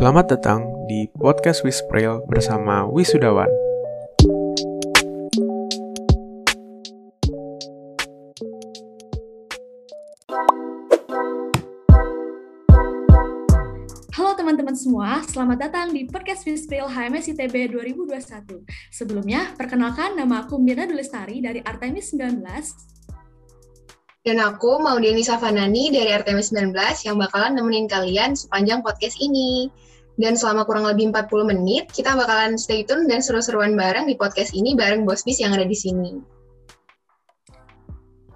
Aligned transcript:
Selamat 0.00 0.32
datang 0.32 0.64
di 0.88 1.12
podcast 1.12 1.60
Wispril 1.60 2.24
bersama 2.24 2.88
Wisudawan. 2.88 3.52
Halo 14.16 14.32
teman-teman 14.40 14.72
semua, 14.72 15.20
selamat 15.28 15.68
datang 15.68 15.92
di 15.92 16.08
podcast 16.08 16.48
Wispril 16.48 16.88
HMS 16.88 17.36
ITB 17.36 17.76
2021. 17.76 18.64
Sebelumnya, 18.88 19.52
perkenalkan 19.52 20.16
nama 20.16 20.48
aku 20.48 20.56
Mirna 20.56 20.88
Dulestari 20.88 21.44
dari 21.44 21.60
Artemis 21.60 22.16
19. 22.16 22.97
Dan 24.26 24.42
aku 24.42 24.82
Maudiani 24.82 25.22
Savanani 25.22 25.94
dari 25.94 26.10
Artemis 26.10 26.50
19 26.50 26.74
yang 27.06 27.16
bakalan 27.22 27.54
nemenin 27.54 27.86
kalian 27.86 28.34
sepanjang 28.34 28.82
podcast 28.82 29.14
ini. 29.22 29.70
Dan 30.18 30.34
selama 30.34 30.66
kurang 30.66 30.82
lebih 30.82 31.14
40 31.14 31.46
menit, 31.46 31.86
kita 31.94 32.18
bakalan 32.18 32.58
stay 32.58 32.82
tune 32.82 33.06
dan 33.06 33.22
seru-seruan 33.22 33.78
bareng 33.78 34.10
di 34.10 34.18
podcast 34.18 34.50
ini 34.50 34.74
bareng 34.74 35.06
Bos 35.06 35.22
Bis 35.22 35.38
yang 35.38 35.54
ada 35.54 35.62
di 35.62 35.78
sini. 35.78 36.18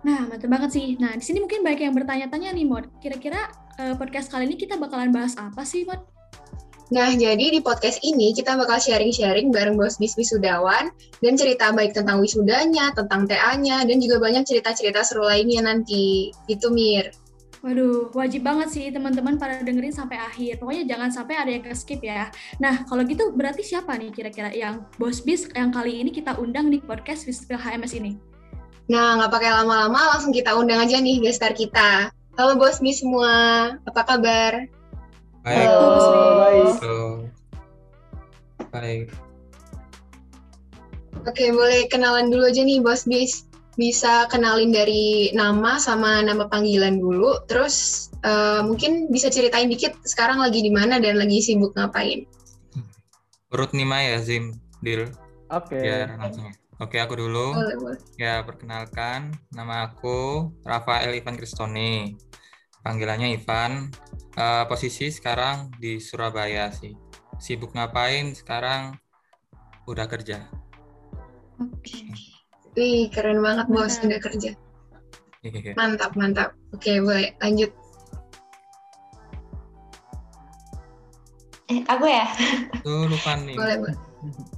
Nah, 0.07 0.30
mantap 0.30 0.47
banget 0.47 0.71
sih. 0.71 0.95
Nah, 0.98 1.19
di 1.19 1.23
sini 1.27 1.43
mungkin 1.43 1.66
banyak 1.66 1.91
yang 1.91 1.95
bertanya-tanya 1.95 2.55
nih, 2.55 2.66
Mod. 2.66 2.87
Kira-kira 3.02 3.51
uh, 3.83 3.95
podcast 3.99 4.30
kali 4.30 4.46
ini 4.46 4.55
kita 4.55 4.79
bakalan 4.79 5.10
bahas 5.10 5.35
apa 5.35 5.66
sih, 5.66 5.83
Mod? 5.83 6.12
Nah, 6.92 7.09
jadi 7.16 7.48
di 7.48 7.64
podcast 7.64 8.05
ini 8.05 8.37
kita 8.37 8.52
bakal 8.52 8.77
sharing-sharing 8.77 9.48
bareng 9.48 9.80
Bos 9.80 9.96
Bis 9.96 10.12
Wisudawan 10.12 10.92
dan 11.24 11.32
cerita 11.41 11.73
baik 11.73 11.96
tentang 11.96 12.20
wisudanya, 12.20 12.92
tentang 12.92 13.24
TA-nya, 13.24 13.88
dan 13.88 13.96
juga 13.96 14.20
banyak 14.20 14.45
cerita-cerita 14.45 15.01
seru 15.01 15.24
lainnya 15.24 15.65
nanti. 15.65 16.37
Itu 16.52 16.68
Mir. 16.68 17.09
Waduh, 17.65 18.12
wajib 18.12 18.45
banget 18.45 18.68
sih 18.77 18.84
teman-teman 18.92 19.41
pada 19.41 19.65
dengerin 19.65 19.88
sampai 19.88 20.20
akhir. 20.20 20.60
Pokoknya 20.60 20.84
jangan 20.84 21.09
sampai 21.09 21.34
ada 21.41 21.48
yang 21.48 21.65
ke-skip 21.65 22.05
ya. 22.05 22.28
Nah, 22.60 22.84
kalau 22.84 23.09
gitu 23.09 23.32
berarti 23.32 23.65
siapa 23.65 23.96
nih 23.96 24.12
kira-kira 24.12 24.52
yang 24.52 24.84
Bos 25.01 25.24
Bis 25.24 25.49
yang 25.56 25.73
kali 25.73 25.96
ini 25.96 26.12
kita 26.12 26.37
undang 26.37 26.68
di 26.68 26.77
podcast 26.77 27.24
Wispil 27.24 27.56
HMS 27.56 27.96
ini? 27.96 28.21
Nah, 28.93 29.16
nggak 29.16 29.32
pakai 29.32 29.49
lama-lama, 29.49 30.12
langsung 30.12 30.37
kita 30.37 30.52
undang 30.52 30.84
aja 30.84 31.01
nih 31.01 31.24
gestar 31.24 31.56
kita. 31.56 32.12
Halo 32.37 32.60
Bos 32.60 32.84
Bis 32.84 33.01
semua, 33.01 33.32
apa 33.80 34.02
kabar? 34.04 34.82
Baik. 35.43 35.66
Halo. 35.66 36.71
Halo. 36.79 37.02
Baik. 38.71 39.10
Oke, 41.26 41.51
boleh 41.51 41.90
kenalan 41.90 42.30
dulu 42.30 42.46
aja 42.46 42.62
nih 42.62 42.79
Bos 42.79 43.02
Bis. 43.10 43.51
Bisa 43.74 44.30
kenalin 44.30 44.71
dari 44.71 45.32
nama 45.32 45.80
sama 45.80 46.21
nama 46.21 46.45
panggilan 46.46 47.01
dulu, 47.01 47.40
terus 47.49 48.07
uh, 48.21 48.60
mungkin 48.62 49.09
bisa 49.09 49.32
ceritain 49.32 49.66
dikit 49.66 49.96
sekarang 50.04 50.38
lagi 50.45 50.60
di 50.60 50.68
mana 50.68 51.01
dan 51.01 51.16
lagi 51.18 51.40
sibuk 51.40 51.73
ngapain. 51.74 52.29
Urut 53.51 53.73
Nima 53.74 53.99
ya, 53.99 54.21
Zim, 54.23 54.60
Dil. 54.79 55.09
Oke. 55.51 55.80
Biar 55.80 56.21
langsung. 56.21 56.52
Oke, 56.79 57.01
aku 57.01 57.16
dulu. 57.16 57.56
Boleh, 57.56 57.77
boleh. 57.80 57.99
Ya, 58.21 58.45
perkenalkan. 58.46 59.34
Nama 59.51 59.90
aku 59.90 60.52
Rafael 60.62 61.16
Ivan 61.16 61.34
Kristoni. 61.34 62.15
Panggilannya 62.83 63.38
Ivan. 63.38 63.91
Eh, 64.33 64.65
posisi 64.66 65.09
sekarang 65.09 65.71
di 65.78 66.03
Surabaya 66.03 66.69
sih. 66.75 66.94
Sibuk 67.39 67.75
ngapain 67.75 68.34
sekarang? 68.34 68.99
Udah 69.87 70.06
kerja. 70.06 70.47
Oke. 71.59 72.11
Wih, 72.72 73.12
keren 73.12 73.44
banget 73.44 73.66
Bos, 73.69 74.00
udah 74.00 74.21
kerja. 74.22 74.50
Iya. 75.43 75.75
Mantap, 75.75 76.15
mantap. 76.15 76.55
Oke, 76.72 77.03
boleh 77.03 77.34
lanjut. 77.43 77.71
Eh, 81.69 81.83
aku 81.91 82.06
ya? 82.06 82.27
Tuh 82.81 83.11
lupa 83.11 83.37
nih. 83.43 83.59
Boleh, 83.59 83.77
boleh. 83.78 83.99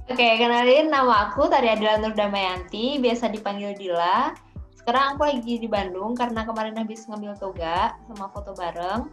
Oke, 0.05 0.27
kenalin 0.37 0.93
nama 0.93 1.29
aku 1.29 1.49
Tari 1.49 1.73
Adila 1.73 1.97
Nur 1.97 2.13
Damayanti, 2.13 3.01
biasa 3.01 3.33
dipanggil 3.33 3.73
Dila. 3.73 4.29
Sekarang 4.85 5.17
aku 5.17 5.25
lagi 5.25 5.57
di 5.57 5.65
Bandung 5.65 6.13
karena 6.13 6.45
kemarin 6.45 6.77
habis 6.77 7.09
ngambil 7.09 7.33
toga 7.41 7.97
sama 8.05 8.29
foto 8.29 8.53
bareng. 8.53 9.09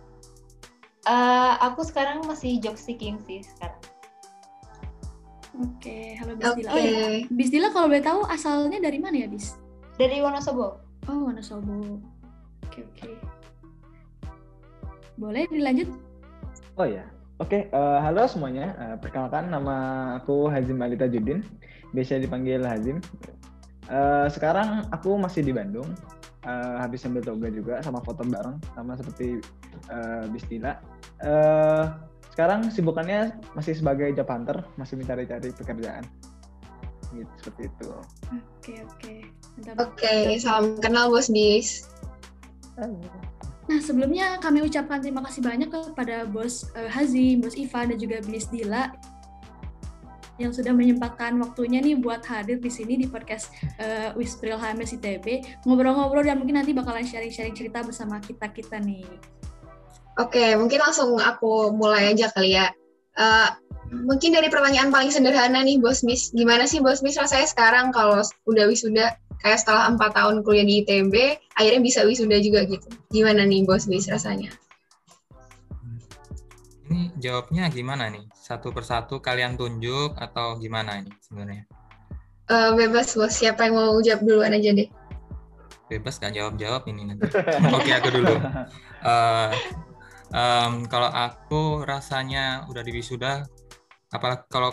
Eh, 1.08 1.54
aku 1.64 1.80
sekarang 1.80 2.28
masih 2.28 2.60
job 2.60 2.76
seeking 2.76 3.16
sih 3.24 3.40
sekarang. 3.40 3.80
Oke, 5.56 6.12
halo 6.20 6.36
Oke. 6.36 6.44
Bis 6.44 6.52
Dila. 6.60 6.68
Oh 6.68 6.76
ya, 6.76 7.04
Bis 7.32 7.48
Dila 7.48 7.68
kalau 7.72 7.88
boleh 7.88 8.04
tahu 8.04 8.20
asalnya 8.28 8.84
dari 8.84 9.00
mana 9.00 9.24
ya, 9.24 9.32
Bis? 9.32 9.56
Dari 9.96 10.20
Wonosobo. 10.20 10.76
Oh, 11.08 11.18
Wonosobo. 11.24 11.96
Oke, 12.68 12.84
oke. 12.92 13.08
Boleh 15.16 15.48
dilanjut? 15.48 15.88
Oh 16.76 16.84
ya. 16.84 17.08
Oke, 17.40 17.72
eh, 17.72 17.98
halo 18.04 18.28
semuanya. 18.28 18.76
Eh, 18.76 18.96
perkenalkan 19.00 19.48
nama 19.48 19.76
aku 20.20 20.52
Hazim 20.52 20.84
Ali 20.84 21.00
Tajuddin, 21.00 21.40
biasa 21.96 22.20
dipanggil 22.20 22.60
Hazim. 22.60 23.00
Eh, 23.92 24.26
sekarang 24.32 24.88
aku 24.88 25.20
masih 25.20 25.44
di 25.44 25.52
Bandung. 25.52 25.86
Eh, 26.42 26.76
habis 26.80 27.06
ambil 27.06 27.22
toga 27.22 27.48
juga 27.52 27.78
sama 27.86 28.02
foto 28.02 28.26
bareng 28.26 28.58
sama 28.74 28.96
seperti 28.96 29.38
eh, 29.92 30.24
Bisdila. 30.32 30.80
Eh, 31.20 31.84
sekarang 32.32 32.72
sibukannya 32.72 33.36
masih 33.52 33.76
sebagai 33.76 34.08
job 34.16 34.26
hunter, 34.32 34.64
masih 34.80 34.96
mencari-cari 34.96 35.52
pekerjaan. 35.52 36.02
Gitu, 37.12 37.28
seperti 37.44 37.62
itu. 37.68 37.88
Oke, 38.32 38.74
oke. 38.88 39.14
Mantap. 39.60 39.76
Oke, 39.84 40.40
salam 40.40 40.80
kenal 40.80 41.12
Bos 41.12 41.28
Bis. 41.28 41.84
Nah, 43.68 43.78
sebelumnya 43.84 44.40
kami 44.40 44.64
ucapkan 44.64 45.04
terima 45.04 45.20
kasih 45.28 45.44
banyak 45.44 45.68
kepada 45.68 46.24
Bos 46.24 46.72
eh, 46.72 46.88
Hazim, 46.88 47.44
Bos 47.44 47.52
Ivan, 47.52 47.92
dan 47.92 47.98
juga 48.00 48.24
Miss 48.24 48.48
Dila 48.48 48.88
yang 50.40 50.52
sudah 50.52 50.72
menyempatkan 50.72 51.36
waktunya 51.40 51.82
nih 51.84 52.00
buat 52.00 52.24
hadir 52.24 52.56
di 52.56 52.70
sini 52.72 52.96
di 52.96 53.06
podcast 53.08 53.52
eh, 53.76 54.12
Wispril 54.16 54.56
HMS 54.56 54.96
ITB 54.96 55.26
ngobrol-ngobrol 55.68 56.24
dan 56.24 56.40
mungkin 56.40 56.60
nanti 56.60 56.72
bakalan 56.72 57.04
sharing-sharing 57.04 57.52
cerita 57.52 57.84
bersama 57.84 58.16
kita-kita 58.22 58.80
nih. 58.80 59.04
Oke, 60.20 60.56
mungkin 60.60 60.80
langsung 60.80 61.16
aku 61.16 61.72
mulai 61.72 62.12
aja 62.12 62.28
kali 62.32 62.56
ya. 62.56 62.68
Eh, 63.16 63.48
mungkin 63.92 64.32
dari 64.32 64.48
pertanyaan 64.48 64.88
paling 64.88 65.12
sederhana 65.12 65.60
nih, 65.60 65.80
Bos 65.80 66.00
Bis. 66.04 66.32
Gimana 66.32 66.64
sih 66.64 66.80
Bos 66.80 67.04
Bis 67.04 67.16
rasanya 67.20 67.48
sekarang 67.48 67.92
kalau 67.92 68.20
udah 68.48 68.64
wisuda, 68.68 69.16
kayak 69.40 69.60
setelah 69.60 69.92
empat 69.92 70.16
tahun 70.16 70.40
kuliah 70.44 70.64
di 70.64 70.84
ITB, 70.84 71.14
akhirnya 71.56 71.80
bisa 71.84 72.00
wisuda 72.08 72.40
juga 72.40 72.64
gitu. 72.64 72.88
Gimana 73.12 73.44
nih 73.44 73.68
Bos 73.68 73.84
Bis 73.88 74.08
rasanya? 74.08 74.52
Ini 76.92 77.08
jawabnya 77.16 77.72
gimana 77.72 78.12
nih? 78.12 78.28
Satu 78.36 78.68
persatu 78.68 79.16
kalian 79.24 79.56
tunjuk 79.56 80.12
atau 80.12 80.60
gimana 80.60 81.00
ini 81.00 81.08
sebenarnya? 81.24 81.64
Eh, 82.52 82.70
bebas 82.76 83.16
Bos, 83.16 83.32
siapa 83.32 83.64
yang 83.64 83.80
mau 83.80 83.96
jawab 84.04 84.20
duluan 84.28 84.52
aja 84.52 84.76
deh. 84.76 84.92
bebas 85.88 86.16
gak 86.20 86.36
jawab 86.36 86.60
jawab 86.60 86.84
ini 86.88 87.08
nanti. 87.08 87.28
Oke 87.76 87.96
aku 87.96 88.08
dulu. 88.12 88.36
Eh, 89.02 89.50
em, 90.30 90.86
kalau 90.86 91.10
aku 91.10 91.82
rasanya 91.82 92.70
udah 92.70 92.86
di 92.86 92.94
wisuda, 92.94 93.42
apalagi 94.14 94.46
kalau 94.46 94.70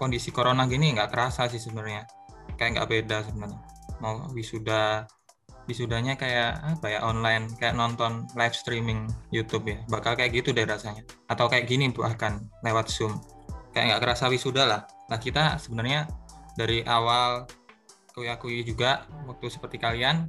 kondisi 0.00 0.32
corona 0.32 0.64
gini 0.64 0.96
nggak 0.96 1.12
kerasa 1.12 1.44
sih 1.44 1.60
sebenarnya. 1.60 2.08
Kayak 2.56 2.80
nggak 2.80 2.88
beda 2.88 3.16
sebenarnya. 3.28 3.60
Mau 4.00 4.32
wisuda, 4.32 5.04
wisudanya 5.70 6.18
kayak 6.18 6.58
apa 6.58 6.86
ya 6.90 7.00
online, 7.06 7.46
kayak 7.54 7.78
nonton 7.78 8.26
live 8.34 8.56
streaming 8.58 9.06
YouTube 9.30 9.70
ya. 9.70 9.78
Bakal 9.86 10.18
kayak 10.18 10.34
gitu 10.34 10.50
deh 10.50 10.66
rasanya. 10.66 11.06
Atau 11.30 11.46
kayak 11.46 11.70
gini 11.70 11.94
bahkan 11.94 12.42
lewat 12.66 12.90
Zoom. 12.90 13.22
Kayak 13.70 13.94
nggak 13.94 14.02
kerasa 14.02 14.26
wisuda 14.26 14.66
lah. 14.66 14.82
Nah 15.06 15.18
kita 15.22 15.56
sebenarnya 15.62 16.10
dari 16.58 16.82
awal 16.82 17.46
akui-akui 18.10 18.66
juga 18.66 19.06
waktu 19.30 19.46
seperti 19.46 19.78
kalian 19.78 20.26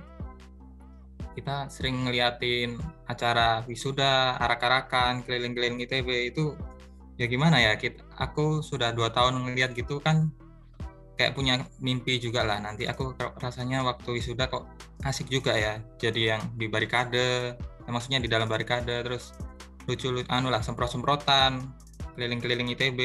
kita 1.33 1.71
sering 1.71 2.05
ngeliatin 2.05 2.77
acara 3.07 3.63
wisuda 3.65 4.35
arak-arakan 4.37 5.23
keliling-keliling 5.23 5.79
ITB 5.87 6.35
itu 6.35 6.53
ya 7.15 7.25
gimana 7.27 7.59
ya 7.59 7.79
kita 7.79 8.03
aku 8.19 8.59
sudah 8.59 8.91
dua 8.91 9.09
tahun 9.15 9.39
ngeliat 9.39 9.71
gitu 9.75 10.03
kan 10.03 10.29
kayak 11.21 11.37
punya 11.37 11.61
mimpi 11.77 12.17
juga 12.17 12.41
lah 12.41 12.57
nanti 12.57 12.89
aku 12.89 13.13
rasanya 13.37 13.85
waktu 13.85 14.17
wisuda 14.17 14.49
kok 14.49 14.65
asik 15.05 15.29
juga 15.29 15.53
ya. 15.53 15.77
Jadi 16.01 16.33
yang 16.33 16.41
di 16.57 16.65
barikade 16.65 17.53
ya 17.85 17.89
maksudnya 17.93 18.17
di 18.17 18.25
dalam 18.25 18.49
barikade 18.49 19.05
terus 19.05 19.37
lucu 19.85 20.09
lucu 20.09 20.25
anu 20.33 20.49
lah 20.49 20.65
semprot 20.65 20.89
semprotan 20.89 21.77
keliling-keliling 22.17 22.73
ITB 22.73 22.99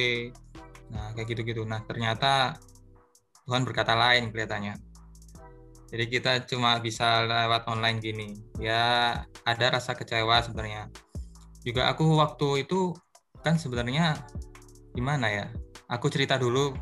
nah 0.96 1.12
kayak 1.12 1.36
gitu-gitu. 1.36 1.68
Nah 1.68 1.84
ternyata 1.84 2.56
Tuhan 3.44 3.68
berkata 3.68 3.92
lain 3.92 4.32
kelihatannya. 4.32 4.80
Jadi 5.92 6.04
kita 6.08 6.32
cuma 6.48 6.80
bisa 6.80 7.22
lewat 7.28 7.68
online 7.68 8.00
gini. 8.00 8.28
Ya 8.56 9.22
ada 9.44 9.66
rasa 9.76 9.92
kecewa 9.92 10.40
sebenarnya. 10.40 10.88
Juga 11.62 11.92
aku 11.92 12.16
waktu 12.16 12.64
itu 12.64 12.96
kan 13.44 13.60
sebenarnya 13.60 14.18
gimana 14.96 15.28
ya? 15.28 15.46
Aku 15.86 16.10
cerita 16.10 16.34
dulu 16.40 16.74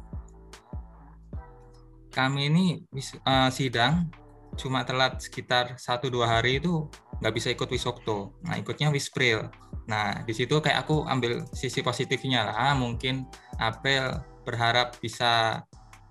kami 2.14 2.48
ini 2.48 2.66
eh, 3.02 3.50
sidang 3.50 4.08
cuma 4.54 4.86
telat 4.86 5.18
sekitar 5.18 5.74
satu 5.74 6.06
dua 6.06 6.38
hari 6.38 6.62
itu 6.62 6.86
nggak 7.18 7.34
bisa 7.34 7.50
ikut 7.50 7.66
wisokto. 7.66 8.38
Nah 8.46 8.54
ikutnya 8.54 8.94
wispril. 8.94 9.50
Nah 9.90 10.22
di 10.22 10.30
situ 10.30 10.62
kayak 10.62 10.86
aku 10.86 11.02
ambil 11.10 11.42
sisi 11.50 11.82
positifnya 11.82 12.46
lah. 12.46 12.56
Ah, 12.70 12.74
mungkin 12.78 13.26
Apel 13.58 14.22
berharap 14.46 14.94
bisa 15.02 15.62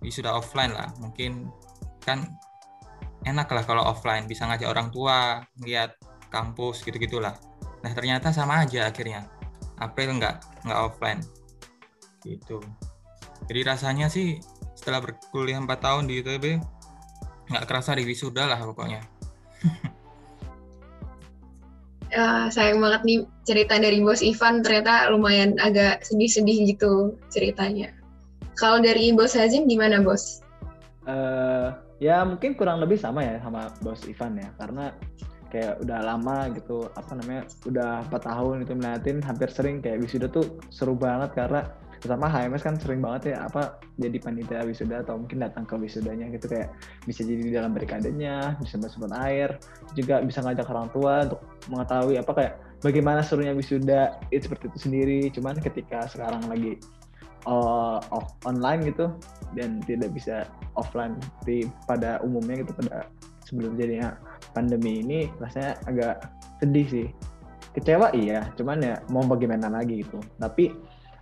wisuda 0.04 0.36
offline 0.36 0.76
lah. 0.76 0.92
Mungkin 1.00 1.48
kan 2.04 2.36
enak 3.24 3.48
lah 3.48 3.64
kalau 3.64 3.88
offline 3.88 4.28
bisa 4.28 4.44
ngajak 4.44 4.68
orang 4.68 4.92
tua 4.92 5.40
lihat 5.64 5.96
kampus 6.28 6.84
gitu 6.84 7.00
gitulah 7.00 7.32
nah 7.84 7.92
ternyata 7.92 8.32
sama 8.32 8.64
aja 8.64 8.88
akhirnya. 8.88 9.28
April 9.78 10.16
nggak 10.16 10.64
nggak 10.64 10.80
offline. 10.80 11.20
Gitu. 12.24 12.64
Jadi 13.52 13.62
rasanya 13.68 14.08
sih 14.08 14.40
setelah 14.84 15.00
berkuliah 15.00 15.64
4 15.64 15.72
tahun 15.80 16.04
di 16.12 16.20
ITB 16.20 16.60
nggak 17.56 17.66
kerasa 17.72 17.96
di 17.96 18.04
wisuda 18.04 18.44
lah 18.52 18.60
pokoknya 18.60 19.00
Ya, 22.14 22.46
sayang 22.54 22.78
banget 22.78 23.02
nih 23.10 23.20
cerita 23.42 23.74
dari 23.82 23.98
Bos 23.98 24.22
Ivan 24.22 24.62
ternyata 24.62 25.10
lumayan 25.10 25.58
agak 25.58 26.06
sedih-sedih 26.06 26.70
gitu 26.70 27.18
ceritanya. 27.34 27.90
Kalau 28.54 28.78
dari 28.78 29.10
Bos 29.18 29.34
Hazim 29.34 29.66
gimana 29.66 29.98
Bos? 29.98 30.46
Eh, 31.10 31.68
ya 31.98 32.22
mungkin 32.22 32.54
kurang 32.54 32.86
lebih 32.86 33.02
sama 33.02 33.26
ya 33.26 33.42
sama 33.42 33.74
Bos 33.82 34.06
Ivan 34.06 34.38
ya 34.38 34.46
karena 34.62 34.94
kayak 35.50 35.82
udah 35.82 36.00
lama 36.06 36.54
gitu 36.54 36.86
apa 36.94 37.12
namanya 37.18 37.44
udah 37.66 38.06
empat 38.06 38.22
tahun 38.26 38.66
itu 38.66 38.74
melihatin 38.78 39.18
hampir 39.22 39.50
sering 39.50 39.82
kayak 39.82 40.02
wisuda 40.02 40.30
tuh 40.30 40.62
seru 40.70 40.94
banget 40.94 41.34
karena 41.34 41.66
pertama 42.04 42.28
HMS 42.28 42.64
kan 42.68 42.76
sering 42.76 43.00
banget 43.00 43.32
ya 43.32 43.48
apa 43.48 43.80
jadi 43.96 44.20
panitia 44.20 44.68
wisuda 44.68 45.08
atau 45.08 45.16
mungkin 45.16 45.40
datang 45.40 45.64
ke 45.64 45.80
wisudanya 45.80 46.28
gitu 46.36 46.52
kayak 46.52 46.76
bisa 47.08 47.24
jadi 47.24 47.40
di 47.40 47.52
dalam 47.56 47.72
berikadenya 47.72 48.60
bisa 48.60 48.76
bersumber 48.76 49.16
air 49.24 49.56
juga 49.96 50.20
bisa 50.20 50.44
ngajak 50.44 50.68
orang 50.68 50.92
tua 50.92 51.24
untuk 51.32 51.42
mengetahui 51.72 52.20
apa 52.20 52.32
kayak 52.36 52.54
bagaimana 52.84 53.24
serunya 53.24 53.56
wisuda 53.56 54.20
itu 54.30 54.52
seperti 54.52 54.70
itu 54.70 54.80
sendiri. 54.84 55.20
Cuman 55.32 55.58
ketika 55.64 56.06
sekarang 56.12 56.46
lagi 56.52 56.78
uh, 57.48 58.04
online 58.44 58.92
gitu 58.92 59.16
dan 59.56 59.80
tidak 59.88 60.12
bisa 60.12 60.46
offline 60.76 61.16
di 61.48 61.66
pada 61.88 62.20
umumnya 62.22 62.62
gitu 62.62 62.76
pada 62.76 63.08
sebelum 63.48 63.80
jadinya 63.80 64.20
pandemi 64.52 65.02
ini 65.02 65.32
rasanya 65.40 65.80
agak 65.88 66.16
sedih 66.60 66.88
sih. 66.92 67.08
Kecewa 67.74 68.14
iya 68.14 68.54
cuman 68.54 68.86
ya 68.86 68.96
mau 69.10 69.26
bagaimana 69.26 69.72
lagi 69.72 70.06
gitu. 70.06 70.22
Tapi 70.38 70.70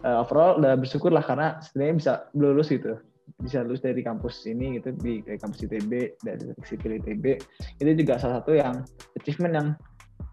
uh, 0.03 0.21
overall 0.21 0.57
udah 0.57 0.77
bersyukur 0.77 1.09
lah 1.13 1.23
karena 1.23 1.57
sebenarnya 1.61 1.95
bisa 1.97 2.11
lulus 2.37 2.69
gitu. 2.69 2.97
Bisa 3.41 3.63
lulus 3.65 3.81
dari 3.81 4.01
kampus 4.03 4.45
ini 4.45 4.77
gitu 4.77 4.93
di 5.01 5.23
dari 5.25 5.39
kampus 5.39 5.65
ITB 5.65 5.91
dari 6.21 6.51
sipil 6.67 6.99
ITB 7.01 7.25
itu 7.81 7.91
juga 7.97 8.21
salah 8.21 8.41
satu 8.43 8.53
yang 8.53 8.85
achievement 9.17 9.53
yang 9.55 9.67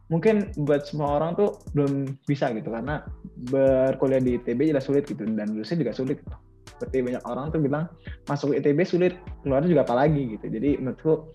mungkin 0.08 0.50
buat 0.64 0.88
semua 0.88 1.20
orang 1.20 1.36
tuh 1.36 1.60
belum 1.72 2.18
bisa 2.28 2.52
gitu. 2.52 2.68
Karena 2.68 3.04
berkuliah 3.48 4.20
di 4.20 4.36
ITB 4.40 4.74
jelas 4.74 4.84
sulit 4.88 5.06
gitu 5.08 5.24
dan 5.24 5.54
lulusnya 5.54 5.78
juga 5.80 5.94
sulit. 5.94 6.20
Gitu. 6.20 6.36
seperti 6.78 7.10
banyak 7.10 7.24
orang 7.26 7.50
tuh 7.50 7.58
bilang 7.58 7.90
masuk 8.30 8.54
ITB 8.54 8.86
sulit 8.86 9.18
keluar 9.42 9.66
juga 9.66 9.82
apalagi 9.82 10.38
gitu. 10.38 10.46
Jadi 10.46 10.78
menurutku 10.78 11.34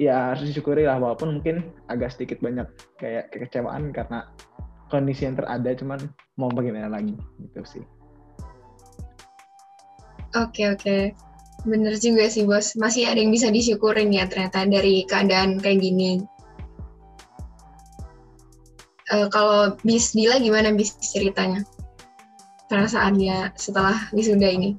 ya 0.00 0.32
harus 0.32 0.48
disyukuri 0.48 0.88
lah 0.88 0.96
walaupun 0.96 1.38
mungkin 1.38 1.76
agak 1.92 2.16
sedikit 2.16 2.40
banyak 2.40 2.64
kayak 2.96 3.28
kekecewaan 3.36 3.92
karena 3.92 4.32
kondisi 4.90 5.24
yang 5.24 5.38
terada 5.38 5.70
cuman 5.78 5.98
mau 6.36 6.50
bagaimana 6.50 6.90
lagi 6.90 7.14
gitu 7.40 7.62
sih 7.64 7.84
Oke 10.30 10.62
oke, 10.70 11.10
bener 11.66 11.98
juga 11.98 12.30
sih 12.30 12.46
Bos. 12.46 12.78
Masih 12.78 13.10
ada 13.10 13.18
yang 13.18 13.34
bisa 13.34 13.50
disyukurin 13.50 14.14
ya 14.14 14.30
ternyata 14.30 14.62
dari 14.62 15.02
keadaan 15.02 15.58
kayak 15.58 15.82
gini. 15.82 16.22
Eh, 19.10 19.26
kalau 19.34 19.74
Bis 19.82 20.14
Dila 20.14 20.38
gimana 20.38 20.70
Bis 20.70 20.94
ceritanya? 21.02 21.66
Perasaannya 22.70 23.58
setelah 23.58 24.06
wisuda 24.14 24.54
ini? 24.54 24.78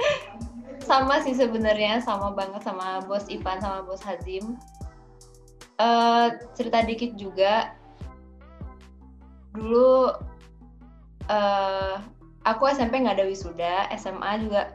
sama 0.88 1.20
sih 1.20 1.36
sebenarnya 1.36 2.00
sama 2.00 2.32
banget 2.32 2.64
sama 2.64 3.04
bos 3.04 3.28
Ivan 3.28 3.60
sama 3.60 3.84
bos 3.84 4.00
Hazim 4.00 4.56
Eh, 5.82 6.28
cerita 6.54 6.78
dikit 6.84 7.16
juga 7.18 7.74
dulu 9.52 10.12
eh 11.30 11.96
aku 12.42 12.62
SMP 12.72 12.98
nggak 12.98 13.20
ada 13.20 13.26
wisuda 13.28 13.86
SMA 13.94 14.30
juga 14.42 14.74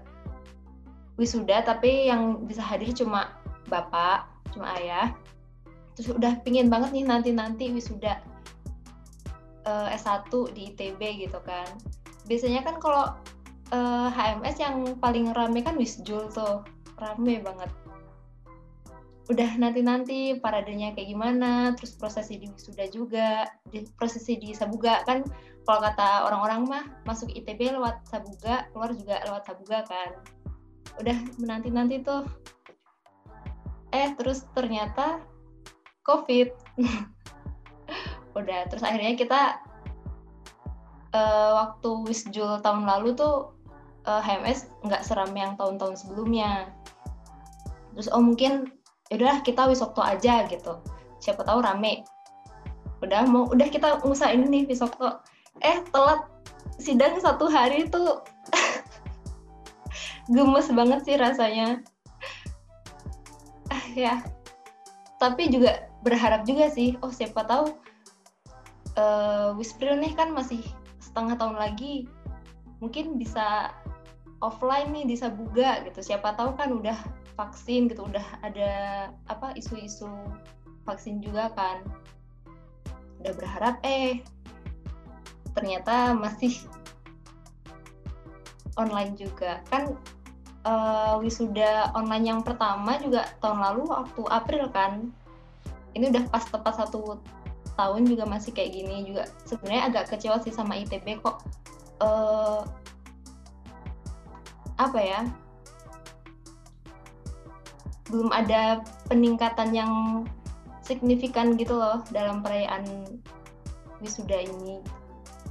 wisuda 1.18 1.66
tapi 1.66 2.08
yang 2.08 2.46
bisa 2.46 2.62
hadir 2.62 2.94
cuma 2.94 3.36
bapak 3.68 4.30
cuma 4.54 4.74
ayah. 4.80 5.12
Terus 5.98 6.14
udah 6.14 6.40
pingin 6.46 6.70
banget 6.70 6.94
nih 6.94 7.06
nanti 7.10 7.34
nanti 7.34 7.74
wisuda 7.74 8.22
eh, 9.66 9.88
S1 9.98 10.30
di 10.54 10.72
ITB 10.72 11.02
gitu 11.28 11.42
kan. 11.44 11.68
Biasanya 12.30 12.62
kan 12.64 12.78
kalau 12.78 13.18
eh, 13.74 14.08
HMS 14.14 14.58
yang 14.62 14.76
paling 15.02 15.34
rame 15.34 15.60
kan 15.66 15.76
Wisjul 15.76 16.30
tuh. 16.32 16.64
Rame 16.98 17.42
banget 17.46 17.70
udah 19.28 19.60
nanti-nanti 19.60 20.40
paradenya 20.40 20.96
kayak 20.96 21.12
gimana 21.12 21.76
terus 21.76 22.00
prosesi 22.00 22.40
di 22.40 22.48
wisuda 22.48 22.88
juga 22.88 23.44
di, 23.68 23.84
prosesi 24.00 24.40
di 24.40 24.56
Sabuga. 24.56 25.04
Kan 25.04 25.28
kalau 25.68 25.84
kata 25.84 26.32
orang-orang 26.32 26.62
mah 26.64 26.84
masuk 27.04 27.28
ITB 27.36 27.76
lewat 27.76 28.08
Sabuga 28.08 28.72
keluar 28.72 28.96
juga 28.96 29.20
lewat 29.28 29.44
Sabuga 29.44 29.84
kan. 29.84 30.10
Udah 31.04 31.18
menanti-nanti 31.44 32.08
tuh. 32.08 32.24
Eh 33.92 34.16
terus 34.16 34.48
ternyata 34.56 35.20
COVID. 36.08 36.48
Udah 38.40 38.64
terus 38.72 38.84
akhirnya 38.88 39.20
kita 39.20 39.60
eh, 41.12 41.52
waktu 41.52 41.90
Wisjul 42.08 42.64
tahun 42.64 42.88
lalu 42.88 43.12
tuh 43.20 43.52
eh, 44.08 44.24
HMS 44.24 44.72
nggak 44.88 45.04
seram 45.04 45.36
yang 45.36 45.60
tahun-tahun 45.60 46.00
sebelumnya. 46.00 46.72
Terus 47.92 48.08
oh 48.16 48.24
mungkin 48.24 48.77
yaudah 49.08 49.40
kita 49.44 49.68
wisokto 49.68 50.04
aja 50.04 50.44
gitu. 50.48 50.80
Siapa 51.24 51.44
tahu 51.44 51.64
rame. 51.64 52.04
Udah 53.00 53.24
mau 53.30 53.48
udah 53.48 53.68
kita 53.70 54.04
ngusahain 54.04 54.44
nih 54.48 54.68
wisokto 54.68 55.22
eh 55.64 55.82
telat. 55.92 56.28
Sidang 56.78 57.18
satu 57.18 57.50
hari 57.50 57.90
itu 57.90 58.04
gemes 60.34 60.70
banget 60.70 61.00
sih 61.08 61.16
rasanya. 61.18 61.82
Ah 63.72 63.86
ya. 63.96 64.22
Tapi 65.18 65.50
juga 65.50 65.90
berharap 66.06 66.46
juga 66.46 66.70
sih. 66.70 67.00
Oh 67.02 67.10
siapa 67.10 67.42
tahu 67.48 67.74
uh, 69.00 69.58
Wispril 69.58 69.98
nih 69.98 70.14
kan 70.14 70.36
masih 70.36 70.62
setengah 71.02 71.40
tahun 71.40 71.58
lagi. 71.58 72.06
Mungkin 72.78 73.18
bisa 73.18 73.74
offline 74.46 74.94
nih 74.94 75.06
di 75.10 75.16
Sabuga 75.18 75.82
gitu. 75.88 76.06
Siapa 76.06 76.38
tahu 76.38 76.54
kan 76.54 76.70
udah 76.70 76.98
vaksin 77.38 77.86
gitu 77.88 78.04
udah 78.10 78.26
ada 78.42 78.72
apa 79.30 79.54
isu-isu 79.54 80.10
vaksin 80.84 81.22
juga 81.22 81.54
kan. 81.54 81.86
Udah 83.22 83.34
berharap 83.38 83.78
eh 83.86 84.26
ternyata 85.54 86.18
masih 86.18 86.66
online 88.82 89.14
juga. 89.14 89.62
Kan 89.70 89.94
uh, 90.66 91.22
wisuda 91.22 91.94
online 91.94 92.26
yang 92.34 92.42
pertama 92.42 92.98
juga 92.98 93.30
tahun 93.40 93.62
lalu 93.62 93.94
waktu 93.94 94.22
April 94.34 94.66
kan. 94.74 95.14
Ini 95.94 96.10
udah 96.10 96.26
pas 96.34 96.46
tepat 96.46 96.82
satu 96.82 97.22
tahun 97.78 98.10
juga 98.10 98.26
masih 98.26 98.50
kayak 98.52 98.74
gini 98.74 99.14
juga. 99.14 99.30
Sebenarnya 99.46 99.94
agak 99.94 100.04
kecewa 100.10 100.42
sih 100.42 100.54
sama 100.54 100.74
ITB 100.82 101.22
kok 101.22 101.46
uh, 102.02 102.66
apa 104.78 105.00
ya 105.02 105.22
belum 108.08 108.32
ada 108.32 108.82
peningkatan 109.12 109.76
yang 109.76 110.24
signifikan 110.84 111.60
gitu 111.60 111.76
loh 111.76 112.04
dalam 112.16 112.40
perayaan 112.40 112.84
wisuda 114.00 114.48
ini. 114.48 114.80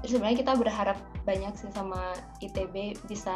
Terus 0.00 0.16
sebenarnya 0.16 0.38
kita 0.40 0.52
berharap 0.56 0.98
banyak 1.28 1.52
sih 1.58 1.68
sama 1.72 2.16
ITB 2.40 2.96
bisa 3.04 3.34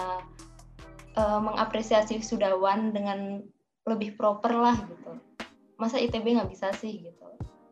uh, 1.16 1.40
mengapresiasi 1.40 2.20
wisudawan 2.20 2.94
dengan 2.94 3.44
lebih 3.84 4.16
proper 4.16 4.52
lah 4.54 4.76
gitu. 4.76 5.12
Masa 5.76 6.00
ITB 6.00 6.36
nggak 6.36 6.52
bisa 6.52 6.72
sih 6.76 7.04
gitu. 7.04 7.26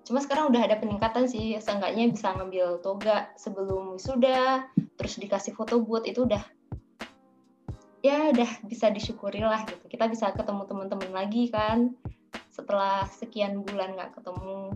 Cuma 0.08 0.24
sekarang 0.24 0.48
udah 0.48 0.64
ada 0.64 0.80
peningkatan 0.80 1.28
sih, 1.28 1.60
seenggaknya 1.60 2.08
bisa 2.08 2.32
ngambil 2.32 2.80
toga 2.80 3.28
sebelum 3.36 3.92
wisuda, 4.00 4.64
terus 4.96 5.20
dikasih 5.20 5.52
foto 5.52 5.84
booth 5.84 6.08
itu 6.08 6.24
udah 6.24 6.40
ya 8.04 8.30
udah 8.30 8.50
bisa 8.66 8.90
disyukuri 8.92 9.42
lah 9.42 9.66
gitu. 9.66 9.84
Kita 9.90 10.06
bisa 10.06 10.30
ketemu 10.34 10.64
teman-teman 10.68 11.10
lagi 11.10 11.50
kan 11.50 11.94
setelah 12.52 13.06
sekian 13.10 13.62
bulan 13.66 13.94
nggak 13.98 14.18
ketemu. 14.18 14.74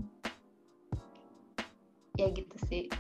Ya 2.19 2.27
gitu 2.31 2.57
sih. 2.69 2.91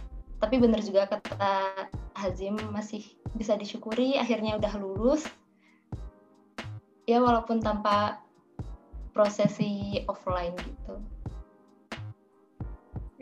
Tapi 0.42 0.58
bener 0.58 0.82
juga 0.82 1.06
kata 1.06 1.86
Hazim 2.18 2.58
masih 2.74 3.02
bisa 3.38 3.54
disyukuri 3.54 4.18
akhirnya 4.18 4.58
udah 4.58 4.72
lulus. 4.78 5.22
Ya 7.06 7.18
walaupun 7.18 7.58
tanpa 7.58 8.22
prosesi 9.12 10.00
offline 10.08 10.56
gitu 10.56 11.21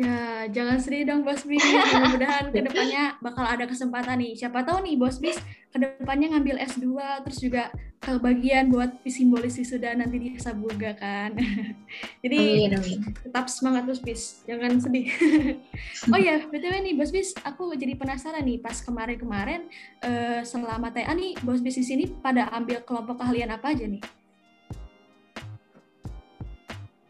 Ya, 0.01 0.49
jangan 0.49 0.81
sedih 0.81 1.05
dong 1.05 1.29
Bos 1.29 1.45
Bis. 1.45 1.61
Mudah-mudahan 1.61 2.49
ke 2.49 2.65
depannya 2.65 3.21
bakal 3.21 3.45
ada 3.45 3.69
kesempatan 3.69 4.17
nih. 4.17 4.33
Siapa 4.33 4.65
tahu 4.65 4.81
nih 4.81 4.97
Bos 4.97 5.21
Bis 5.21 5.37
ke 5.69 5.77
depannya 5.77 6.33
ngambil 6.33 6.57
S2 6.57 6.89
terus 7.29 7.39
juga 7.39 7.69
kebagian 8.01 8.73
buat 8.73 8.97
simbolis 9.05 9.61
wisuda 9.61 9.93
nanti 9.93 10.17
di 10.17 10.29
Sabuga 10.41 10.97
kan. 10.97 11.37
Jadi 12.25 12.65
Amin, 12.65 12.81
amin. 12.81 12.99
tetap 13.13 13.53
semangat 13.53 13.85
Bos 13.85 14.01
Bis, 14.01 14.41
jangan 14.49 14.81
sedih. 14.81 15.13
oh 16.17 16.17
ya, 16.17 16.49
BTW 16.49 16.81
nih 16.81 16.97
Bos 16.97 17.13
Bis, 17.13 17.37
aku 17.45 17.77
jadi 17.77 17.93
penasaran 17.93 18.41
nih 18.41 18.57
pas 18.57 18.81
kemarin-kemarin 18.81 19.69
eh, 20.01 20.41
selama 20.49 20.89
TA 20.89 21.13
nih 21.13 21.37
Bos 21.45 21.61
Bis 21.61 21.77
di 21.77 21.85
sini 21.85 22.05
pada 22.09 22.49
ambil 22.57 22.81
kelompok 22.89 23.21
keahlian 23.21 23.53
apa 23.53 23.77
aja 23.77 23.85
nih? 23.85 24.01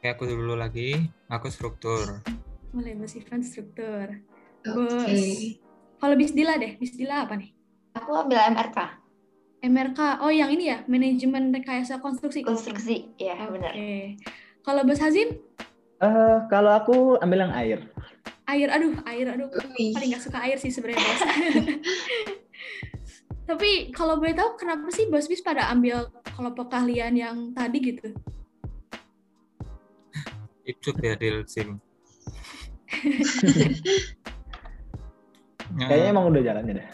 Kayak 0.02 0.18
aku 0.18 0.25
dulu 0.26 0.59
lagi, 0.59 1.06
aku 1.30 1.47
struktur. 1.54 2.18
Mulai 2.70 2.94
Bos 2.94 3.14
Ivan 3.14 3.42
struktur. 3.42 4.06
Oke. 4.62 4.74
Bos. 4.76 5.22
Kalau 6.00 6.14
Bisdila 6.16 6.56
deh, 6.56 6.78
Bisdila 6.78 7.26
apa 7.26 7.34
nih? 7.36 7.50
Aku 7.92 8.14
ambil 8.14 8.38
MRK, 8.54 8.78
MRK, 9.60 10.00
oh 10.22 10.30
yang 10.30 10.48
ini 10.48 10.70
ya, 10.70 10.80
manajemen 10.86 11.50
rekayasa 11.50 11.98
konstruksi. 11.98 12.40
konstruksi. 12.40 13.12
Ya, 13.18 13.36
Oke. 13.44 13.52
benar. 13.58 13.72
Kalau 14.62 14.82
Bos 14.86 15.02
Hazim, 15.02 15.36
Eh, 16.00 16.38
kalau 16.48 16.72
aku 16.72 17.20
ambil 17.20 17.44
yang 17.44 17.52
air. 17.52 17.78
air, 18.48 18.72
aduh, 18.72 18.96
air, 19.04 19.28
aduh, 19.28 19.52
paling 19.92 20.08
nggak 20.10 20.24
suka 20.24 20.40
air 20.40 20.56
sih 20.56 20.72
sebenarnya 20.72 20.96
Bos. 20.96 21.20
Tapi 23.52 23.92
kalau 23.92 24.16
boleh 24.16 24.32
tahu 24.32 24.56
kenapa 24.56 24.88
sih 24.88 25.12
Bos 25.12 25.28
Bis 25.28 25.44
pada 25.44 25.68
ambil 25.68 26.08
kelompok 26.32 26.72
keahlian 26.72 27.12
yang 27.12 27.36
tadi 27.52 27.78
gitu? 27.84 28.16
Ipsuk 30.64 31.04
ya 31.04 31.20
deal 31.20 31.44
sim. 31.44 31.76
Kayaknya 35.70 36.09
emang 36.11 36.26
udah 36.30 36.42
jalannya 36.42 36.75
dah. 36.82 36.88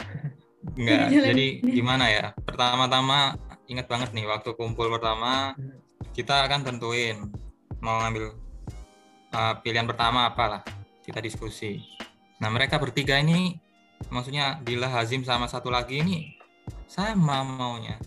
Enggak, 0.77 0.99
Jalan. 1.09 1.27
jadi 1.33 1.47
gimana 1.63 2.05
ya? 2.11 2.25
Pertama-tama 2.45 3.33
ingat 3.65 3.87
banget 3.89 4.09
nih 4.13 4.27
waktu 4.29 4.53
kumpul 4.53 4.87
pertama 4.93 5.55
kita 6.13 6.45
akan 6.45 6.61
tentuin 6.63 7.17
mau 7.81 7.97
ngambil 8.03 8.35
uh, 9.33 9.53
pilihan 9.65 9.87
pertama 9.89 10.29
apalah 10.29 10.61
kita 11.01 11.17
diskusi. 11.23 11.81
Nah 12.37 12.53
mereka 12.53 12.77
bertiga 12.77 13.17
ini 13.17 13.57
maksudnya 14.13 14.61
Dila 14.61 14.87
Hazim 14.91 15.25
sama 15.25 15.49
satu 15.49 15.73
lagi 15.73 15.99
ini 16.05 16.37
sama 16.85 17.41
maunya 17.41 17.97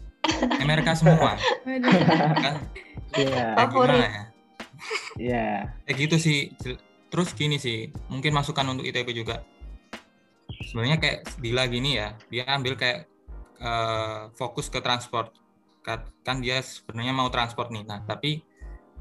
MRK 0.62 0.88
semua 0.94 1.34
kan 2.44 2.56
Iya. 3.10 3.58
Favorit. 3.58 3.90
gimana 3.90 4.06
ya? 4.06 4.24
Iya. 5.18 5.48
Kayak 5.82 5.96
gitu 5.98 6.16
sih. 6.22 6.40
Terus 7.10 7.34
gini 7.34 7.58
sih, 7.58 7.90
mungkin 8.06 8.30
masukan 8.30 8.62
untuk 8.70 8.86
ITB 8.86 9.10
juga. 9.10 9.42
Sebenarnya 10.62 11.02
kayak 11.02 11.18
Dila 11.42 11.66
gini 11.66 11.98
ya, 11.98 12.14
dia 12.30 12.46
ambil 12.46 12.78
kayak 12.78 13.10
eh, 13.58 14.30
fokus 14.38 14.70
ke 14.70 14.78
transport. 14.78 15.34
Kan 16.22 16.38
dia 16.38 16.62
sebenarnya 16.62 17.10
mau 17.10 17.26
transport 17.26 17.74
nih. 17.74 17.82
Nah, 17.82 18.06
tapi 18.06 18.46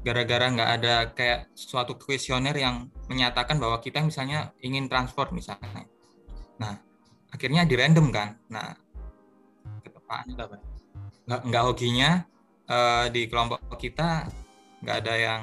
gara-gara 0.02 0.50
nggak 0.50 0.70
ada 0.80 0.94
kayak 1.14 1.54
suatu 1.54 1.94
kuesioner 1.94 2.56
yang 2.56 2.90
menyatakan 3.06 3.60
bahwa 3.62 3.78
kita 3.78 4.02
misalnya 4.02 4.50
ingin 4.58 4.90
transport 4.90 5.30
misalnya. 5.30 5.86
Nah, 6.58 6.74
akhirnya 7.30 7.62
di 7.62 7.78
random 7.78 8.10
kan. 8.10 8.34
Nah, 8.50 8.74
ketepaannya 9.86 10.34
apa? 10.34 10.56
Nggak, 11.30 11.40
nggak 11.46 11.62
hokinya 11.62 12.10
eh, 12.66 13.06
di 13.14 13.22
kelompok 13.30 13.62
kita 13.78 14.26
nggak 14.82 14.96
ada 15.06 15.14
yang 15.14 15.42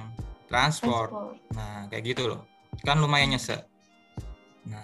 transport. 0.51 1.09
Transport. 1.15 1.55
Nah, 1.55 1.87
kayak 1.87 2.03
gitu 2.03 2.23
loh. 2.35 2.56
Kan 2.85 3.01
lumayan 3.01 3.33
nyesek. 3.33 3.65
Nah, 4.67 4.83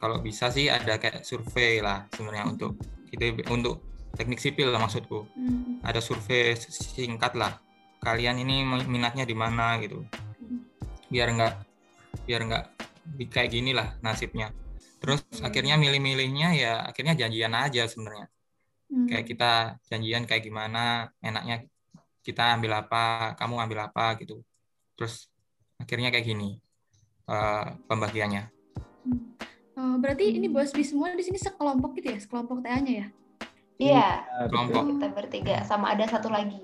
kalau 0.00 0.18
bisa 0.24 0.48
sih 0.50 0.66
ada 0.72 0.96
kayak 0.96 1.22
survei 1.22 1.78
lah 1.84 2.08
sebenarnya 2.12 2.46
untuk 2.50 2.72
ITB 3.12 3.46
untuk 3.52 3.84
teknik 4.16 4.40
sipil 4.40 4.72
lah 4.72 4.80
maksudku. 4.80 5.28
Hmm. 5.36 5.80
Ada 5.84 6.00
survei 6.02 6.56
singkat 6.56 7.36
lah. 7.36 7.60
Kalian 8.00 8.40
ini 8.40 8.64
minatnya 8.88 9.28
di 9.28 9.36
mana 9.36 9.76
gitu. 9.78 10.02
Biar 11.12 11.28
nggak 11.36 11.54
biar 12.26 12.40
nggak 12.48 12.64
di- 13.18 13.28
kayak 13.30 13.50
gini 13.52 13.76
lah 13.76 13.92
nasibnya. 14.00 14.50
Terus 15.00 15.20
akhirnya 15.40 15.80
milih-milihnya 15.80 16.48
ya 16.56 16.72
akhirnya 16.84 17.16
janjian 17.16 17.52
aja 17.52 17.84
sebenarnya. 17.84 18.26
Hmm. 18.90 19.06
Kayak 19.06 19.24
kita 19.28 19.52
janjian 19.86 20.24
kayak 20.26 20.42
gimana, 20.42 21.12
enaknya 21.22 21.66
kita 22.20 22.56
ambil 22.56 22.84
apa, 22.84 23.36
kamu 23.36 23.54
ambil 23.68 23.78
apa 23.88 24.16
gitu. 24.20 24.40
Terus 24.96 25.28
akhirnya 25.80 26.12
kayak 26.12 26.24
gini 26.24 26.60
eh, 27.30 27.66
pembagiannya. 27.86 28.44
Oh, 29.80 29.96
berarti 29.96 30.36
ini 30.36 30.50
Bos 30.50 30.74
Bis 30.74 30.92
semua 30.92 31.14
di 31.14 31.24
sini 31.24 31.40
sekelompok 31.40 31.96
gitu 31.96 32.12
ya, 32.12 32.18
sekelompok 32.20 32.60
TA-nya 32.60 32.92
ya? 32.92 33.06
Iya, 33.80 34.08
betul. 34.44 34.48
Kelompok. 34.52 34.82
kita 34.92 35.06
bertiga 35.16 35.56
sama 35.64 35.96
ada 35.96 36.04
satu 36.04 36.28
lagi. 36.28 36.60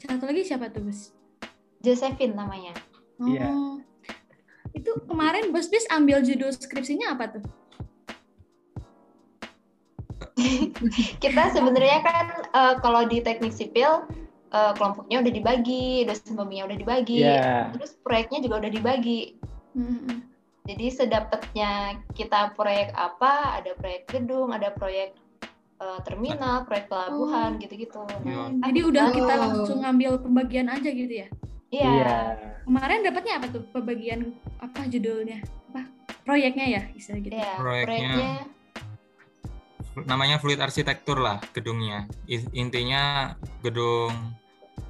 Satu 0.00 0.24
lagi 0.24 0.48
siapa 0.48 0.72
tuh 0.72 0.88
Bos? 0.88 1.12
Josephine 1.84 2.32
namanya. 2.32 2.72
Oh. 3.20 3.28
Iya. 3.28 3.52
Itu 4.72 4.96
kemarin 5.04 5.52
Bos 5.52 5.68
Bis 5.68 5.84
ambil 5.92 6.24
judul 6.24 6.48
skripsinya 6.48 7.12
apa 7.12 7.36
tuh? 7.36 7.44
Kita 11.22 11.50
sebenarnya 11.50 11.98
kan 12.00 12.24
eh, 12.48 12.74
kalau 12.80 13.04
di 13.04 13.18
teknik 13.20 13.52
sipil 13.52 14.06
eh, 14.54 14.72
kelompoknya 14.78 15.20
udah 15.20 15.32
dibagi, 15.34 16.06
dosen 16.06 16.32
pembimbingnya 16.38 16.64
udah 16.70 16.78
dibagi, 16.78 17.18
Iya. 17.20 17.74
terus 17.76 17.92
proyeknya 18.00 18.38
juga 18.46 18.64
udah 18.64 18.72
dibagi. 18.72 19.20
Hmm. 19.78 20.26
Jadi 20.66 20.86
sedapatnya 20.90 22.02
kita 22.12 22.52
proyek 22.52 22.92
apa, 22.92 23.56
ada 23.62 23.72
proyek 23.78 24.10
gedung, 24.10 24.50
ada 24.50 24.74
proyek 24.74 25.14
eh, 25.78 26.00
terminal, 26.02 26.66
proyek 26.66 26.90
pelabuhan, 26.90 27.54
Oh. 27.54 27.60
gitu-gitu. 27.62 28.02
Iya. 28.26 28.50
Nah, 28.50 28.66
Jadi 28.66 28.80
udah 28.82 29.04
Oh. 29.06 29.14
kita 29.14 29.34
langsung 29.38 29.78
ngambil 29.86 30.18
pembagian 30.18 30.66
aja 30.66 30.90
gitu 30.90 31.14
ya? 31.22 31.28
Iya. 31.70 31.86
Iya. 31.86 32.16
Kemarin 32.66 33.06
dapatnya 33.06 33.34
apa 33.38 33.46
tuh 33.46 33.62
pembagian 33.70 34.20
apa 34.58 34.80
judulnya? 34.90 35.38
Apa? 35.70 35.86
Proyeknya 36.26 36.66
ya, 36.66 36.82
istilah 36.98 37.22
gitu. 37.22 37.38
Iya, 37.38 37.52
Proyeknya. 37.56 37.86
proyeknya 37.86 38.30
Namanya 39.98 40.38
fluid 40.38 40.58
arsitektur 40.58 41.18
lah 41.18 41.38
gedungnya. 41.50 42.06
Intinya 42.54 43.34
gedung 43.62 44.10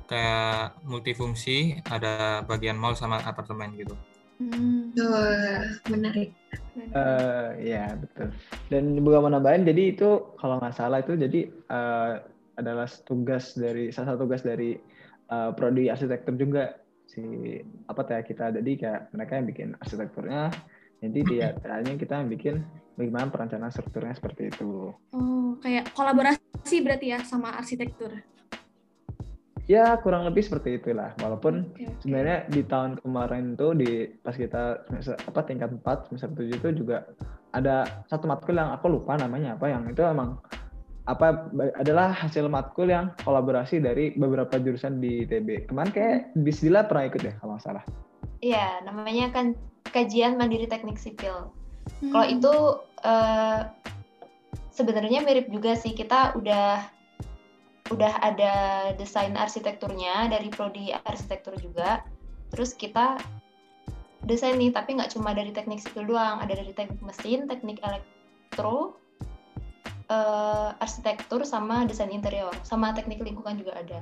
kayak 0.04 0.76
multifungsi, 0.84 1.80
ada 1.84 2.44
bagian 2.44 2.76
mall 2.76 2.96
sama 2.96 3.20
apartemen 3.24 3.76
gitu. 3.76 3.92
Hmm. 4.38 4.94
Menarik. 5.90 6.30
Eh, 6.78 7.50
ya 7.74 7.90
betul. 7.98 8.30
Dan 8.70 8.94
juga 8.94 9.18
mau 9.18 9.30
nambahin, 9.34 9.66
jadi 9.66 9.98
itu 9.98 10.38
kalau 10.38 10.62
nggak 10.62 10.76
salah 10.78 11.02
itu 11.02 11.18
jadi 11.18 11.50
eh, 11.50 12.12
adalah 12.58 12.86
tugas 13.06 13.54
dari 13.58 13.90
salah 13.90 14.14
satu 14.14 14.26
tugas 14.26 14.46
dari 14.46 14.78
eh, 15.28 15.50
prodi 15.58 15.90
arsitektur 15.90 16.38
juga 16.38 16.70
si 17.08 17.58
apa 17.90 18.02
TA 18.06 18.22
kita. 18.22 18.54
Jadi 18.54 18.72
kayak 18.78 19.10
mereka 19.10 19.32
yang 19.42 19.46
bikin 19.50 19.68
arsitekturnya, 19.82 20.54
nanti 21.02 21.20
dia 21.26 21.56
TA-nya 21.58 21.98
kita 21.98 22.14
yang 22.22 22.30
bikin 22.30 22.54
bagaimana 22.94 23.26
perencanaan 23.30 23.74
strukturnya 23.74 24.14
seperti 24.14 24.54
itu. 24.54 24.94
Oh, 25.14 25.58
kayak 25.58 25.90
kolaborasi 25.94 26.76
berarti 26.82 27.10
ya 27.10 27.22
sama 27.26 27.54
arsitektur. 27.58 28.22
Ya 29.68 30.00
kurang 30.00 30.24
lebih 30.24 30.40
seperti 30.40 30.80
itulah. 30.80 31.12
Walaupun 31.20 31.68
oke. 31.76 32.00
sebenarnya 32.00 32.48
di 32.48 32.64
tahun 32.64 32.96
kemarin 33.04 33.52
tuh 33.60 33.76
di 33.76 34.08
pas 34.24 34.32
kita 34.32 34.88
semester 34.88 35.20
apa 35.28 35.40
tingkat 35.44 35.68
4 35.84 36.08
semester 36.08 36.28
7 36.32 36.56
itu 36.56 36.68
juga 36.84 37.04
ada 37.52 37.84
satu 38.08 38.24
matkul 38.24 38.56
yang 38.56 38.72
aku 38.72 38.88
lupa 38.88 39.20
namanya 39.20 39.60
apa 39.60 39.68
yang 39.68 39.84
itu 39.88 40.00
emang 40.00 40.40
apa 41.08 41.52
adalah 41.76 42.12
hasil 42.12 42.48
matkul 42.48 42.88
yang 42.88 43.12
kolaborasi 43.24 43.80
dari 43.80 44.16
beberapa 44.16 44.56
jurusan 44.56 45.04
di 45.04 45.28
ITB. 45.28 45.68
Kemarin 45.68 45.92
kayak 45.92 46.16
Bisdila 46.36 46.84
pernah 46.88 47.08
ikut 47.08 47.22
ya 47.24 47.32
kalau 47.40 47.56
nggak 47.56 47.64
salah. 47.64 47.84
Iya, 48.40 48.84
namanya 48.88 49.32
kan 49.32 49.56
kajian 49.88 50.36
mandiri 50.36 50.68
teknik 50.68 51.00
sipil. 51.00 51.48
Hmm. 52.04 52.12
Kalau 52.12 52.26
itu 52.28 52.54
eh, 53.04 53.60
sebenarnya 54.72 55.24
mirip 55.24 55.48
juga 55.48 55.72
sih 55.76 55.96
kita 55.96 56.36
udah 56.36 56.97
udah 57.88 58.20
ada 58.20 58.54
desain 58.96 59.32
arsitekturnya 59.36 60.28
dari 60.28 60.52
prodi 60.52 60.92
arsitektur 60.92 61.56
juga. 61.56 62.04
Terus 62.52 62.76
kita 62.76 63.16
desain 64.24 64.56
nih, 64.60 64.72
tapi 64.72 64.96
nggak 64.96 65.16
cuma 65.16 65.32
dari 65.32 65.52
teknik 65.52 65.80
sipil 65.80 66.04
doang, 66.04 66.40
ada 66.40 66.52
dari 66.52 66.72
teknik 66.76 67.00
mesin, 67.00 67.48
teknik 67.48 67.80
elektro, 67.80 69.00
eh, 70.08 70.70
arsitektur 70.84 71.44
sama 71.48 71.88
desain 71.88 72.12
interior, 72.12 72.52
sama 72.64 72.92
teknik 72.92 73.20
lingkungan 73.24 73.56
juga 73.56 73.72
ada. 73.80 74.00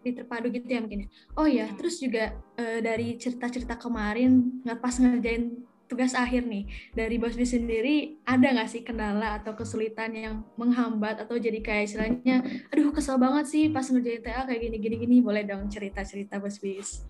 Jadi 0.00 0.16
terpadu 0.16 0.48
gitu 0.48 0.64
ya 0.64 0.80
mungkin. 0.80 1.12
Oh 1.36 1.44
ya, 1.44 1.68
Hmm. 1.68 1.76
terus 1.76 2.00
juga 2.00 2.32
eh, 2.56 2.80
dari 2.80 3.20
cerita-cerita 3.20 3.76
kemarin 3.76 4.64
nggak 4.64 4.80
pas 4.80 4.96
ngerjain 4.96 5.60
tugas 5.90 6.14
akhir 6.14 6.46
nih 6.46 6.70
dari 6.94 7.18
Bos 7.18 7.34
Bis 7.34 7.50
sendiri 7.50 8.22
ada 8.22 8.46
nggak 8.46 8.70
sih 8.70 8.86
kendala 8.86 9.42
atau 9.42 9.58
kesulitan 9.58 10.14
yang 10.14 10.46
menghambat 10.54 11.18
atau 11.18 11.34
jadi 11.34 11.58
kayak 11.58 11.90
istilahnya 11.90 12.46
aduh 12.70 12.94
kesel 12.94 13.18
banget 13.18 13.50
sih 13.50 13.66
pas 13.74 13.82
ngerjain 13.82 14.22
TA 14.22 14.46
kayak 14.46 14.70
gini 14.70 14.76
gini 14.78 14.96
gini 15.02 15.16
boleh 15.18 15.42
dong 15.42 15.66
cerita 15.66 16.06
cerita 16.06 16.38
Bos 16.38 16.62
Bis 16.62 17.02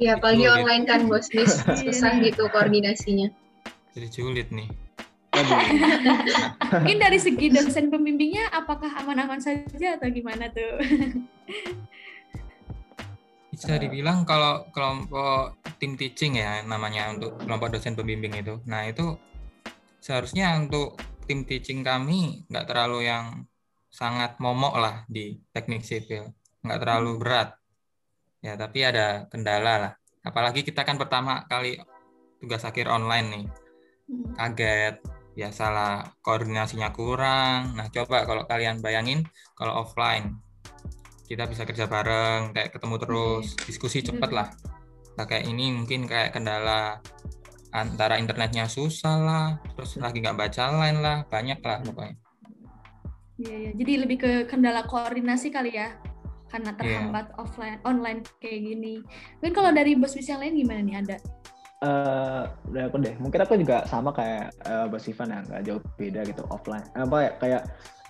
Iya, 0.00 0.18
apalagi 0.18 0.48
online 0.48 0.84
kan 0.88 1.06
bos 1.06 1.28
bis 1.30 1.60
Iya 1.68 1.92
susah 1.92 2.18
gitu 2.24 2.48
koordinasinya. 2.50 3.28
Jadi 3.94 4.08
sulit 4.10 4.48
nih. 4.50 4.66
Aduh. 5.38 5.60
Mungkin 6.82 6.98
dari 6.98 7.18
segi 7.20 7.52
dosen 7.52 7.92
pembimbingnya 7.92 8.48
apakah 8.50 8.90
aman-aman 9.04 9.38
saja 9.38 10.00
atau 10.00 10.08
gimana 10.10 10.50
tuh? 10.50 10.82
Bisa 13.58 13.74
Eh. 13.74 13.82
dibilang 13.82 14.22
kalau 14.22 14.70
kelompok 14.70 15.58
tim 15.82 15.98
teaching 15.98 16.38
ya 16.38 16.62
namanya 16.62 17.10
untuk 17.10 17.42
kelompok 17.42 17.74
dosen 17.74 17.98
pembimbing 17.98 18.38
itu. 18.38 18.62
Nah 18.70 18.86
itu 18.86 19.18
seharusnya 19.98 20.54
untuk 20.54 20.94
tim 21.26 21.42
teaching 21.42 21.82
kami 21.82 22.46
nggak 22.46 22.70
terlalu 22.70 23.10
yang 23.10 23.50
sangat 23.90 24.38
momok 24.38 24.78
lah 24.78 24.96
di 25.10 25.42
teknik 25.50 25.82
sipil, 25.82 26.30
nggak 26.62 26.78
terlalu 26.78 27.18
berat. 27.18 27.58
Ya 28.38 28.54
tapi 28.54 28.86
ada 28.86 29.26
kendala 29.26 29.74
lah. 29.82 29.92
Apalagi 30.22 30.62
kita 30.62 30.86
kan 30.86 30.94
pertama 30.94 31.42
kali 31.50 31.82
tugas 32.38 32.62
akhir 32.62 32.86
online 32.86 33.26
nih, 33.26 33.46
Hmm. 34.06 34.38
kaget, 34.38 35.02
biasalah 35.34 36.14
koordinasinya 36.22 36.94
kurang. 36.94 37.74
Nah 37.74 37.90
coba 37.90 38.22
kalau 38.22 38.46
kalian 38.46 38.78
bayangin 38.78 39.26
kalau 39.58 39.82
offline 39.82 40.38
kita 41.28 41.44
bisa 41.44 41.68
kerja 41.68 41.84
bareng, 41.84 42.56
kayak 42.56 42.72
ketemu 42.72 42.96
terus, 42.96 43.46
diskusi 43.68 44.00
cepet 44.00 44.30
lah. 44.32 44.48
Nah, 45.20 45.28
kayak 45.28 45.44
ini 45.44 45.76
mungkin 45.76 46.08
kayak 46.08 46.32
kendala 46.32 47.04
antara 47.68 48.16
internetnya 48.16 48.64
susah 48.64 49.16
lah, 49.20 49.46
terus 49.76 50.00
lagi 50.00 50.24
nggak 50.24 50.40
baca 50.40 50.72
line 50.72 50.98
lah, 51.04 51.18
banyak 51.28 51.60
lah 51.60 51.84
pokoknya. 51.84 52.16
Iya, 53.38 53.54
iya. 53.54 53.70
Jadi 53.76 53.92
lebih 54.02 54.16
ke 54.18 54.32
kendala 54.48 54.88
koordinasi 54.88 55.52
kali 55.52 55.76
ya, 55.76 56.00
karena 56.48 56.72
Iya. 56.72 56.78
terhambat 56.80 57.26
offline, 57.36 57.78
online 57.84 58.24
kayak 58.40 58.60
gini. 58.64 59.04
Mungkin 59.38 59.52
kalau 59.52 59.70
dari 59.76 59.94
bos 60.00 60.16
bis 60.16 60.32
yang 60.32 60.40
lain 60.40 60.56
gimana 60.56 60.80
nih? 60.80 60.96
Ada? 61.04 61.16
Eh, 61.78 62.42
udah 62.74 62.82
aku 62.90 62.98
deh. 62.98 63.14
Mungkin 63.22 63.38
aku 63.38 63.54
juga 63.54 63.86
sama 63.86 64.10
kayak 64.10 64.50
eh, 64.66 64.86
Bos 64.90 65.06
Ivan 65.06 65.30
ya, 65.30 65.38
nggak 65.46 65.62
jauh 65.62 65.82
beda 65.94 66.20
gitu 66.26 66.42
offline. 66.50 66.82
Apa 66.98 67.16
ya 67.22 67.30
kayak 67.38 67.62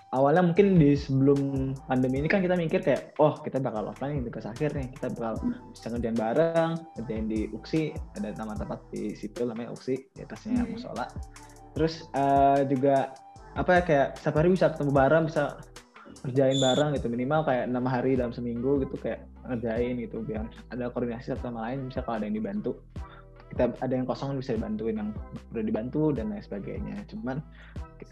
awalnya 0.09 0.41
mungkin 0.41 0.81
di 0.81 0.97
sebelum 0.97 1.71
pandemi 1.85 2.25
ini 2.25 2.29
kan 2.29 2.41
kita 2.41 2.57
mikir 2.57 2.81
kayak, 2.81 3.13
oh 3.21 3.37
kita 3.45 3.61
bakal 3.61 3.89
offline 3.89 4.19
nih 4.19 4.29
tugas 4.29 4.49
akhir 4.49 4.73
nih, 4.73 4.89
kita 4.97 5.13
bakal 5.13 5.37
bisa 5.69 5.87
ngerjain 5.93 6.17
bareng, 6.17 6.71
ngerjain 6.97 7.25
di 7.29 7.39
UKSI, 7.53 7.83
ada 8.17 8.33
nama 8.33 8.53
tempat 8.57 8.79
di 8.89 9.13
sipil 9.13 9.53
namanya 9.53 9.69
UKSI, 9.73 9.95
di 10.17 10.19
atasnya 10.25 10.65
Hmm. 10.65 10.73
musola. 10.73 11.05
Terus 11.77 12.09
eh, 12.13 12.59
juga 12.65 13.13
apa 13.53 13.69
ya 13.77 13.81
kayak 13.85 14.07
setiap 14.17 14.35
hari 14.41 14.49
bisa 14.53 14.73
ketemu 14.73 14.91
bareng, 14.93 15.23
bisa 15.29 15.43
ngerjain 16.25 16.59
bareng 16.59 16.89
gitu 16.99 17.07
minimal 17.07 17.41
kayak 17.47 17.71
enam 17.71 17.85
hari 17.87 18.19
dalam 18.19 18.35
seminggu 18.35 18.83
gitu 18.83 18.95
kayak 18.99 19.23
ngerjain 19.47 19.95
gitu 20.03 20.19
biar 20.25 20.45
ada 20.73 20.91
koordinasi 20.91 21.31
satu 21.31 21.47
sama 21.47 21.71
lain 21.71 21.87
bisa 21.87 22.03
kalau 22.03 22.19
ada 22.19 22.25
yang 22.27 22.35
dibantu 22.35 22.75
kita 23.49 23.73
ada 23.81 23.93
yang 23.93 24.07
kosong 24.07 24.37
bisa 24.37 24.55
dibantuin 24.55 25.01
yang 25.01 25.09
perlu 25.51 25.61
dibantu 25.65 26.03
dan 26.13 26.31
lain 26.31 26.43
sebagainya. 26.43 27.05
Cuman 27.09 27.41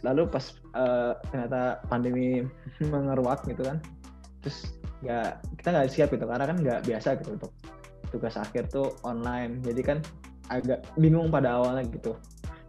lalu 0.04 0.28
pas 0.28 0.46
eh, 0.76 1.14
ternyata 1.32 1.82
pandemi 1.88 2.44
mengeruak 2.94 3.46
gitu 3.48 3.64
kan 3.64 3.80
terus 4.46 4.78
nggak 5.02 5.44
kita 5.62 5.68
nggak 5.74 5.90
siap 5.92 6.10
gitu 6.14 6.26
karena 6.26 6.46
kan 6.46 6.58
nggak 6.58 6.80
biasa 6.86 7.18
gitu 7.22 7.38
untuk 7.38 7.52
tugas 8.10 8.36
akhir 8.40 8.70
tuh 8.72 8.96
online. 9.06 9.62
Jadi 9.62 9.82
kan 9.84 9.98
agak 10.48 10.88
bingung 10.96 11.28
pada 11.28 11.60
awalnya 11.60 11.84
gitu 11.92 12.16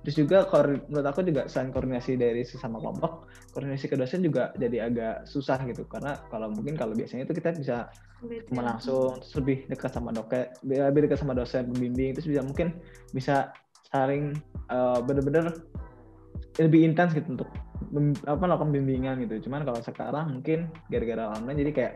terus 0.06 0.14
juga 0.14 0.46
menurut 0.86 1.06
aku 1.06 1.26
juga 1.26 1.50
selain 1.50 1.74
koordinasi 1.74 2.16
dari 2.16 2.46
sesama 2.46 2.78
kelompok 2.78 3.28
koordinasi 3.52 3.90
ke 3.90 3.96
dosen 3.98 4.22
juga 4.22 4.54
jadi 4.54 4.86
agak 4.86 5.26
susah 5.26 5.58
gitu. 5.66 5.82
Karena 5.90 6.14
kalau 6.30 6.52
mungkin 6.52 6.78
kalau 6.78 6.94
biasanya 6.94 7.26
itu 7.26 7.34
kita 7.34 7.56
bisa 7.56 7.90
ketemu 8.28 8.60
ya. 8.60 8.66
langsung 8.74 9.18
terus 9.18 9.34
lebih 9.38 9.56
dekat 9.66 9.90
sama 9.94 10.10
doket 10.14 10.46
lebih 10.62 11.00
dekat 11.08 11.18
sama 11.18 11.34
dosen 11.34 11.66
pembimbing. 11.74 12.14
Terus 12.14 12.28
bisa 12.30 12.42
mungkin 12.46 12.78
bisa 13.10 13.50
saling 13.90 14.36
eh, 14.70 14.98
bener-bener 15.02 15.50
lebih 16.58 16.86
intens 16.86 17.14
gitu 17.14 17.38
untuk 17.38 17.50
apa 18.26 18.42
melakukan 18.42 18.70
bimbingan 18.74 19.16
gitu. 19.24 19.48
Cuman 19.48 19.64
kalau 19.64 19.80
sekarang 19.80 20.38
mungkin 20.38 20.68
gara-gara 20.92 21.34
online 21.34 21.58
jadi 21.66 21.72
kayak 21.74 21.94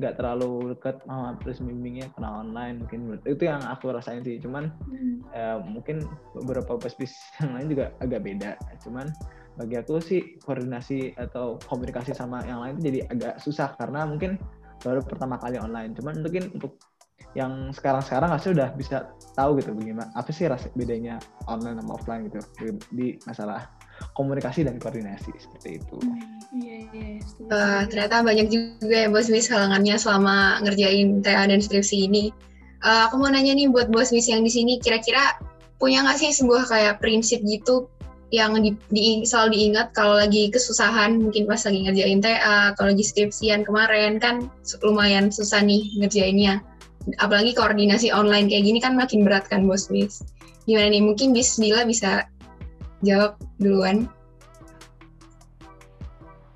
nggak 0.00 0.14
terlalu 0.18 0.74
dekat 0.74 1.00
sama 1.06 1.38
terus 1.40 1.58
bimbingnya 1.62 2.10
karena 2.16 2.42
online 2.42 2.82
mungkin. 2.82 3.20
Itu 3.24 3.42
yang 3.46 3.62
aku 3.62 3.94
rasain 3.94 4.24
sih 4.26 4.40
cuman 4.42 4.72
Hmm. 4.88 5.20
eh, 5.34 5.58
mungkin 5.66 6.02
beberapa 6.34 6.78
pespis 6.78 7.14
yang 7.42 7.58
lain 7.58 7.68
juga 7.72 7.84
agak 8.00 8.20
beda. 8.22 8.50
Cuman 8.82 9.06
bagi 9.54 9.78
aku 9.78 10.02
sih 10.02 10.20
koordinasi 10.42 11.14
atau 11.14 11.62
komunikasi 11.70 12.10
sama 12.10 12.42
yang 12.46 12.58
lain 12.58 12.74
itu 12.78 12.82
jadi 12.90 13.00
agak 13.10 13.34
susah 13.38 13.74
karena 13.78 14.02
mungkin 14.02 14.38
baru 14.82 15.00
pertama 15.02 15.38
kali 15.38 15.58
online. 15.62 15.94
Cuman 15.94 16.20
mungkin 16.22 16.50
untuk 16.54 16.76
yang 17.34 17.74
sekarang-sekarang 17.74 18.30
harusnya 18.30 18.52
udah 18.54 18.68
bisa 18.78 18.96
tahu 19.34 19.58
gitu 19.58 19.74
bagaimana 19.74 20.06
apa 20.14 20.30
sih 20.30 20.46
rasa 20.46 20.70
bedanya 20.78 21.18
online 21.50 21.82
sama 21.82 21.98
offline 21.98 22.30
gitu 22.30 22.38
di 22.94 23.18
masalah 23.26 23.66
komunikasi 24.12 24.62
dan 24.62 24.76
koordinasi 24.78 25.30
seperti 25.36 25.80
itu 25.82 25.96
Hmm, 26.00 26.20
Iya, 26.54 26.76
iya. 26.94 27.08
setuju. 27.18 27.50
ternyata 27.90 28.22
banyak 28.22 28.46
juga 28.46 28.94
ya 28.94 29.08
bos 29.10 29.26
bis 29.26 29.50
halangannya 29.50 29.98
selama 29.98 30.62
ngerjain 30.62 31.18
TA 31.18 31.50
dan 31.50 31.58
skripsi 31.58 32.06
ini. 32.06 32.30
Eh, 32.78 33.00
aku 33.10 33.18
mau 33.18 33.26
nanya 33.26 33.58
nih 33.58 33.66
buat 33.66 33.90
bos 33.90 34.14
bis 34.14 34.30
yang 34.30 34.46
di 34.46 34.52
sini, 34.54 34.78
kira-kira 34.78 35.34
punya 35.82 36.06
nggak 36.06 36.14
sih 36.14 36.30
sebuah 36.30 36.70
kayak 36.70 37.02
prinsip 37.02 37.42
gitu 37.42 37.90
yang 38.30 38.54
di, 38.62 38.70
di- 38.90 39.26
selalu 39.26 39.54
diingat 39.58 39.90
kalau 39.94 40.14
lagi 40.14 40.46
kesusahan, 40.46 41.18
mungkin 41.18 41.46
pas 41.46 41.58
lagi 41.66 41.80
ngerjain 41.86 42.22
TA 42.22 42.74
atau 42.74 42.86
lagi 42.86 43.02
skripsian 43.02 43.66
kemarin 43.66 44.22
kan 44.22 44.46
lumayan 44.82 45.34
susah 45.34 45.58
nih 45.58 45.90
ngerjainnya. 45.98 46.62
Apalagi 47.18 47.50
koordinasi 47.52 48.14
online 48.14 48.46
kayak 48.46 48.62
gini 48.62 48.78
kan 48.78 48.94
makin 48.94 49.26
berat 49.26 49.46
kan 49.50 49.66
bos 49.66 49.90
bis. 49.90 50.22
Gimana 50.64 50.88
nih? 50.94 51.02
Mungkin 51.02 51.34
bis 51.34 51.58
Dila 51.58 51.82
bisa 51.84 52.24
jawab 53.04 53.38
duluan. 53.60 54.08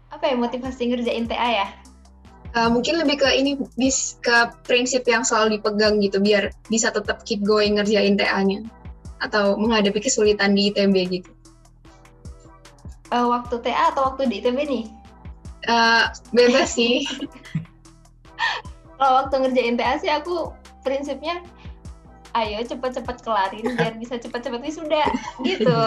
Apa 0.08 0.32
ya 0.32 0.34
motivasi 0.34 0.90
ngerjain 0.90 1.28
TA 1.28 1.48
ya? 1.64 1.68
Uh, 2.56 2.72
mungkin 2.72 2.96
lebih 2.96 3.20
ke 3.20 3.28
ini 3.36 3.60
bis 3.76 4.16
ke 4.24 4.50
prinsip 4.64 5.04
yang 5.04 5.20
selalu 5.22 5.60
dipegang 5.60 6.00
gitu 6.00 6.18
biar 6.18 6.48
bisa 6.72 6.88
tetap 6.88 7.22
keep 7.28 7.44
going 7.44 7.76
ngerjain 7.76 8.16
TA-nya 8.16 8.64
atau 9.20 9.60
menghadapi 9.60 10.00
kesulitan 10.00 10.56
di 10.56 10.72
ITB 10.72 10.94
gitu. 11.20 11.30
Eh, 13.08 13.26
waktu 13.28 13.56
TA 13.60 13.92
atau 13.92 14.12
waktu 14.12 14.32
di 14.32 14.40
ITB 14.40 14.58
nih? 14.64 14.84
Uh, 15.68 16.08
bebas 16.32 16.72
sih. 16.72 17.04
Kalau 18.98 19.12
waktu 19.24 19.34
ngerjain 19.44 19.76
TA 19.76 20.00
sih 20.00 20.10
aku 20.10 20.52
prinsipnya 20.82 21.44
ayo 22.36 22.60
cepet-cepet 22.60 23.16
kelarin 23.24 23.64
biar 23.76 23.94
bisa 23.96 24.20
cepet-cepet 24.20 24.60
wisuda 24.60 25.04
gitu. 25.46 25.80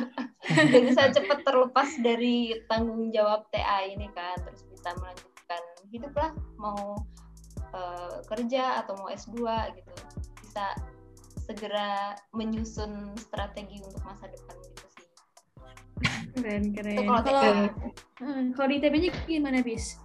biar 0.70 0.82
bisa 0.84 1.08
cepet 1.14 1.38
terlepas 1.46 1.88
dari 2.02 2.58
tanggung 2.68 3.08
jawab 3.14 3.48
TA 3.54 3.86
ini 3.86 4.10
kan 4.12 4.36
terus 4.44 4.66
bisa 4.68 4.92
melanjutkan 5.00 5.62
hidup 5.88 6.12
lah 6.16 6.32
mau 6.60 7.00
eh, 7.72 8.16
kerja 8.28 8.84
atau 8.84 8.98
mau 9.00 9.08
S2 9.08 9.40
gitu. 9.78 9.92
Bisa 10.44 10.74
segera 11.40 12.14
menyusun 12.36 13.16
strategi 13.16 13.80
untuk 13.82 14.02
masa 14.04 14.28
depan 14.28 14.56
gitu 14.60 14.86
sih. 14.94 15.06
Keren, 16.36 16.64
keren. 16.76 16.94
Itu 16.94 17.02
kalau 17.08 17.22
Kalau 17.24 17.42
TA. 17.42 17.66
Hmm, 18.20 18.52
kalau 18.52 18.68
di 18.68 18.76
ITB-nya 18.78 19.10
gimana, 19.24 19.58
Bis? 19.64 19.96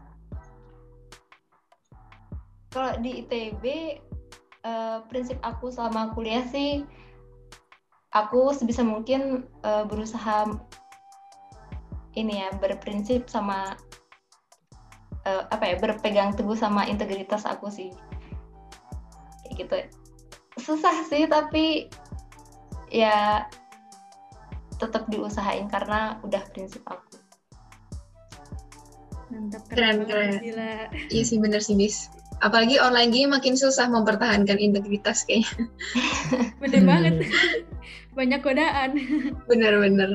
Kalau 2.72 2.96
di 3.00 3.24
ITB 3.24 3.64
eh, 4.66 4.98
prinsip 5.08 5.38
aku 5.46 5.70
selama 5.70 6.12
kuliah 6.18 6.44
sih 6.50 6.82
aku 8.12 8.50
sebisa 8.58 8.82
mungkin 8.82 9.46
eh, 9.62 9.84
berusaha 9.86 10.50
ini 12.18 12.42
ya 12.42 12.50
berprinsip 12.58 13.30
sama 13.30 13.78
eh, 15.28 15.44
apa 15.54 15.64
ya 15.70 15.76
berpegang 15.78 16.34
teguh 16.34 16.58
sama 16.58 16.90
integritas 16.90 17.46
aku 17.46 17.70
sih 17.70 17.94
kayak 19.46 19.54
gitu 19.62 19.78
susah 20.66 20.96
sih 21.06 21.30
tapi 21.30 21.92
ya 22.90 23.46
tetap 24.82 25.08
diusahain 25.08 25.70
karena 25.70 26.18
udah 26.26 26.42
prinsip 26.52 26.82
aku 26.90 27.22
Mantap, 29.26 29.66
Keren, 29.68 30.06
keren. 30.06 30.38
Gila. 30.38 30.88
Iya 31.10 31.24
sih 31.26 31.38
bener 31.42 31.58
sih 31.60 31.74
bis. 31.74 32.14
Apalagi 32.46 32.78
online 32.78 33.10
gini 33.10 33.26
makin 33.26 33.58
susah 33.58 33.90
mempertahankan 33.90 34.62
integritas 34.62 35.26
kayaknya. 35.26 35.66
Bener 36.62 36.86
Hmm. 36.86 36.90
banget. 36.94 37.14
Banyak 38.18 38.40
godaan. 38.46 38.90
Bener-bener. 39.50 40.14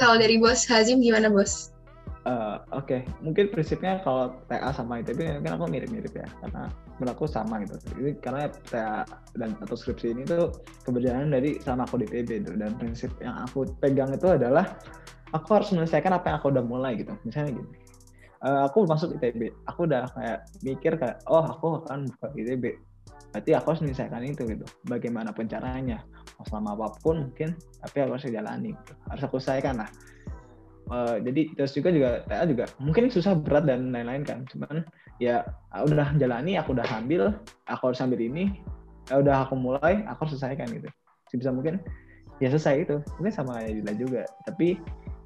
Kalau 0.00 0.16
dari 0.16 0.40
bos 0.40 0.64
Hazim 0.64 1.04
gimana 1.04 1.28
bos? 1.28 1.76
Eh, 2.24 2.56
Oke, 2.76 3.04
mungkin 3.24 3.48
prinsipnya 3.48 4.00
kalau 4.04 4.36
TA 4.48 4.72
sama 4.72 5.00
ITB 5.00 5.40
mungkin 5.40 5.56
aku 5.56 5.64
mirip-mirip 5.72 6.12
ya, 6.12 6.28
karena 6.44 6.68
menurut 7.00 7.16
aku 7.16 7.24
sama 7.24 7.64
gitu. 7.64 7.76
Ini 7.96 8.16
karena 8.20 8.48
TA 8.68 9.04
dan 9.36 9.56
atau 9.60 9.76
skripsi 9.76 10.12
ini 10.12 10.22
tuh 10.28 10.52
keberjalanan 10.84 11.32
dari 11.32 11.56
sama 11.64 11.88
aku 11.88 12.00
di 12.00 12.08
ITB 12.08 12.44
itu 12.44 12.52
dan 12.60 12.76
prinsip 12.76 13.12
yang 13.24 13.40
aku 13.44 13.68
pegang 13.80 14.12
itu 14.12 14.28
adalah 14.28 14.68
aku 15.32 15.48
harus 15.56 15.72
menyelesaikan 15.72 16.12
apa 16.12 16.32
yang 16.32 16.36
aku 16.44 16.48
udah 16.52 16.64
mulai 16.64 16.92
gitu. 17.00 17.16
Misalnya 17.24 17.56
gini, 17.56 17.72
uh, 18.44 18.68
aku 18.68 18.88
masuk 18.88 19.16
ITB 19.20 19.52
aku 19.68 19.88
udah 19.88 20.08
kayak 20.16 20.38
mikir 20.64 20.92
kayak 20.96 21.20
oh 21.28 21.44
aku 21.44 21.84
akan 21.84 22.08
buka 22.08 22.28
ITB 22.36 22.64
berarti 23.30 23.50
aku 23.54 23.66
harus 23.72 23.82
menyelesaikan 23.86 24.22
itu 24.26 24.42
gitu 24.42 24.66
bagaimanapun 24.90 25.46
caranya. 25.46 26.02
Mau 26.38 26.44
selama 26.50 26.74
apa 26.74 26.98
pun 26.98 27.30
mungkin 27.30 27.54
tapi 27.78 28.02
aku 28.02 28.18
harus 28.18 28.26
jalani 28.26 28.74
gitu. 28.74 28.92
harus 29.06 29.22
aku 29.22 29.36
selesaikan 29.38 29.74
lah. 29.78 29.90
Uh, 30.90 31.22
jadi 31.22 31.54
terus 31.54 31.70
juga 31.70 31.94
juga 31.94 32.08
TA 32.26 32.42
juga 32.50 32.66
mungkin 32.82 33.06
susah 33.06 33.38
berat 33.38 33.70
dan 33.70 33.94
lain-lain 33.94 34.26
kan. 34.26 34.42
Cuman 34.50 34.82
ya 35.22 35.46
udah 35.70 36.18
jalani 36.18 36.58
aku 36.58 36.74
udah 36.74 36.86
ambil 36.98 37.38
aku 37.70 37.94
harus 37.94 38.02
ambil 38.02 38.18
ini 38.18 38.58
ya 39.06 39.22
udah 39.22 39.46
aku 39.46 39.54
mulai 39.54 40.02
aku 40.10 40.26
harus 40.26 40.34
selesaikan 40.34 40.66
gitu. 40.74 40.90
Sebisa 41.30 41.54
mungkin 41.54 41.78
ya 42.42 42.50
selesai 42.50 42.82
itu. 42.82 42.96
Mungkin 43.22 43.30
sama 43.30 43.62
kayak 43.62 43.78
Dila 43.78 43.92
juga. 43.94 44.22
Tapi 44.42 44.74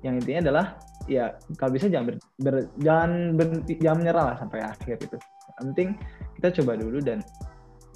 yang 0.04 0.20
intinya 0.20 0.40
adalah 0.52 0.66
ya 1.08 1.34
kalau 1.56 1.72
bisa 1.72 1.88
jangan 1.88 2.12
ber, 2.12 2.16
ber, 2.44 2.54
jangan 2.80 3.10
berhenti 3.36 3.72
jangan 3.80 3.98
menyerah 4.04 4.24
lah 4.32 4.36
sampai 4.36 4.60
akhir 4.60 4.96
yang 5.00 5.66
penting 5.72 5.88
kita 6.40 6.48
coba 6.60 6.72
dulu 6.76 6.98
dan 7.00 7.18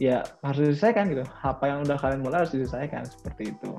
ya 0.01 0.25
harus 0.41 0.73
diselesaikan 0.73 1.13
gitu 1.13 1.25
apa 1.45 1.65
yang 1.69 1.85
udah 1.85 1.97
kalian 2.01 2.21
mulai 2.25 2.43
harus 2.43 2.53
diselesaikan 2.57 3.05
seperti 3.05 3.53
itu 3.53 3.71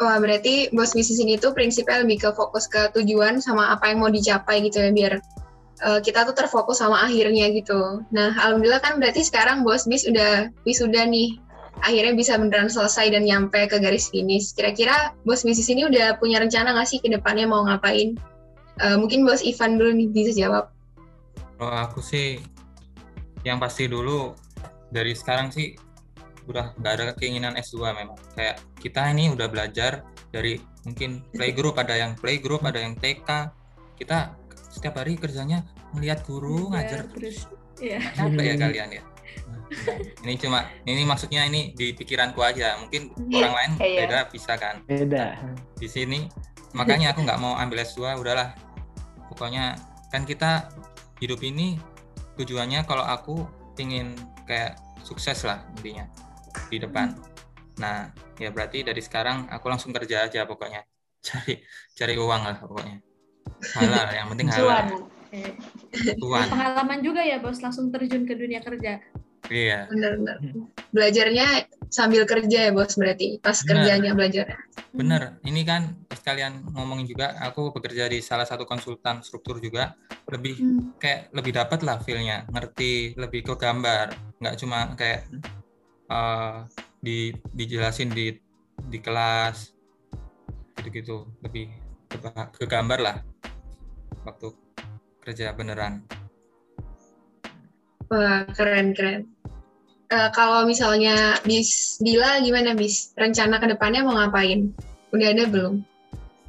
Wah, 0.00 0.16
berarti 0.16 0.72
bos 0.72 0.96
bisnis 0.96 1.20
ini 1.20 1.36
tuh 1.36 1.52
prinsipnya 1.52 2.00
lebih 2.00 2.24
ke 2.24 2.30
fokus 2.32 2.64
ke 2.64 2.88
tujuan 2.96 3.36
sama 3.36 3.68
apa 3.68 3.92
yang 3.92 4.00
mau 4.00 4.08
dicapai 4.08 4.64
gitu 4.64 4.80
ya, 4.80 4.88
biar 4.96 5.20
uh, 5.84 6.00
kita 6.00 6.24
tuh 6.24 6.32
terfokus 6.32 6.80
sama 6.80 7.04
akhirnya 7.04 7.52
gitu. 7.52 8.00
Nah, 8.08 8.32
alhamdulillah 8.32 8.80
kan 8.80 8.96
berarti 8.96 9.20
sekarang 9.20 9.60
bos 9.60 9.84
bis 9.84 10.08
udah 10.08 10.48
wisuda 10.64 11.04
nih. 11.04 11.36
Akhirnya 11.80 12.14
bisa 12.16 12.36
beneran 12.36 12.68
selesai 12.68 13.12
dan 13.12 13.24
nyampe 13.24 13.60
ke 13.68 13.76
garis 13.80 14.12
finish. 14.12 14.52
Kira-kira 14.52 15.16
bos 15.24 15.42
bisnis 15.42 15.68
ini 15.72 15.88
udah 15.88 16.20
punya 16.20 16.40
rencana 16.40 16.76
nggak 16.76 16.88
sih 16.88 16.98
ke 17.00 17.08
depannya 17.08 17.48
mau 17.48 17.64
ngapain? 17.64 18.16
Uh, 18.80 18.96
mungkin 18.96 19.24
bos 19.24 19.44
Ivan 19.44 19.76
dulu 19.76 19.92
nih 19.96 20.08
bisa 20.12 20.32
jawab. 20.36 20.72
Kalau 21.60 21.76
aku 21.76 22.00
sih, 22.00 22.40
yang 23.44 23.60
pasti 23.60 23.88
dulu 23.88 24.32
dari 24.92 25.12
sekarang 25.16 25.52
sih 25.52 25.76
udah 26.48 26.74
nggak 26.80 26.92
ada 26.98 27.04
keinginan 27.14 27.54
S2 27.54 27.94
memang 27.94 28.18
kayak 28.34 28.58
kita 28.82 29.12
ini 29.14 29.30
udah 29.30 29.46
belajar 29.46 30.02
dari 30.34 30.58
mungkin 30.82 31.22
playgroup 31.30 31.78
ada 31.78 31.94
yang 31.94 32.12
playgroup 32.18 32.64
ada 32.66 32.80
yang 32.82 32.98
TK 32.98 33.28
kita 34.00 34.34
setiap 34.72 34.98
hari 34.98 35.14
kerjanya 35.14 35.62
melihat 35.94 36.24
guru 36.26 36.70
ya, 36.70 36.82
ngajar 36.82 37.00
terus 37.12 37.38
ya. 37.78 38.00
capek 38.18 38.44
ya 38.44 38.54
kalian 38.56 38.88
ya 38.98 39.02
ini 40.26 40.34
cuma 40.38 40.66
ini 40.82 41.02
maksudnya 41.06 41.46
ini 41.46 41.72
di 41.78 41.94
pikiranku 41.94 42.42
aja 42.42 42.74
mungkin 42.82 43.14
ya, 43.30 43.46
orang 43.46 43.54
lain 43.54 43.70
ya. 43.78 43.98
beda 44.04 44.18
bisa 44.30 44.52
kan 44.58 44.82
beda 44.86 45.38
di 45.78 45.86
sini 45.86 46.26
makanya 46.74 47.14
aku 47.14 47.22
nggak 47.22 47.38
mau 47.38 47.54
ambil 47.54 47.82
S2 47.86 48.18
udahlah 48.18 48.54
pokoknya 49.30 49.78
kan 50.10 50.26
kita 50.26 50.70
hidup 51.22 51.38
ini 51.46 51.78
tujuannya 52.34 52.82
kalau 52.88 53.06
aku 53.06 53.46
ingin 53.80 54.16
kayak 54.44 54.76
sukses 55.04 55.44
lah 55.48 55.64
intinya 55.76 56.04
di 56.68 56.78
depan. 56.78 57.14
Nah, 57.80 58.12
ya 58.36 58.52
berarti 58.52 58.84
dari 58.84 59.00
sekarang 59.00 59.48
aku 59.48 59.66
langsung 59.70 59.94
kerja 59.94 60.28
aja 60.28 60.44
pokoknya. 60.44 60.84
Cari 61.26 61.60
cari 61.92 62.16
uang 62.16 62.42
lah 62.48 62.56
pokoknya. 62.64 62.96
Halal, 63.76 64.08
yang 64.16 64.28
penting 64.32 64.48
halal. 64.48 65.04
Tuan. 66.20 66.46
Pengalaman 66.50 66.98
juga 67.00 67.22
ya, 67.22 67.38
Bos, 67.38 67.62
langsung 67.62 67.88
terjun 67.94 68.26
ke 68.26 68.34
dunia 68.34 68.60
kerja. 68.60 68.98
Iya. 69.50 69.90
Benar-benar. 69.90 70.36
Belajarnya 70.94 71.46
sambil 71.90 72.22
kerja 72.26 72.70
ya, 72.70 72.72
Bos, 72.74 72.94
berarti. 72.94 73.38
Pas 73.42 73.58
Bener. 73.62 73.68
kerjanya 73.82 74.10
belajarnya. 74.14 74.58
Bener. 74.94 75.22
Ini 75.42 75.60
kan 75.66 75.82
sekalian 76.10 76.70
ngomongin 76.74 77.06
juga, 77.06 77.34
aku 77.42 77.74
bekerja 77.74 78.06
di 78.10 78.22
salah 78.22 78.46
satu 78.46 78.66
konsultan 78.66 79.22
struktur 79.26 79.58
juga. 79.58 79.98
Lebih 80.30 80.54
hmm. 80.58 80.82
kayak 81.02 81.34
lebih 81.34 81.52
dapat 81.56 81.80
lah 81.82 81.98
feel-nya. 82.02 82.46
Ngerti, 82.50 83.18
lebih 83.18 83.46
ke 83.46 83.54
gambar. 83.58 84.38
Nggak 84.38 84.54
cuma 84.58 84.94
kayak 84.94 85.26
uh, 86.10 86.66
di 87.00 87.32
dijelasin 87.54 88.12
di 88.12 88.36
di 88.88 88.98
kelas 89.00 89.72
gitu-gitu 90.80 91.28
lebih 91.44 91.68
ke, 92.08 92.16
ke 92.56 92.64
gambar 92.64 92.98
lah 93.00 93.16
waktu 94.24 94.52
kerja 95.24 95.52
beneran. 95.54 96.04
Wah 98.10 98.44
keren 98.52 98.92
keren. 98.96 99.30
Uh, 100.10 100.26
kalau 100.34 100.66
misalnya 100.66 101.38
bis 101.46 102.02
Dila 102.02 102.42
gimana 102.42 102.74
bis 102.74 103.14
rencana 103.14 103.62
ke 103.62 103.70
depannya 103.70 104.02
mau 104.02 104.18
ngapain? 104.18 104.74
Udah 105.14 105.30
ada 105.30 105.46
belum? 105.46 105.86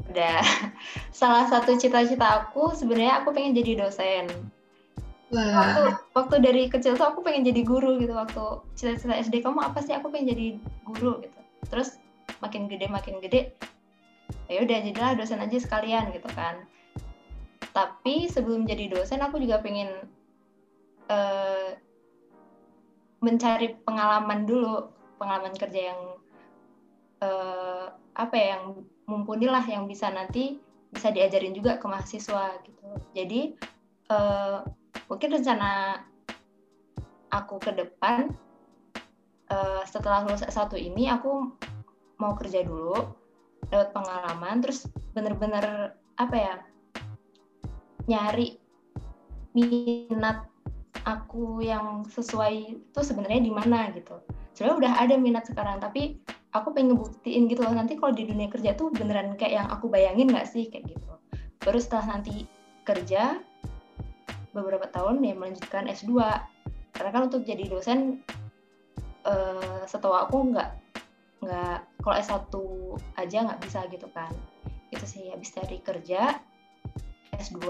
Udah. 0.10 0.41
Salah 1.21 1.45
satu 1.45 1.77
cita-cita 1.77 2.41
aku 2.41 2.73
sebenarnya 2.73 3.21
aku 3.21 3.29
pengen 3.29 3.53
jadi 3.53 3.86
dosen 3.86 4.25
waktu 5.31 5.84
waktu 6.12 6.36
dari 6.43 6.63
kecil 6.67 6.99
tuh 6.99 7.07
aku 7.07 7.23
pengen 7.23 7.47
jadi 7.47 7.63
guru 7.63 7.95
gitu 8.03 8.12
waktu 8.12 8.43
cita-cita 8.75 9.15
SD 9.15 9.39
kamu 9.39 9.63
apa 9.63 9.79
sih 9.79 9.95
aku 9.95 10.12
pengen 10.12 10.36
jadi 10.36 10.45
guru 10.84 11.23
gitu 11.23 11.39
terus 11.71 11.95
makin 12.43 12.67
gede 12.67 12.91
makin 12.91 13.23
gede 13.23 13.55
ya 14.51 14.60
udah 14.60 14.77
jadilah 14.84 15.12
dosen 15.15 15.39
aja 15.39 15.55
sekalian 15.55 16.12
gitu 16.12 16.27
kan 16.36 16.67
tapi 17.71 18.27
sebelum 18.27 18.67
jadi 18.67 18.91
dosen 18.91 19.23
aku 19.23 19.39
juga 19.39 19.63
pengen 19.63 19.89
uh, 21.07 21.71
mencari 23.21 23.77
pengalaman 23.86 24.43
dulu 24.43 24.91
pengalaman 25.21 25.53
kerja 25.55 25.93
yang 25.93 26.01
uh, 27.21 27.93
apa 28.17 28.36
ya 28.36 28.45
yang 28.57 28.84
mumpuni 29.05 29.47
lah 29.47 29.63
yang 29.63 29.86
bisa 29.86 30.10
nanti 30.10 30.57
bisa 30.91 31.13
diajarin 31.13 31.55
juga 31.55 31.79
ke 31.79 31.86
mahasiswa 31.88 32.60
gitu. 32.67 32.88
Jadi 33.15 33.55
uh, 34.12 34.65
mungkin 35.07 35.29
rencana 35.39 36.03
aku 37.31 37.62
ke 37.63 37.71
depan 37.71 38.36
uh, 39.47 39.84
setelah 39.88 40.27
lulus 40.27 40.43
S1 40.43 40.75
ini 40.75 41.07
aku 41.07 41.47
mau 42.19 42.36
kerja 42.36 42.67
dulu 42.67 43.15
dapat 43.71 43.95
pengalaman 43.95 44.60
terus 44.60 44.89
bener-bener 45.15 45.95
apa 46.19 46.36
ya 46.36 46.55
nyari 48.09 48.57
minat 49.51 50.47
aku 51.03 51.59
yang 51.65 52.05
sesuai 52.07 52.81
itu 52.81 52.99
sebenarnya 53.01 53.41
di 53.41 53.51
mana 53.51 53.89
gitu. 53.91 54.21
Sebenarnya 54.53 54.77
udah 54.77 54.93
ada 55.01 55.15
minat 55.17 55.43
sekarang 55.49 55.81
tapi 55.81 56.21
aku 56.51 56.75
pengen 56.75 56.95
ngebuktiin 56.95 57.47
gitu 57.47 57.63
loh 57.63 57.73
nanti 57.73 57.95
kalau 57.95 58.11
di 58.11 58.27
dunia 58.27 58.51
kerja 58.51 58.75
tuh 58.75 58.91
beneran 58.91 59.39
kayak 59.39 59.63
yang 59.63 59.67
aku 59.71 59.87
bayangin 59.87 60.29
nggak 60.29 60.47
sih 60.47 60.67
kayak 60.67 60.91
gitu. 60.91 61.11
Baru 61.61 61.79
setelah 61.79 62.17
nanti 62.17 62.45
kerja 62.83 63.39
beberapa 64.51 64.87
tahun 64.91 65.23
ya 65.23 65.33
melanjutkan 65.37 65.87
S2 65.87 66.11
karena 66.91 67.09
kan 67.09 67.21
untuk 67.31 67.47
jadi 67.47 67.71
dosen 67.71 68.19
uh, 69.23 69.83
setahu 69.87 70.11
aku 70.11 70.51
nggak 70.51 70.69
nggak 71.41 71.79
kalau 72.03 72.15
S1 72.19 72.53
aja 73.17 73.37
nggak 73.47 73.61
bisa 73.63 73.79
gitu 73.89 74.07
kan. 74.11 74.31
Itu 74.91 75.05
sih 75.07 75.31
habis 75.31 75.55
dari 75.55 75.79
kerja 75.79 76.35
S2 77.41 77.62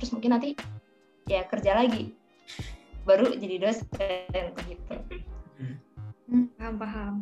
terus 0.00 0.10
mungkin 0.16 0.32
nanti 0.34 0.56
ya 1.28 1.44
kerja 1.44 1.76
lagi 1.76 2.16
baru 3.04 3.36
jadi 3.36 3.56
dosen 3.60 4.44
gitu 4.64 4.94
hmm, 6.32 6.44
paham 6.56 6.74
paham 6.80 7.14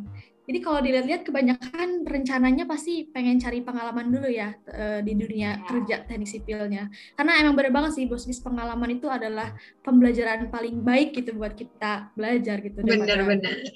jadi 0.43 0.59
kalau 0.59 0.79
dilihat-lihat 0.83 1.23
kebanyakan 1.23 2.03
rencananya 2.03 2.67
pasti 2.67 3.07
pengen 3.07 3.39
cari 3.39 3.63
pengalaman 3.63 4.11
dulu 4.11 4.27
ya 4.27 4.51
uh, 4.75 4.99
di 4.99 5.15
dunia 5.15 5.55
ya. 5.55 5.63
kerja 5.63 5.95
teknik 6.03 6.27
sipilnya. 6.27 6.91
Karena 7.15 7.39
emang 7.39 7.55
bener 7.55 7.71
banget 7.71 7.95
sih 7.95 8.05
bos 8.11 8.27
bis 8.27 8.43
pengalaman 8.43 8.99
itu 8.99 9.07
adalah 9.07 9.55
pembelajaran 9.87 10.51
paling 10.51 10.83
baik 10.83 11.15
gitu 11.15 11.31
buat 11.39 11.55
kita 11.55 12.11
belajar 12.19 12.59
gitu. 12.59 12.83
Bener-bener. 12.83 13.71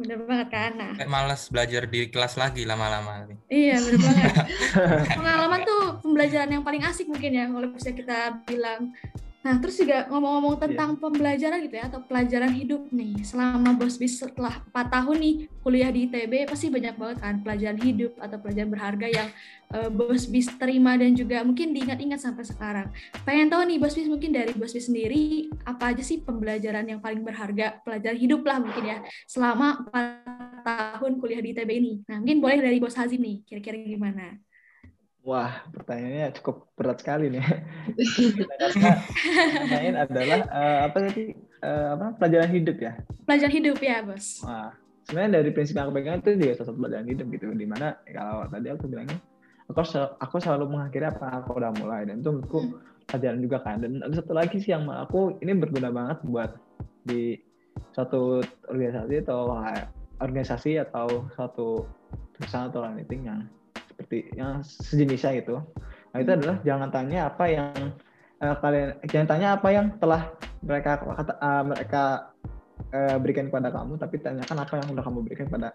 Bener 0.00 0.16
banget 0.24 0.48
kan. 0.48 0.72
Nah. 0.80 0.92
Males 1.04 1.52
belajar 1.52 1.84
di 1.84 2.08
kelas 2.08 2.40
lagi 2.40 2.64
lama-lama. 2.64 3.28
Iya 3.52 3.76
bener 3.84 4.00
banget. 4.00 4.34
pengalaman 5.20 5.60
tuh 5.68 5.82
pembelajaran 6.00 6.50
yang 6.56 6.64
paling 6.64 6.82
asik 6.88 7.06
mungkin 7.12 7.36
ya 7.36 7.44
kalau 7.52 7.68
bisa 7.68 7.92
kita 7.92 8.40
bilang 8.48 8.96
Nah, 9.40 9.56
terus 9.56 9.80
juga 9.80 10.04
ngomong-ngomong 10.12 10.60
iya. 10.60 10.62
tentang 10.68 10.90
yeah. 10.92 11.00
pembelajaran 11.00 11.58
gitu 11.64 11.76
ya, 11.80 11.84
atau 11.88 12.00
pelajaran 12.04 12.52
hidup 12.52 12.82
nih. 12.92 13.24
Selama 13.24 13.72
Bos 13.72 13.96
Bis 13.96 14.20
setelah 14.20 14.60
4 14.68 14.92
tahun 14.92 15.16
nih 15.16 15.34
kuliah 15.64 15.88
di 15.88 16.04
ITB, 16.04 16.44
pasti 16.44 16.68
banyak 16.68 16.94
banget 17.00 17.16
kan 17.24 17.40
pelajaran 17.40 17.80
hidup 17.80 18.12
atau 18.20 18.36
pelajaran 18.36 18.68
berharga 18.68 19.06
yang 19.08 19.28
uh, 19.72 19.88
Bos 19.88 20.28
Bis 20.28 20.44
terima 20.60 20.92
dan 21.00 21.16
juga 21.16 21.40
mungkin 21.40 21.72
diingat-ingat 21.72 22.20
sampai 22.20 22.44
sekarang. 22.44 22.92
Pengen 23.24 23.48
tahu 23.48 23.64
nih 23.64 23.80
Bos 23.80 23.96
Bis 23.96 24.12
mungkin 24.12 24.36
dari 24.36 24.52
Bos 24.52 24.76
Bis 24.76 24.92
sendiri, 24.92 25.48
apa 25.64 25.96
aja 25.96 26.04
sih 26.04 26.20
pembelajaran 26.20 26.84
yang 26.84 27.00
paling 27.00 27.24
berharga, 27.24 27.80
pelajaran 27.80 28.20
hidup 28.20 28.44
lah 28.44 28.60
mungkin 28.60 28.84
ya, 28.84 28.98
selama 29.24 29.88
4 29.88 30.68
tahun 30.68 31.16
kuliah 31.16 31.40
di 31.40 31.56
ITB 31.56 31.70
ini. 31.80 31.92
Nah, 32.12 32.20
mungkin 32.20 32.44
boleh 32.44 32.60
dari 32.60 32.76
Bos 32.76 32.92
Hazim 32.92 33.24
nih, 33.24 33.40
kira-kira 33.48 33.80
gimana? 33.80 34.36
Wah, 35.30 35.62
pertanyaannya 35.70 36.34
cukup 36.42 36.74
berat 36.74 36.98
sekali 36.98 37.30
nih. 37.30 37.38
Karena 38.50 38.92
pertanyaan 39.62 39.96
adalah 40.10 40.40
uh, 40.50 40.78
apa 40.90 40.96
tadi 41.06 41.24
uh, 41.62 41.88
apa 41.94 42.06
pelajaran 42.18 42.50
hidup 42.50 42.76
ya? 42.82 42.92
Pelajaran 43.22 43.54
hidup 43.54 43.78
ya, 43.78 44.02
bos. 44.02 44.42
Wah, 44.42 44.74
sebenarnya 45.06 45.38
dari 45.38 45.50
prinsip 45.54 45.78
yang 45.78 45.86
aku 45.86 45.94
pegang 46.02 46.18
itu 46.18 46.30
juga 46.34 46.52
satu 46.58 46.74
pelajaran 46.74 47.06
hidup 47.06 47.26
gitu. 47.30 47.46
Di 47.54 47.66
mana 47.70 47.94
kalau 48.10 48.50
tadi 48.50 48.66
aku 48.74 48.84
bilangnya 48.90 49.18
aku 49.70 49.80
sel- 49.86 50.14
aku 50.18 50.36
selalu 50.42 50.66
mengakhiri 50.66 51.06
apa 51.06 51.22
yang 51.30 51.36
aku 51.46 51.50
udah 51.54 51.72
mulai 51.78 52.02
dan 52.10 52.18
itu 52.18 52.30
menurutku 52.34 52.58
Hmm. 52.58 52.74
pelajaran 53.06 53.40
juga 53.42 53.58
kan 53.62 53.76
dan 53.78 53.92
ada 54.02 54.14
satu 54.18 54.32
lagi 54.34 54.56
sih 54.58 54.74
yang 54.74 54.86
aku 54.90 55.38
ini 55.42 55.52
berguna 55.54 55.94
banget 55.94 56.18
buat 56.26 56.50
di 57.06 57.38
suatu 57.94 58.42
organisasi 58.66 59.22
atau 59.22 59.54
organisasi 60.18 60.78
atau 60.78 61.26
suatu 61.38 61.86
perusahaan 62.34 62.66
atau 62.66 62.82
meeting 62.90 63.22
yang 63.30 63.40
seperti 64.00 64.32
yang 64.32 64.64
sejenisnya 64.64 65.44
gitu 65.44 65.60
nah 66.10 66.18
itu 66.18 66.30
Hmm. 66.32 66.38
adalah 66.40 66.56
jangan 66.64 66.88
tanya 66.88 67.18
apa 67.28 67.44
yang 67.46 67.70
eh, 68.40 68.54
kalian 68.64 68.88
jangan 69.04 69.28
tanya 69.28 69.48
apa 69.60 69.68
yang 69.68 69.86
telah 70.00 70.22
mereka 70.64 70.90
kata 71.04 71.32
eh, 71.36 71.62
mereka 71.68 72.02
eh, 72.88 73.16
berikan 73.20 73.52
kepada 73.52 73.68
kamu 73.68 74.00
tapi 74.00 74.16
tanyakan 74.18 74.58
apa 74.64 74.74
yang 74.80 74.88
udah 74.96 75.04
kamu 75.04 75.18
berikan 75.28 75.46
kepada 75.52 75.70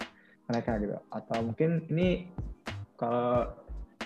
mereka 0.46 0.78
gitu. 0.82 0.96
Atau 1.10 1.38
mungkin 1.42 1.86
ini 1.90 2.30
kalau 2.96 3.50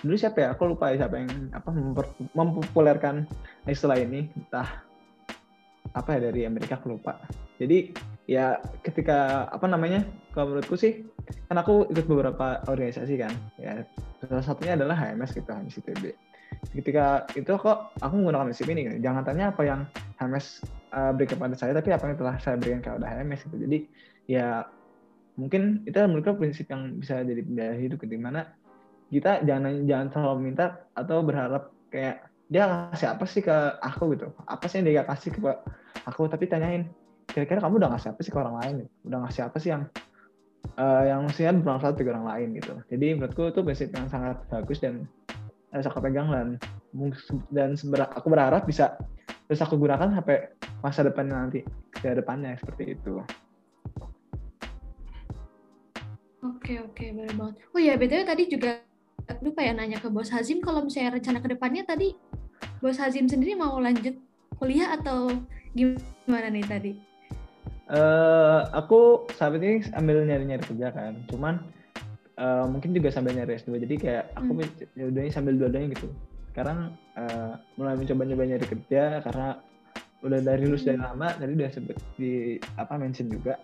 dulu 0.00 0.16
siapa 0.16 0.38
ya? 0.40 0.48
Aku 0.56 0.64
lupa 0.66 0.92
ya 0.92 1.04
siapa 1.04 1.20
yang 1.20 1.30
apa 1.52 1.68
memper- 1.70 2.16
mempopulerkan 2.32 3.28
istilah 3.68 4.00
ini. 4.00 4.32
Entah 4.32 4.84
apa 5.90 6.08
ya 6.16 6.30
dari 6.30 6.46
Amerika 6.46 6.78
aku 6.80 6.96
lupa. 6.96 7.18
Jadi 7.60 7.92
ya 8.30 8.62
ketika 8.86 9.50
apa 9.50 9.66
namanya 9.66 10.06
kalau 10.30 10.54
menurutku 10.54 10.78
sih 10.78 11.02
kan 11.50 11.58
aku 11.58 11.90
ikut 11.90 12.06
beberapa 12.06 12.62
organisasi 12.70 13.18
kan 13.18 13.34
ya. 13.58 13.82
Salah 14.22 14.44
satunya 14.46 14.78
adalah 14.78 14.94
HMS 14.94 15.34
gitu 15.34 15.50
HMS 15.50 15.82
ITB 15.82 16.14
ketika 16.70 17.26
itu 17.34 17.50
kok 17.50 17.90
aku 17.98 18.14
menggunakan 18.14 18.52
prinsip 18.52 18.68
ini 18.70 18.80
gitu. 18.86 18.96
jangan 19.02 19.22
tanya 19.26 19.50
apa 19.50 19.62
yang 19.66 19.80
HMS 20.20 20.62
uh, 20.94 21.10
berikan 21.16 21.40
kepada 21.40 21.54
saya 21.58 21.72
tapi 21.74 21.90
apa 21.90 22.04
yang 22.06 22.16
telah 22.20 22.34
saya 22.38 22.56
berikan 22.60 22.80
kepada 22.84 23.06
HMS 23.10 23.40
gitu. 23.48 23.56
Jadi 23.66 23.78
ya 24.30 24.62
mungkin 25.34 25.82
itu 25.88 25.96
menurutku 25.98 26.38
prinsip 26.38 26.68
yang 26.68 27.00
bisa 27.00 27.24
jadi 27.24 27.40
pilihan 27.42 27.80
hidup 27.80 28.04
di 28.04 28.18
mana 28.20 28.46
kita 29.10 29.42
jangan 29.42 29.88
jangan 29.88 30.06
selalu 30.14 30.38
minta 30.52 30.86
atau 30.94 31.24
berharap 31.24 31.74
kayak 31.90 32.30
dia 32.50 32.66
ngasih 32.66 33.08
apa 33.10 33.24
sih 33.26 33.42
ke 33.42 33.56
aku? 33.82 34.14
gitu. 34.14 34.30
Apa 34.46 34.70
sih 34.70 34.82
yang 34.82 34.86
dia 34.86 35.02
kasih 35.06 35.34
ke 35.34 35.40
aku? 36.06 36.30
Tapi 36.30 36.44
tanyain 36.46 36.86
kira-kira 37.30 37.62
kamu 37.62 37.78
udah 37.78 37.90
ngasih 37.94 38.10
apa 38.14 38.20
sih 38.26 38.32
ke 38.34 38.38
orang 38.38 38.56
lain 38.58 38.76
udah 39.06 39.18
ngasih 39.26 39.42
apa 39.46 39.56
sih 39.62 39.70
yang 39.70 39.82
eh, 40.76 41.02
yang 41.06 41.20
maksudnya 41.26 41.52
bermanfaat 41.54 41.94
bagi 41.94 42.10
orang 42.10 42.26
lain 42.26 42.48
gitu 42.58 42.72
jadi 42.90 43.06
menurutku 43.16 43.42
itu 43.50 43.60
prinsip 43.62 43.88
yang 43.94 44.06
sangat 44.10 44.36
bagus 44.50 44.78
dan 44.82 45.06
harus 45.70 45.86
aku 45.86 46.02
pegang 46.02 46.28
dan 46.34 46.48
dan 47.54 47.70
aku 48.10 48.26
berharap 48.26 48.66
bisa 48.66 48.98
terus 49.46 49.62
aku 49.62 49.78
gunakan 49.78 50.10
sampai 50.10 50.50
masa 50.82 51.06
depannya 51.06 51.36
nanti 51.38 51.60
ke 51.94 52.10
depannya 52.14 52.58
seperti 52.58 52.98
itu 52.98 53.22
Oke 56.40 56.80
oke 56.80 57.04
benar 57.12 57.36
banget. 57.36 57.54
Oh 57.76 57.80
ya 57.82 58.00
btw 58.00 58.24
tadi 58.24 58.48
juga 58.48 58.80
lupa 59.44 59.60
ya 59.60 59.76
nanya 59.76 60.00
ke 60.00 60.08
Bos 60.08 60.32
Hazim 60.32 60.64
kalau 60.64 60.88
misalnya 60.88 61.20
rencana 61.20 61.38
ke 61.44 61.48
depannya 61.52 61.84
tadi 61.84 62.16
Bos 62.80 62.96
Hazim 62.96 63.28
sendiri 63.28 63.52
mau 63.58 63.76
lanjut 63.76 64.16
kuliah 64.56 64.96
atau 64.96 65.28
gimana 65.76 66.48
nih 66.48 66.64
tadi? 66.64 66.92
Eh, 67.90 68.60
aku 68.70 69.26
saat 69.34 69.50
ini 69.58 69.82
ambil 69.98 70.22
nyari-nyari 70.22 70.62
kerja 70.62 70.94
kan 70.94 71.26
cuman 71.26 71.74
eh, 72.38 72.64
mungkin 72.70 72.94
juga 72.94 73.10
sambil 73.10 73.34
nyari 73.34 73.58
S2 73.58 73.82
jadi 73.82 73.94
kayak 73.98 74.24
aku 74.38 74.62
Hmm. 74.62 75.10
udah 75.10 75.22
sambil 75.34 75.58
dua-duanya 75.58 75.98
gitu 75.98 76.14
sekarang 76.54 76.94
eh, 77.18 77.52
mulai 77.74 77.98
mencoba-coba 77.98 78.46
nyari 78.46 78.62
kerja 78.62 79.18
karena 79.26 79.58
udah 80.22 80.38
dari 80.38 80.62
lulus 80.70 80.86
dari 80.86 81.02
Hmm. 81.02 81.10
lama 81.10 81.34
tadi 81.34 81.50
udah 81.58 81.70
sempet 81.74 81.98
di 82.14 82.32
apa 82.78 82.94
mention 82.94 83.26
juga 83.26 83.58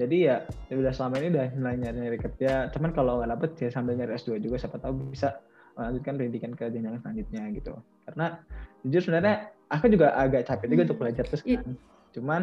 jadi 0.00 0.16
ya 0.24 0.36
ya 0.72 0.74
udah 0.80 0.92
selama 0.96 1.20
ini 1.20 1.28
udah 1.36 1.46
mulai 1.60 1.76
nyari-nyari 1.76 2.18
kerja 2.18 2.72
cuman 2.72 2.90
kalau 2.96 3.20
nggak 3.20 3.30
dapet 3.36 3.50
ya 3.60 3.68
sambil 3.68 3.92
nyari 3.92 4.16
S2 4.16 4.40
juga 4.40 4.56
siapa 4.56 4.80
tahu 4.80 5.12
bisa 5.12 5.36
melanjutkan 5.76 6.16
pendidikan 6.16 6.52
ke 6.56 6.64
jenjang 6.72 6.96
selanjutnya 7.04 7.42
gitu 7.52 7.76
karena 8.08 8.40
jujur 8.88 9.04
sebenarnya 9.04 9.52
aku 9.68 9.84
juga 9.92 10.16
agak 10.16 10.48
capek 10.48 10.64
juga 10.64 10.80
Hmm. 10.80 10.88
untuk 10.88 10.98
belajar 11.04 11.24
terus 11.28 11.44
Iya. 11.44 11.60
kan 11.60 11.76
cuman 12.16 12.42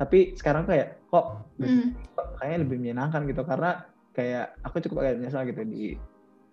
tapi 0.00 0.32
sekarang 0.32 0.64
kayak 0.64 0.96
kok 1.06 1.44
Hmm. 1.60 1.92
kayaknya 2.40 2.58
lebih 2.64 2.76
menyenangkan 2.80 3.28
gitu 3.28 3.44
karena 3.44 3.84
kayak 4.10 4.56
aku 4.64 4.80
cukup 4.80 5.04
agak 5.04 5.20
menyesal 5.20 5.44
gitu 5.44 5.60
di 5.62 5.92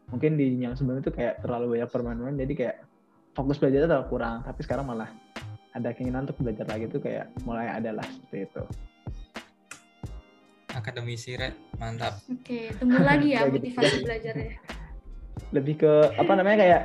mungkin 0.08 0.36
di 0.36 0.60
yang 0.60 0.76
sebelumnya 0.76 1.00
itu 1.02 1.16
kayak 1.16 1.40
terlalu 1.40 1.80
banyak 1.80 1.88
permainan 1.88 2.36
jadi 2.36 2.54
kayak 2.54 2.76
fokus 3.32 3.56
belajar 3.56 3.88
terlalu 3.88 4.08
kurang 4.10 4.44
tapi 4.44 4.60
sekarang 4.62 4.84
malah 4.84 5.08
ada 5.72 5.90
keinginan 5.92 6.28
untuk 6.28 6.44
belajar 6.44 6.68
lagi 6.68 6.86
tuh 6.88 7.00
kayak 7.00 7.32
mulai 7.44 7.72
ada 7.72 7.96
lah 7.96 8.04
seperti 8.04 8.46
itu 8.46 8.64
Akademisi 10.70 11.34
Red, 11.34 11.58
mantap. 11.82 12.22
Oke 12.30 12.70
tunggu 12.78 13.02
lagi 13.02 13.34
ya 13.34 13.46
gitu. 13.50 13.66
motivasi 13.66 13.98
belajarnya. 14.04 14.52
lebih 15.50 15.80
ke 15.80 15.94
apa 16.14 16.34
namanya 16.34 16.58
kayak 16.60 16.82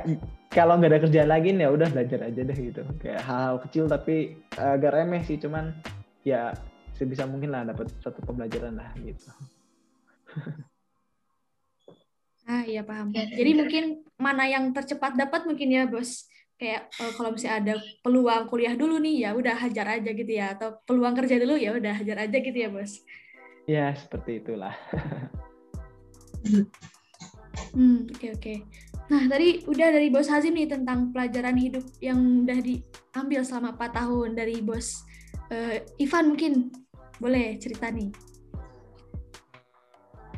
kalau 0.47 0.79
nggak 0.79 0.95
ada 0.95 1.03
kerjaan 1.03 1.27
lagi 1.27 1.51
nih 1.51 1.67
ya 1.67 1.69
udah 1.69 1.89
belajar 1.89 2.19
aja 2.23 2.41
deh 2.41 2.55
gitu 2.55 2.81
kayak 2.97 3.19
hal-hal 3.19 3.59
kecil 3.59 3.85
tapi 3.85 4.39
agak 4.55 4.93
remeh 4.93 5.19
sih 5.19 5.35
cuman 5.35 5.75
ya 6.23 6.55
sebisa 6.95 7.27
mungkin 7.27 7.51
lah 7.51 7.67
dapat 7.67 7.91
satu 7.99 8.23
pembelajaran 8.23 8.75
lah 8.79 8.91
gitu 8.99 9.29
Ah 12.43 12.63
iya 12.67 12.83
paham. 12.83 13.15
Ya, 13.15 13.23
Jadi 13.23 13.51
mungkin 13.55 13.83
mana 14.19 14.43
yang 14.43 14.75
tercepat 14.75 15.15
dapat 15.15 15.47
mungkin 15.47 15.71
ya 15.71 15.87
bos. 15.87 16.27
Kayak 16.59 16.91
eh, 16.99 17.11
kalau 17.15 17.31
misalnya 17.31 17.55
ada 17.63 17.73
peluang 18.03 18.51
kuliah 18.51 18.75
dulu 18.75 18.99
nih 18.99 19.27
ya 19.27 19.29
udah 19.31 19.55
hajar 19.55 19.99
aja 19.99 20.11
gitu 20.11 20.27
ya. 20.27 20.51
Atau 20.51 20.75
peluang 20.83 21.15
kerja 21.15 21.39
dulu 21.39 21.55
ya 21.55 21.71
udah 21.71 22.03
hajar 22.03 22.27
aja 22.27 22.37
gitu 22.39 22.57
ya 22.57 22.67
bos. 22.67 22.99
ya 23.63 23.95
seperti 23.95 24.43
itulah 24.43 24.75
Hmm 27.71 28.11
oke 28.11 28.27
oke. 28.35 28.53
Nah 29.07 29.23
tadi 29.31 29.63
udah 29.63 29.87
dari 29.87 30.11
bos 30.11 30.27
Hazim 30.27 30.51
nih 30.51 30.67
tentang 30.67 31.15
pelajaran 31.15 31.55
hidup 31.55 31.87
yang 32.03 32.43
udah 32.43 32.59
diambil 32.59 33.41
selama 33.47 33.71
4 33.79 34.03
tahun 34.03 34.29
dari 34.35 34.59
bos 34.59 35.07
eh, 35.53 35.85
Ivan 36.01 36.33
mungkin 36.33 36.73
boleh 37.21 37.55
cerita 37.61 37.93
nih. 37.93 38.09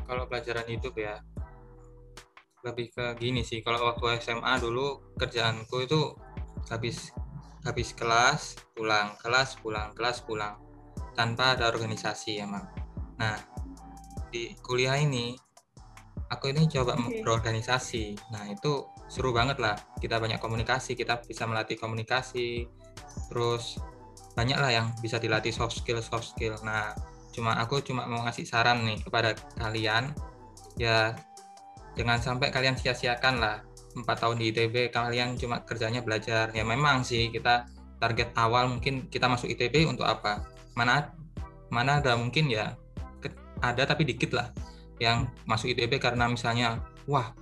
Kalau 0.06 0.28
pelajaran 0.30 0.68
hidup 0.70 0.94
ya 0.94 1.18
lebih 2.62 2.92
ke 2.92 3.16
gini 3.18 3.42
sih. 3.42 3.64
Kalau 3.64 3.82
waktu 3.90 4.20
SMA 4.22 4.58
dulu 4.60 5.14
kerjaanku 5.16 5.86
itu 5.86 6.14
habis 6.68 7.10
habis 7.66 7.90
kelas 7.94 8.58
pulang, 8.74 9.18
kelas 9.18 9.58
pulang, 9.58 9.90
kelas 9.96 10.22
pulang 10.22 10.54
tanpa 11.18 11.58
ada 11.58 11.66
organisasi 11.72 12.38
emang. 12.38 12.66
Nah 13.18 13.34
di 14.30 14.54
kuliah 14.62 14.98
ini 15.00 15.34
aku 16.30 16.50
ini 16.50 16.66
coba 16.70 16.94
Oke. 16.98 17.22
berorganisasi. 17.22 18.30
Nah 18.30 18.50
itu 18.50 18.86
seru 19.06 19.30
banget 19.34 19.58
lah. 19.62 19.74
Kita 19.98 20.18
banyak 20.18 20.38
komunikasi, 20.38 20.94
kita 20.98 21.22
bisa 21.22 21.46
melatih 21.46 21.78
komunikasi. 21.78 22.66
Terus 23.30 23.78
banyak 24.36 24.58
lah 24.60 24.68
yang 24.68 24.86
bisa 25.00 25.16
dilatih 25.16 25.50
soft 25.50 25.80
skill 25.80 26.04
soft 26.04 26.36
skill. 26.36 26.60
Nah 26.60 26.92
cuma 27.32 27.56
aku 27.56 27.80
cuma 27.80 28.04
mau 28.04 28.20
ngasih 28.28 28.44
saran 28.44 28.84
nih 28.84 29.00
kepada 29.00 29.32
kalian. 29.56 30.12
Ya 30.76 31.16
jangan 31.96 32.20
sampai 32.20 32.52
kalian 32.52 32.76
sia-siakan 32.76 33.40
lah. 33.40 33.64
Empat 33.96 34.20
tahun 34.20 34.36
di 34.36 34.52
ITB 34.52 34.92
kalian 34.92 35.40
cuma 35.40 35.64
kerjanya 35.64 36.04
belajar. 36.04 36.52
Ya 36.52 36.68
memang 36.68 37.00
sih 37.00 37.32
kita 37.32 37.64
target 37.96 38.36
awal 38.36 38.68
mungkin 38.68 39.08
kita 39.08 39.24
masuk 39.24 39.48
ITB 39.48 39.88
untuk 39.88 40.04
apa? 40.04 40.44
Mana 40.76 41.16
mana 41.72 42.04
ada 42.04 42.12
mungkin 42.14 42.52
ya 42.52 42.76
ada 43.64 43.88
tapi 43.88 44.04
dikit 44.04 44.36
lah 44.36 44.52
yang 45.00 45.32
masuk 45.48 45.72
ITB 45.72 45.96
karena 45.96 46.28
misalnya 46.28 46.84
wah 47.08 47.32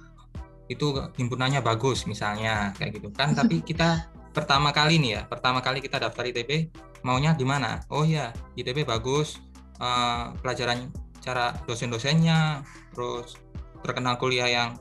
itu 0.70 0.96
himpunannya 1.18 1.60
bagus 1.60 2.06
misalnya 2.06 2.70
kayak 2.78 3.02
gitu 3.02 3.10
kan. 3.10 3.34
Tapi 3.34 3.62
kita 3.68 4.13
pertama 4.34 4.74
kali 4.74 4.98
nih 4.98 5.10
ya 5.16 5.22
pertama 5.30 5.62
kali 5.62 5.78
kita 5.78 6.02
daftar 6.02 6.26
ITB 6.26 6.74
maunya 7.06 7.32
di 7.32 7.46
mana? 7.46 7.80
Oh 7.88 8.02
ya 8.02 8.34
ITB 8.58 8.82
bagus 8.84 9.38
eh, 9.78 10.24
pelajaran 10.42 10.90
cara 11.24 11.56
dosen-dosennya 11.64 12.66
terus 12.92 13.38
terkenal 13.80 14.20
kuliah 14.20 14.50
yang 14.50 14.76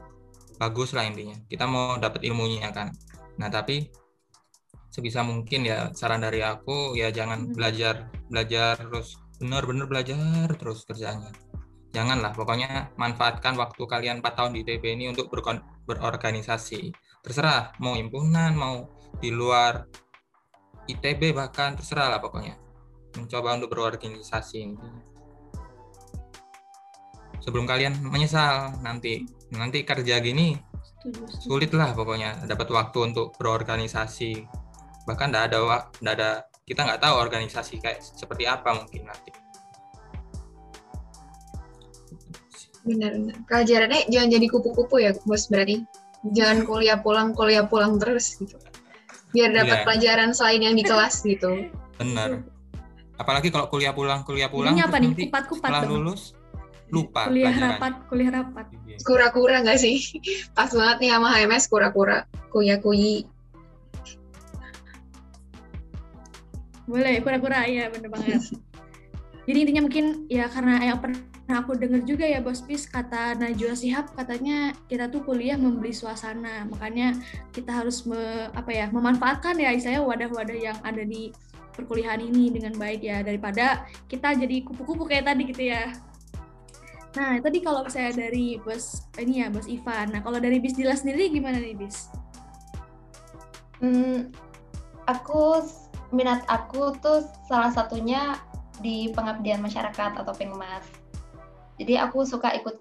bagus 0.57 0.91
lah 0.91 1.05
intinya. 1.07 1.37
Kita 1.47 1.69
mau 1.69 1.95
dapat 2.01 2.25
ilmunya 2.27 2.73
kan. 2.75 2.91
Nah 3.39 3.47
tapi 3.47 3.87
sebisa 4.93 5.25
mungkin 5.25 5.65
ya 5.65 5.89
saran 5.97 6.21
dari 6.21 6.45
aku 6.45 6.93
ya 6.93 7.09
jangan 7.09 7.49
Hmm. 7.49 7.55
belajar 7.57 8.13
belajar 8.29 8.77
terus 8.77 9.17
benar-benar 9.41 9.89
belajar 9.89 10.45
terus 10.55 10.85
kerjanya. 10.85 11.33
Janganlah 11.93 12.33
pokoknya 12.33 12.93
manfaatkan 12.97 13.53
waktu 13.53 13.83
kalian 13.85 14.21
4 14.21 14.33
tahun 14.33 14.51
di 14.57 14.65
ITB 14.65 14.97
ini 14.97 15.05
untuk 15.13 15.29
berorganisasi. 15.85 16.89
Terserah 17.21 17.77
mau 17.77 17.93
himpunan 17.93 18.53
mau 18.57 18.89
di 19.21 19.29
luar 19.29 19.85
ITB 20.87 21.31
bahkan 21.35 21.77
terserah 21.77 22.11
lah 22.13 22.19
pokoknya. 22.19 22.59
Mencoba 23.13 23.55
untuk 23.55 23.71
berorganisasi 23.73 24.57
intinya. 24.63 25.03
Sebelum 27.43 27.67
kalian 27.67 27.99
menyesal 28.07 28.79
nanti 28.79 29.27
nanti 29.51 29.83
kerja 29.83 30.23
gini 30.23 30.55
sulit 31.43 31.75
lah 31.75 31.91
pokoknya 31.91 32.47
dapat 32.47 32.71
waktu 32.71 33.13
untuk 33.13 33.35
berorganisasi. 33.35 34.47
Bahkan 35.03 35.27
tidak 35.29 35.43
ada 35.51 35.57
nggak 35.99 36.15
ada 36.15 36.29
kita 36.63 36.87
nggak 36.87 37.01
tahu 37.03 37.15
organisasi 37.19 37.83
kayak 37.83 37.99
seperti 37.99 38.47
apa 38.47 38.71
mungkin 38.71 39.11
nanti. 39.11 39.31
Benar-benar. 42.83 43.35
Pelajarannya 43.47 44.11
jangan 44.11 44.29
jadi 44.31 44.47
kupu-kupu 44.51 44.99
ya, 44.99 45.11
bos 45.23 45.47
berarti. 45.47 45.83
jangan 46.23 46.63
kuliah 46.63 47.03
pulang 47.03 47.35
kuliah 47.35 47.67
pulang 47.67 47.99
terus 47.99 48.39
gitu 48.39 48.55
biar 49.33 49.49
dapat 49.51 49.75
Iya. 49.75 49.85
pelajaran 49.85 50.29
selain 50.31 50.61
yang 50.61 50.73
di 50.73 50.81
kelas 50.81 51.21
gitu 51.21 51.67
Benar. 51.95 52.41
Apalagi 53.13 53.49
kalau 53.49 53.65
kuliah 53.67 53.91
pulang, 53.91 54.21
kuliah 54.21 54.47
pulang 54.47 54.73
apa 54.73 54.97
nih? 54.97 55.09
nanti 55.09 55.23
Kupat-kupat 55.27 55.69
setelah 55.69 55.83
dong. 55.83 55.93
lulus 56.01 56.33
lupa 56.89 57.25
kuliah 57.25 57.49
pelajarannya. 57.49 57.73
rapat, 57.73 57.93
kuliah 58.05 58.31
rapat. 58.31 58.65
Iya. 58.83 58.97
kura-kura 59.01 59.57
nggak 59.61 59.77
sih 59.77 59.97
pas 60.51 60.69
banget 60.69 60.97
nih 60.99 61.09
sama 61.11 61.27
HMS 61.31 61.63
kura-kura 61.67 62.17
kuya 62.47 62.77
kuyi 62.77 63.25
Boleh, 66.83 67.23
kura-kura 67.23 67.63
ya 67.63 67.87
bener 67.87 68.11
banget. 68.11 68.43
Jadi 69.47 69.57
intinya 69.57 69.81
mungkin 69.83 70.27
ya 70.27 70.47
karena 70.47 70.83
yang 70.83 70.99
pernah 70.99 71.19
aku 71.51 71.75
dengar 71.75 72.01
juga 72.07 72.23
ya 72.23 72.39
Bos 72.39 72.63
Pis 72.63 72.87
kata 72.87 73.35
Najwa 73.35 73.75
Shihab 73.75 74.15
katanya 74.15 74.71
kita 74.87 75.11
tuh 75.11 75.27
kuliah 75.27 75.59
membeli 75.59 75.91
suasana. 75.91 76.63
Makanya 76.71 77.19
kita 77.51 77.83
harus 77.83 78.07
me- 78.07 78.47
apa 78.55 78.71
ya 78.71 78.87
memanfaatkan 78.87 79.59
ya 79.59 79.75
istilahnya 79.75 80.07
wadah-wadah 80.07 80.57
yang 80.57 80.77
ada 80.87 81.03
di 81.03 81.35
perkuliahan 81.73 82.21
ini 82.21 82.53
dengan 82.53 82.77
baik 82.77 83.01
ya 83.01 83.25
daripada 83.25 83.83
kita 84.05 84.37
jadi 84.37 84.61
kupu-kupu 84.63 85.09
kayak 85.09 85.27
tadi 85.27 85.43
gitu 85.49 85.63
ya. 85.73 85.91
Nah, 87.13 87.37
tadi 87.43 87.61
kalau 87.61 87.85
saya 87.91 88.09
dari 88.09 88.57
Bos 88.57 89.05
ini 89.21 89.45
ya 89.45 89.51
Bos 89.51 89.69
Ivan. 89.69 90.15
Nah, 90.15 90.21
kalau 90.23 90.41
dari 90.41 90.57
Bis 90.57 90.73
Dila 90.73 90.97
sendiri 90.97 91.29
gimana 91.29 91.61
nih 91.61 91.77
Bis? 91.77 92.09
Hmm, 93.83 94.31
aku 95.05 95.61
minat 96.15 96.45
aku 96.47 96.95
tuh 97.03 97.25
salah 97.49 97.69
satunya 97.73 98.37
di 98.81 99.11
pengabdian 99.13 99.61
masyarakat 99.61 100.23
atau 100.23 100.33
pengmas. 100.33 101.02
Jadi 101.79 101.93
aku 101.97 102.25
suka 102.25 102.53
ikut 102.53 102.77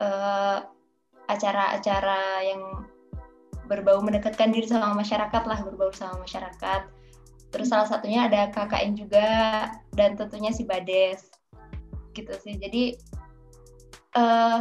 eh, 0.00 0.58
acara-acara 1.28 2.44
yang 2.44 2.86
berbau 3.68 4.02
mendekatkan 4.02 4.50
diri 4.52 4.66
sama 4.68 4.92
masyarakat 4.92 5.42
lah, 5.46 5.58
berbau 5.64 5.92
sama 5.94 6.20
masyarakat. 6.24 6.88
Terus 7.52 7.68
salah 7.68 7.88
satunya 7.88 8.26
ada 8.28 8.48
KKN 8.48 8.96
juga 8.96 9.28
dan 9.92 10.16
tentunya 10.16 10.50
si 10.52 10.64
Bades 10.64 11.28
gitu 12.16 12.32
sih. 12.40 12.56
Jadi 12.56 12.96
eh, 14.16 14.60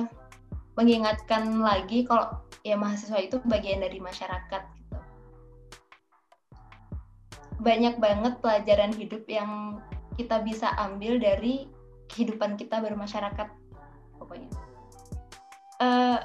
mengingatkan 0.76 1.60
lagi 1.60 2.08
kalau 2.08 2.42
ya 2.62 2.78
mahasiswa 2.78 3.20
itu 3.20 3.42
bagian 3.44 3.82
dari 3.82 3.98
masyarakat 3.98 4.64
gitu 4.78 4.98
banyak 7.62 8.02
banget 8.02 8.42
pelajaran 8.42 8.90
hidup 8.98 9.22
yang 9.30 9.82
kita 10.18 10.42
bisa 10.42 10.74
ambil 10.82 11.22
dari 11.22 11.70
kehidupan 12.10 12.58
kita 12.58 12.82
bermasyarakat 12.82 13.48
pokoknya 14.32 14.72
Eh, 15.82 16.20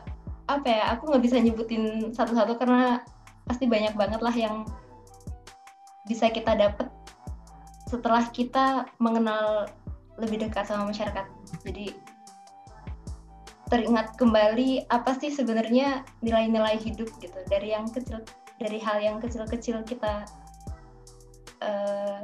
apa 0.47 0.69
ya 0.69 0.85
aku 0.93 1.09
nggak 1.09 1.25
bisa 1.25 1.41
nyebutin 1.41 2.13
satu-satu 2.13 2.61
karena 2.61 3.01
pasti 3.49 3.65
banyak 3.65 3.97
banget 3.97 4.21
lah 4.21 4.35
yang 4.37 4.69
bisa 6.05 6.29
kita 6.29 6.55
dapat 6.55 6.93
setelah 7.89 8.29
kita 8.31 8.85
mengenal 9.01 9.67
lebih 10.21 10.45
dekat 10.45 10.69
sama 10.69 10.93
masyarakat 10.93 11.25
jadi 11.65 11.91
teringat 13.73 14.15
kembali 14.21 14.87
apa 14.93 15.17
sih 15.19 15.33
sebenarnya 15.35 16.07
nilai-nilai 16.23 16.79
hidup 16.79 17.11
gitu 17.19 17.41
dari 17.51 17.75
yang 17.75 17.89
kecil 17.91 18.23
dari 18.61 18.79
hal 18.79 19.03
yang 19.03 19.19
kecil-kecil 19.19 19.83
kita 19.83 20.29
eh, 21.65 22.23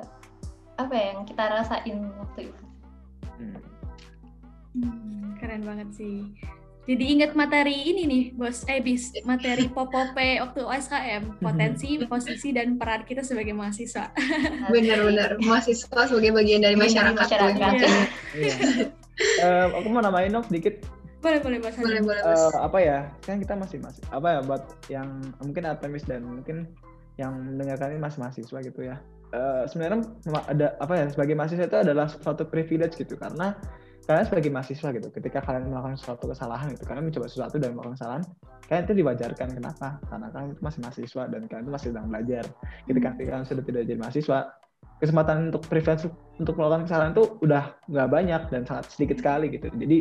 apa 0.78 0.92
ya 0.92 1.04
yang 1.16 1.24
kita 1.26 1.42
rasain 1.48 1.98
waktu 2.22 2.40
itu. 2.52 2.64
Hmm. 3.40 3.58
Hmm, 4.72 5.21
keren 5.42 5.66
banget 5.66 5.90
sih. 5.90 6.30
Jadi 6.82 7.14
ingat 7.14 7.34
materi 7.34 7.74
ini 7.74 8.02
nih, 8.06 8.24
Bos 8.34 8.66
Ebis, 8.66 9.14
materi 9.22 9.70
Popope 9.74 10.42
waktu 10.42 10.60
OSKM, 10.62 11.38
potensi, 11.38 11.94
posisi, 12.06 12.50
dan 12.50 12.74
peran 12.74 13.02
kita 13.02 13.22
sebagai 13.22 13.54
mahasiswa. 13.54 14.10
bener-bener 14.72 15.38
mahasiswa 15.42 16.00
sebagai 16.06 16.30
bagian 16.30 16.62
dari 16.62 16.74
masyarakat, 16.74 17.18
masyarakat. 17.18 17.70
tuh. 17.78 17.94
Iya. 18.34 18.54
Eh, 19.42 19.66
aku 19.70 19.88
mau 19.90 20.02
namain 20.02 20.30
dong 20.30 20.46
sedikit 20.46 20.82
Boleh, 21.22 21.38
boleh, 21.38 21.62
Bos. 21.62 21.70
Haji. 21.70 21.86
boleh 21.86 22.00
boleh 22.02 22.22
Mas. 22.24 22.42
eh, 22.50 22.58
apa 22.58 22.78
ya 22.82 22.98
kan 23.22 23.38
kita 23.38 23.54
masih 23.54 23.78
masih 23.78 24.02
apa 24.10 24.26
ya 24.26 24.40
buat 24.42 24.62
yang 24.90 25.08
mungkin 25.38 25.62
Artemis 25.70 26.02
dan 26.02 26.26
mungkin 26.26 26.66
yang 27.14 27.30
mendengarkan 27.38 27.94
ini 27.94 28.00
masih 28.02 28.18
mahasiswa 28.22 28.58
gitu 28.58 28.82
ya 28.82 28.98
Eh, 29.32 29.64
sebenarnya 29.64 30.04
ada 30.44 30.76
apa 30.76 30.92
ya 30.92 31.08
sebagai 31.08 31.32
mahasiswa 31.32 31.64
itu 31.64 31.78
adalah 31.80 32.04
suatu 32.04 32.44
privilege 32.44 33.00
gitu 33.00 33.16
karena 33.16 33.56
kalian 34.06 34.26
sebagai 34.26 34.50
mahasiswa 34.50 34.88
gitu 34.94 35.08
ketika 35.14 35.38
kalian 35.42 35.70
melakukan 35.70 35.98
suatu 35.98 36.26
kesalahan 36.30 36.74
gitu 36.74 36.84
kalian 36.86 37.06
mencoba 37.10 37.26
sesuatu 37.30 37.56
dan 37.62 37.74
melakukan 37.74 37.96
kesalahan 37.98 38.24
kalian 38.72 38.88
itu 38.88 38.94
diwajarkan 39.04 39.48
kenapa? 39.52 40.00
Karena 40.08 40.32
kalian 40.32 40.56
itu 40.56 40.62
masih 40.64 40.80
mahasiswa 40.80 41.22
dan 41.28 41.40
kalian 41.44 41.64
itu 41.68 41.72
masih 41.76 41.88
sedang 41.92 42.06
belajar. 42.08 42.44
Ketika 42.88 43.08
kalian 43.20 43.44
sudah 43.44 43.64
tidak 43.68 43.82
jadi 43.84 44.00
mahasiswa 44.00 44.38
kesempatan 45.02 45.50
untuk 45.52 45.62
privilege 45.66 46.08
untuk 46.38 46.54
melakukan 46.56 46.88
kesalahan 46.88 47.12
itu 47.12 47.24
udah 47.44 47.74
nggak 47.90 48.08
banyak 48.08 48.42
dan 48.48 48.62
sangat 48.64 48.84
sedikit 48.88 49.20
sekali 49.20 49.52
gitu. 49.52 49.68
Jadi 49.76 49.98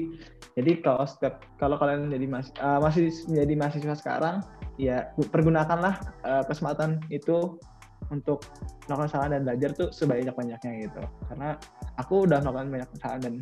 jadi 0.55 0.71
kalau 0.79 1.03
setiap 1.03 1.43
kalau 1.59 1.75
kalian 1.75 2.15
jadi 2.15 2.25
mas, 2.31 2.47
eh, 2.55 2.79
masih 2.79 3.11
menjadi 3.27 3.53
mahasiswa 3.59 3.95
sekarang 3.99 4.35
ya 4.79 5.11
pergunakanlah 5.19 5.99
eh, 6.23 6.43
kesempatan 6.47 7.03
itu 7.11 7.59
untuk 8.07 8.39
melakukan 8.87 9.11
kesalahan 9.11 9.31
dan 9.35 9.43
belajar 9.51 9.69
tuh 9.75 9.89
sebanyak 9.91 10.31
banyaknya 10.31 10.71
gitu. 10.87 11.01
Karena 11.27 11.59
aku 11.99 12.23
udah 12.23 12.39
melakukan 12.39 12.69
banyak 12.71 12.89
kesalahan 12.95 13.21
dan 13.25 13.35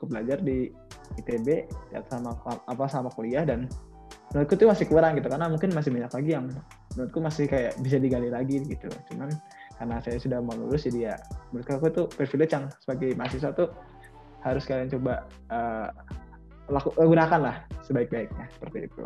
cukup 0.00 0.16
belajar 0.16 0.40
di 0.40 0.72
ITB 1.20 1.68
ya 1.92 2.00
sama 2.08 2.32
apa 2.46 2.84
sama 2.88 3.12
kuliah 3.12 3.44
dan 3.44 3.68
menurutku 4.32 4.56
tuh 4.56 4.72
masih 4.72 4.86
kurang 4.88 5.20
gitu 5.20 5.28
karena 5.28 5.52
mungkin 5.52 5.74
masih 5.76 5.90
banyak 5.92 6.12
lagi 6.16 6.30
yang 6.32 6.46
menurutku 6.96 7.18
masih 7.20 7.44
kayak 7.50 7.76
bisa 7.84 8.00
digali 8.00 8.32
lagi 8.32 8.64
gitu 8.64 8.88
cuman 9.12 9.28
karena 9.76 9.96
saya 10.00 10.16
sudah 10.16 10.38
mau 10.40 10.56
lulus 10.56 10.88
jadi 10.88 11.12
ya 11.12 11.14
menurut 11.52 11.68
aku 11.68 11.86
tuh 11.92 12.06
privilege 12.16 12.52
yang 12.56 12.72
sebagai 12.80 13.12
mahasiswa 13.18 13.50
tuh 13.52 13.68
harus 14.40 14.64
kalian 14.64 14.88
coba 14.88 15.28
eh, 15.52 15.88
laku, 16.70 16.94
eh, 16.96 17.06
gunakan 17.06 17.40
lah 17.42 17.56
sebaik-baiknya 17.84 18.46
seperti 18.56 18.88
itu. 18.88 19.04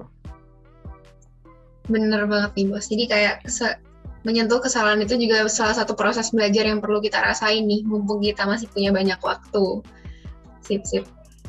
Bener 1.88 2.24
banget 2.28 2.52
nih 2.56 2.66
bos. 2.70 2.86
Jadi 2.88 3.04
kayak 3.08 3.36
se- 3.48 3.80
menyentuh 4.24 4.60
kesalahan 4.60 5.04
itu 5.04 5.20
juga 5.20 5.44
salah 5.52 5.76
satu 5.76 5.92
proses 5.92 6.32
belajar 6.32 6.64
yang 6.64 6.80
perlu 6.80 7.00
kita 7.00 7.20
rasain 7.20 7.68
nih, 7.68 7.84
mumpung 7.84 8.24
kita 8.24 8.48
masih 8.48 8.68
punya 8.72 8.88
banyak 8.88 9.20
waktu. 9.20 9.84
Sip 10.64 10.82
sip. 10.88 11.04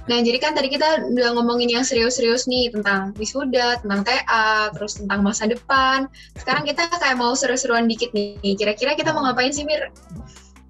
Nah 0.05 0.21
jadi 0.21 0.37
kan 0.37 0.53
tadi 0.53 0.69
kita 0.69 1.09
udah 1.17 1.33
ngomongin 1.33 1.65
yang 1.65 1.81
serius-serius 1.81 2.45
nih 2.45 2.69
tentang 2.69 3.17
wisuda, 3.17 3.81
tentang 3.81 4.05
TA, 4.05 4.69
terus 4.77 5.01
tentang 5.01 5.25
masa 5.25 5.49
depan. 5.49 6.05
Sekarang 6.37 6.61
kita 6.61 6.85
kayak 6.93 7.17
mau 7.17 7.33
seru-seruan 7.33 7.89
dikit 7.89 8.13
nih. 8.13 8.53
Kira-kira 8.53 8.93
kita 8.93 9.09
mau 9.17 9.25
ngapain 9.25 9.49
sih 9.49 9.65
Mir? 9.65 9.89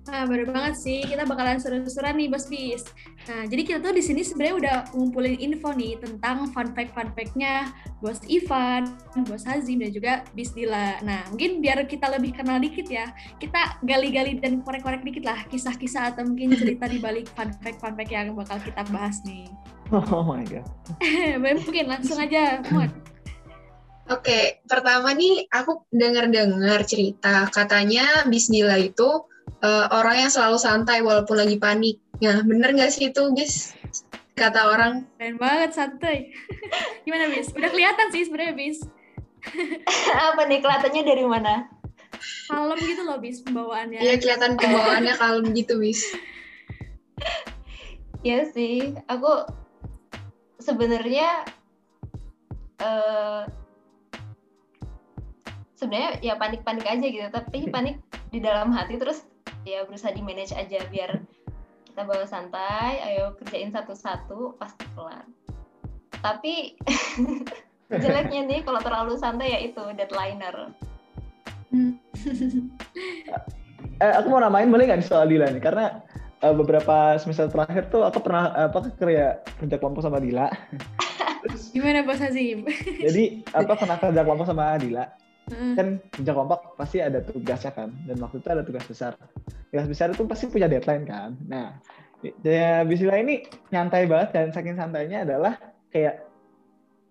Nah, 0.05 0.21
baru 0.29 0.45
banget 0.45 0.77
sih. 0.77 1.01
Kita 1.01 1.25
bakalan 1.25 1.57
seru-seruan 1.57 2.13
nih, 2.13 2.29
Bos 2.29 2.45
Bis. 2.45 2.85
Nah, 3.25 3.49
jadi 3.49 3.61
kita 3.65 3.77
tuh 3.81 3.93
di 3.97 4.05
sini 4.05 4.21
sebenarnya 4.21 4.55
udah 4.55 4.75
ngumpulin 4.93 5.33
info 5.41 5.73
nih 5.73 5.97
tentang 5.97 6.45
fun 6.53 6.77
fact-fun 6.77 7.09
fact-nya 7.17 7.73
Bos 8.05 8.21
Ivan, 8.29 8.85
Bos 9.25 9.41
Hazim, 9.49 9.81
dan 9.81 9.89
juga 9.89 10.13
Bis 10.37 10.53
Dila. 10.53 11.01
Nah, 11.01 11.25
mungkin 11.33 11.57
biar 11.57 11.89
kita 11.89 12.05
lebih 12.13 12.37
kenal 12.37 12.61
dikit 12.61 12.85
ya, 12.85 13.09
kita 13.41 13.81
gali-gali 13.81 14.37
dan 14.37 14.61
korek-korek 14.61 15.01
dikit 15.01 15.25
lah 15.25 15.41
kisah-kisah 15.49 16.13
atau 16.13 16.21
mungkin 16.21 16.53
cerita 16.53 16.85
di 16.85 17.01
balik 17.01 17.25
fun 17.33 17.49
fact-fun 17.65 17.97
fact 17.97 18.13
yang 18.13 18.37
bakal 18.37 18.61
kita 18.61 18.85
bahas 18.93 19.17
nih. 19.25 19.49
Oh 19.89 20.21
my 20.21 20.45
god. 20.45 20.65
mungkin 21.65 21.85
langsung 21.89 22.21
aja, 22.21 22.61
Muat. 22.69 22.93
Oke, 24.05 24.61
pertama 24.69 25.17
nih 25.17 25.49
aku 25.49 25.81
dengar-dengar 25.89 26.85
cerita 26.85 27.49
katanya 27.49 28.29
Bismillah 28.29 28.77
itu 28.77 29.25
eh, 29.63 29.85
orang 29.91 30.27
yang 30.27 30.31
selalu 30.31 30.57
santai 30.59 30.99
walaupun 31.05 31.39
lagi 31.39 31.55
panik. 31.61 32.01
Nah, 32.23 32.41
bener 32.43 32.71
nggak 32.75 32.91
sih 32.91 33.11
itu, 33.11 33.23
Bis? 33.35 33.75
Kata 34.35 34.71
orang. 34.71 35.07
Keren 35.15 35.39
banget, 35.39 35.71
santai. 35.75 36.31
Gimana, 37.07 37.31
Bis? 37.31 37.51
Udah 37.55 37.71
kelihatan 37.71 38.07
sih 38.11 38.27
sebenarnya, 38.27 38.55
Bis. 38.55 38.79
apa 40.33 40.41
nih 40.49 40.59
kelihatannya 40.59 41.03
dari 41.05 41.25
mana? 41.27 41.69
Kalem 42.49 42.79
gitu 42.81 43.01
loh, 43.03 43.17
Bis, 43.19 43.39
pembawaannya. 43.43 43.99
Iya, 43.99 44.15
kelihatan 44.19 44.59
pembawaannya 44.59 45.13
kalem 45.15 45.45
gitu, 45.55 45.79
Bis. 45.79 46.01
Iya 48.25 48.49
sih, 48.49 48.97
aku 49.05 49.45
sebenarnya 50.57 51.45
eh 52.81 53.45
sebenarnya 55.77 56.25
ya 56.25 56.33
panik-panik 56.33 56.89
aja 56.89 57.05
gitu, 57.05 57.29
tapi 57.29 57.69
panik 57.69 58.01
di 58.33 58.41
dalam 58.41 58.73
hati 58.73 58.97
terus 58.97 59.29
ya 59.65 59.83
berusaha 59.83 60.13
di 60.13 60.21
manage 60.21 60.53
aja 60.53 60.79
biar 60.87 61.19
kita 61.89 62.01
bawa 62.05 62.27
santai, 62.29 63.01
ayo 63.01 63.33
kerjain 63.41 63.73
satu-satu 63.73 64.55
pasti 64.61 64.85
kelar. 64.93 65.25
Tapi 66.21 66.77
jeleknya 68.03 68.45
nih 68.45 68.59
kalau 68.61 68.79
terlalu 68.79 69.17
santai 69.17 69.55
ya 69.55 69.59
itu 69.65 69.83
deadlineer. 69.97 70.71
Hmm. 71.73 71.97
Eh, 73.95 74.11
aku 74.11 74.27
mau 74.27 74.43
namain 74.43 74.67
boleh 74.67 74.91
nggak 74.91 75.07
soal 75.07 75.23
Dila 75.23 75.47
nih? 75.47 75.63
Karena 75.63 76.03
eh, 76.43 76.51
beberapa 76.51 77.15
semester 77.15 77.47
terakhir 77.47 77.87
tuh 77.87 78.03
aku 78.03 78.19
pernah 78.19 78.51
eh, 78.51 78.67
apa 78.67 78.91
kerja 78.91 79.39
kerja 79.55 79.75
kelompok 79.79 80.03
sama 80.03 80.19
Dila. 80.19 80.51
Gimana 81.71 82.03
Bos 82.03 82.19
Hazim? 82.19 82.67
Jadi 82.99 83.47
apa 83.55 83.71
pernah 83.79 83.95
kerja 83.95 84.21
kelompok 84.27 84.51
sama 84.51 84.75
Dila? 84.75 85.07
Heeh. 85.45 85.73
Kan 85.73 85.87
kerja 86.09 86.31
kelompok 86.31 86.73
pasti 86.75 86.97
ada 86.99 87.21
tugasnya 87.21 87.71
kan, 87.71 87.93
dan 88.05 88.17
waktu 88.17 88.41
itu 88.41 88.47
ada 88.49 88.63
tugas 88.65 88.85
besar. 88.85 89.13
Tugas 89.69 89.85
besar 89.85 90.07
itu 90.09 90.23
pasti 90.25 90.45
punya 90.47 90.65
deadline 90.65 91.05
kan. 91.05 91.37
Nah, 91.45 91.77
ya 92.41 92.81
Bismillah 92.81 93.21
ini 93.21 93.45
nyantai 93.69 94.09
banget 94.09 94.29
dan 94.33 94.45
saking 94.49 94.73
santainya 94.73 95.21
adalah 95.21 95.53
kayak 95.89 96.25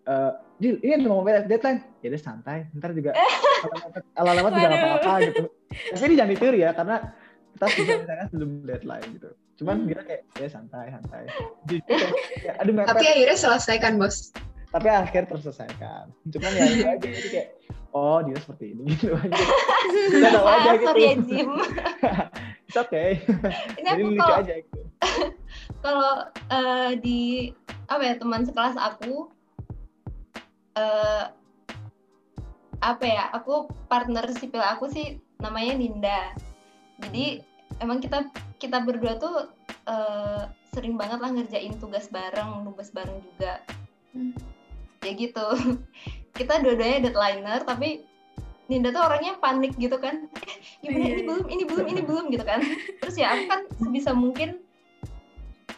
eh 0.05 0.32
Dil, 0.55 0.78
ini 0.87 1.03
udah 1.03 1.11
mau 1.11 1.26
beres 1.26 1.51
deadline. 1.51 1.82
Ya 1.99 2.14
udah 2.14 2.22
santai, 2.22 2.70
ntar 2.78 2.95
juga 2.95 3.11
ala-ala 4.18 4.47
juga 4.49 4.66
nggak 4.70 4.82
apa-apa 4.82 5.14
gitu. 5.26 5.45
Tapi 5.91 6.05
ini 6.07 6.14
jangan 6.14 6.30
ditiru 6.30 6.57
ya, 6.57 6.70
karena 6.70 6.97
kita 7.55 7.66
sudah 7.74 7.95
misalnya 7.99 8.26
sebelum 8.30 8.51
deadline 8.62 9.09
gitu. 9.18 9.28
Cuman 9.55 9.76
Hmm. 9.82 9.89
kita 9.91 10.03
kayak 10.03 10.22
ya 10.35 10.49
santai, 10.51 10.87
santai. 10.91 11.22
Aduh 12.59 12.72
mepet 12.72 12.91
Tapi 12.91 13.05
akhirnya 13.05 13.39
selesaikan 13.39 13.93
bos. 13.99 14.30
tapi 14.70 14.91
akhirnya 14.91 15.30
terselesaikan. 15.30 16.05
Cuman 16.30 16.51
ya 16.51 16.62
itu 16.74 16.87
aja 16.87 16.99
jadi 17.03 17.28
kayak 17.30 17.49
oh 17.95 18.19
dia 18.21 18.37
seperti 18.37 18.75
ini 18.75 18.93
gitu 18.93 19.15
aja. 19.17 19.31
Kita 20.11 20.29
tahu 20.35 20.45
aja 20.45 20.59
Ah, 20.61 20.75
gitu. 20.75 20.85
sorry 20.85 21.03
ya 21.03 21.15
Jim. 21.23 21.51
It's 22.67 22.77
okay. 22.77 23.23
Ini 23.77 23.89
aku 23.89 24.07
lucu 24.11 24.19
kalau 24.21 24.37
aja 24.37 24.55
gitu. 24.59 24.81
kalau 25.79 26.11
eh, 26.51 26.91
di 26.99 27.21
apa 27.87 28.03
ya 28.03 28.15
teman 28.17 28.43
sekelas 28.43 28.75
aku 28.75 29.29
eh 30.75 31.25
apa 32.81 33.05
ya 33.05 33.31
aku 33.31 33.65
partner 33.87 34.27
sipil 34.31 34.59
aku 34.59 34.89
sih 34.89 35.07
namanya 35.39 35.73
Ninda 35.75 36.21
jadi 36.99 37.41
emang 37.79 38.01
kita 38.01 38.27
kita 38.57 38.81
berdua 38.81 39.17
tuh 39.17 39.49
eh, 39.87 40.43
sering 40.69 40.97
banget 40.97 41.17
lah 41.19 41.31
ngerjain 41.31 41.79
tugas 41.79 42.09
bareng 42.09 42.65
nugas 42.65 42.91
bareng 42.91 43.23
juga 43.23 43.63
Hmm. 44.11 44.31
ya 45.01 45.11
gitu 45.13 45.47
kita 46.35 46.61
dua-duanya 46.61 46.99
deadlineer 47.01 47.62
tapi 47.62 48.03
Ninda 48.64 48.89
tuh 48.91 49.05
orangnya 49.05 49.37
panik 49.39 49.76
gitu 49.76 49.97
kan 49.97 50.24
Eh, 50.41 50.57
gimana 50.80 51.05
Iya, 51.05 51.12
ini 51.12 51.20
iya. 51.20 51.26
belum 51.28 51.45
ini 51.47 51.62
belum 51.64 51.87
ini 51.87 52.01
belum 52.01 52.24
gitu 52.32 52.45
kan 52.45 52.61
terus 53.01 53.14
ya 53.14 53.28
aku 53.30 53.45
kan 53.47 53.61
sebisa 53.76 54.11
mungkin 54.12 54.59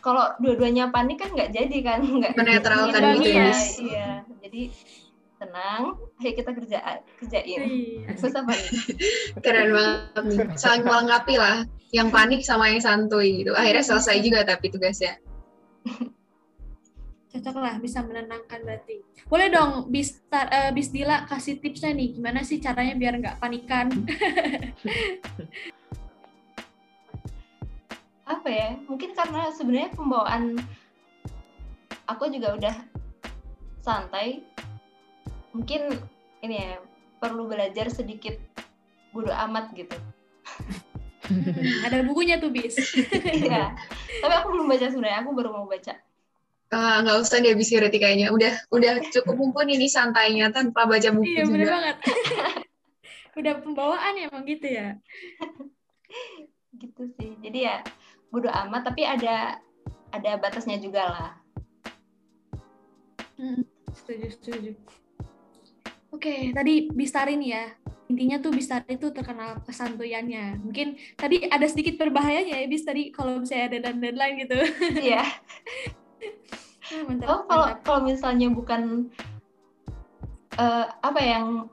kalau 0.01 0.31
dua-duanya 0.39 0.89
panik 0.89 1.19
kan 1.19 1.35
nggak 1.35 1.51
jadi 1.51 1.79
kan 1.83 2.01
nggak 2.01 2.33
Menetralkan 2.39 3.01
Iya, 3.03 3.13
gitu 3.13 3.29
ya, 3.29 3.35
iya, 3.35 3.53
iya 3.83 4.11
jadi 4.41 4.63
tenang 5.37 5.83
ayo 6.17 6.31
kita 6.33 6.51
kerja 6.55 6.79
kerjain 7.19 7.61
Iya. 7.67 8.15
susah 8.17 8.41
panik 8.41 8.71
Keren 9.45 9.69
banget. 9.75 10.57
Saling 10.57 10.83
melengkapi 10.83 11.37
lah. 11.37 11.69
Yang 11.93 12.09
panik 12.09 12.41
sama 12.43 12.73
yang 12.73 12.81
santuy 12.81 13.45
gitu. 13.45 13.53
Akhirnya 13.53 13.85
selesai 13.85 14.25
juga 14.25 14.43
tapi 14.43 14.73
tugasnya. 14.73 15.21
Cocok 17.37 17.57
lah, 17.61 17.77
bisa 17.77 18.01
menenangkan 18.01 18.65
berarti. 18.65 19.05
Boleh 19.29 19.53
dong, 19.53 19.93
Bis, 19.93 20.25
eh, 20.33 20.73
Bis 20.73 20.89
Dila 20.89 21.29
kasih 21.29 21.61
tipsnya 21.61 21.93
nih, 21.93 22.17
gimana 22.17 22.41
sih 22.41 22.57
caranya 22.57 22.97
biar 22.97 23.21
nggak 23.21 23.37
panikan? 23.37 23.93
apa 28.27 28.51
ya 28.51 28.75
mungkin 28.91 29.15
karena 29.15 29.55
sebenarnya 29.55 29.95
pembawaan 29.95 30.59
aku 32.11 32.27
juga 32.27 32.59
udah 32.59 32.75
santai 33.83 34.43
mungkin 35.55 35.95
ini 36.43 36.59
ya 36.59 36.83
perlu 37.23 37.47
belajar 37.47 37.87
sedikit 37.87 38.35
bodo 39.15 39.31
amat 39.31 39.71
gitu 39.75 39.95
Hmm, 41.27 41.83
ada 41.91 42.07
bukunya 42.07 42.39
tuh, 42.39 42.55
Bis. 42.55 42.79
Iya. 43.43 43.75
tapi 44.23 44.35
aku 44.39 44.49
belum 44.55 44.67
baca 44.71 44.87
sebenarnya 44.87 45.27
aku 45.27 45.31
baru 45.35 45.51
mau 45.59 45.67
baca 45.67 45.99
Ah, 46.75 46.99
nggak 47.03 47.19
usah 47.23 47.39
deh 47.39 47.55
habis 47.55 47.71
berarti 47.71 47.99
kayaknya. 48.03 48.35
Udah 48.35 48.53
udah 48.75 48.93
cukup 49.15 49.35
mumpuni 49.39 49.79
nih 49.79 49.91
santainya 49.91 50.51
tanpa 50.51 50.85
baca 50.87 51.09
buku 51.15 51.27
iya, 51.31 51.43
bener 51.47 51.67
juga. 51.67 51.75
banget. 51.79 51.97
Udah 53.39 53.55
pembawaan 53.61 54.17
ya, 54.17 54.33
emang 54.33 54.45
gitu 54.49 54.67
ya. 54.67 54.97
gitu 56.77 57.09
sih 57.17 57.33
jadi 57.41 57.59
ya 57.59 57.77
bodo 58.29 58.53
amat 58.53 58.93
tapi 58.93 59.03
ada 59.09 59.57
ada 60.13 60.31
batasnya 60.37 60.77
juga 60.81 61.05
lah 61.09 61.31
Hmm, 63.37 63.69
setuju, 63.93 64.33
setuju. 64.33 64.73
Oke, 66.09 66.57
tadi 66.57 66.89
Bistari 66.89 67.37
nih 67.37 67.53
ya. 67.53 67.65
Intinya 68.09 68.41
tuh 68.41 68.49
Bistari 68.49 68.97
itu 68.97 69.13
terkenal 69.13 69.61
kesantuyannya. 69.61 70.57
Mungkin 70.65 70.97
tadi 71.21 71.45
ada 71.45 71.69
sedikit 71.69 72.01
berbahayanya 72.01 72.65
ya, 72.65 72.65
Bis, 72.65 72.89
tadi 72.89 73.13
kalau 73.13 73.45
misalnya 73.45 73.77
ada 73.77 73.93
deadline 73.93 74.41
gitu. 74.41 74.57
iya 75.05 75.21
Ah, 75.21 75.29
mantap, 77.07 77.27
oh 77.29 77.41
kalau 77.45 77.67
mantap. 77.67 77.83
kalau 77.83 78.01
misalnya 78.03 78.49
bukan 78.51 78.83
eh, 80.57 80.87
apa 81.03 81.21
yang 81.21 81.67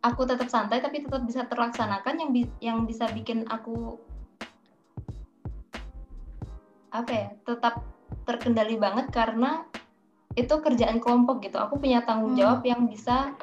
aku 0.00 0.22
tetap 0.24 0.48
santai 0.48 0.78
tapi 0.78 1.02
tetap 1.02 1.22
bisa 1.22 1.44
terlaksanakan 1.44 2.14
yang 2.16 2.30
bi- 2.30 2.56
yang 2.58 2.78
bisa 2.86 3.10
bikin 3.10 3.44
aku 3.46 3.98
apa 6.88 7.10
ya 7.12 7.28
tetap 7.44 7.84
terkendali 8.24 8.80
banget 8.80 9.12
karena 9.12 9.68
itu 10.32 10.54
kerjaan 10.56 11.02
kelompok 11.02 11.44
gitu 11.44 11.58
aku 11.60 11.76
punya 11.76 12.00
tanggung 12.00 12.32
Hmm. 12.32 12.40
jawab 12.40 12.60
yang 12.64 12.88
bisa 12.88 13.36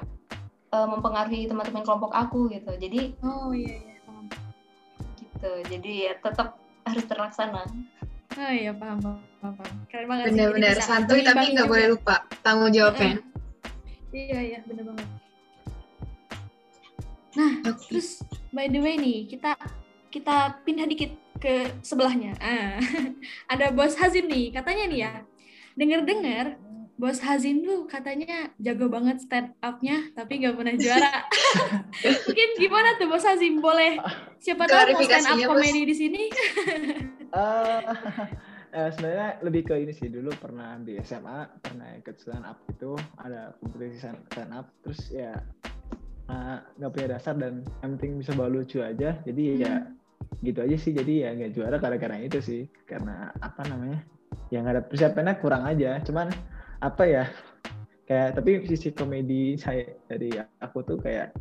eh, 0.74 0.88
mempengaruhi 0.90 1.46
teman-teman 1.46 1.86
kelompok 1.86 2.10
aku 2.10 2.50
gitu 2.50 2.74
jadi 2.76 3.14
Oh 3.22 3.54
iya, 3.54 3.76
iya. 3.78 3.96
gitu 5.22 5.52
jadi 5.70 5.92
ya 6.10 6.14
tetap 6.18 6.58
harus 6.86 7.06
terlaksana 7.06 7.64
Oh 8.36 8.52
iya, 8.52 8.72
paham, 8.76 9.00
paham. 9.00 9.56
Keren 9.88 10.06
banget 10.12 10.26
Benar-benar 10.36 10.76
santuy 10.84 11.24
tapi 11.24 11.56
nggak 11.56 11.72
boleh 11.72 11.96
lupa 11.96 12.28
tanggung 12.44 12.72
jawabnya. 12.76 13.24
Iya, 14.12 14.40
iya, 14.44 14.60
bener 14.68 14.84
banget. 14.92 15.08
Nah, 17.36 17.54
Oke. 17.68 17.92
terus 17.92 18.24
by 18.52 18.68
the 18.68 18.80
way 18.80 18.96
nih, 19.00 19.28
kita 19.28 19.56
kita 20.12 20.60
pindah 20.68 20.88
dikit 20.88 21.12
ke 21.40 21.72
sebelahnya. 21.80 22.36
Ah, 22.40 22.80
ada 23.52 23.72
Bos 23.72 23.96
Hazim 24.00 24.28
nih, 24.28 24.52
katanya 24.56 24.84
nih 24.88 25.00
ya. 25.00 25.14
Dengar-dengar 25.76 26.60
Bos 26.96 27.20
Hazim 27.20 27.60
tuh 27.60 27.84
katanya 27.92 28.56
jago 28.56 28.88
banget 28.88 29.20
stand 29.20 29.52
up-nya, 29.60 30.16
tapi 30.16 30.40
nggak 30.40 30.56
pernah 30.56 30.76
juara. 30.80 31.14
Mungkin 32.32 32.50
gimana 32.56 32.96
tuh 32.96 33.12
Bos 33.12 33.28
Hazim? 33.28 33.60
Boleh 33.60 34.00
siapa 34.40 34.64
tahu 34.64 34.96
mau 34.96 35.04
stand 35.04 35.28
up 35.28 35.38
komedi 35.44 35.82
di 35.84 35.96
sini? 35.96 36.24
Eh, 37.36 37.82
eh, 38.72 38.90
sebenarnya 38.96 39.44
lebih 39.44 39.68
ke 39.68 39.76
ini 39.76 39.92
sih 39.92 40.08
dulu 40.08 40.32
pernah 40.40 40.80
di 40.80 40.96
SMA 41.04 41.60
pernah 41.60 42.00
ikut 42.00 42.16
stand 42.16 42.48
up 42.48 42.64
itu 42.72 42.96
ada 43.20 43.52
kompetisi 43.60 44.08
stand 44.32 44.56
up 44.56 44.72
terus 44.80 45.12
ya 45.12 45.36
eh, 46.32 46.58
nggak 46.80 46.92
punya 46.96 47.08
dasar 47.20 47.36
dan 47.36 47.68
yang 47.84 48.00
penting 48.00 48.24
bisa 48.24 48.32
bawa 48.40 48.48
lucu 48.48 48.80
aja 48.80 49.20
jadi 49.28 49.44
ya 49.60 49.74
gitu 50.48 50.64
aja 50.64 50.76
sih 50.80 50.96
jadi 50.96 51.14
ya 51.28 51.30
nggak 51.36 51.52
juara 51.60 51.76
gara-gara 51.76 52.16
itu 52.24 52.40
sih 52.40 52.62
karena 52.88 53.36
apa 53.44 53.68
namanya 53.68 54.00
ya 54.48 54.64
nggak 54.64 54.76
ada 54.80 54.84
persiapannya 54.88 55.36
kurang 55.44 55.68
aja 55.68 56.00
cuman 56.08 56.32
apa 56.84 57.04
ya 57.08 57.26
kayak 58.06 58.38
tapi 58.38 58.52
sisi 58.70 58.94
komedi 58.94 59.58
saya 59.58 59.86
dari 60.06 60.30
aku 60.62 60.86
tuh 60.86 60.98
kayak 61.02 61.34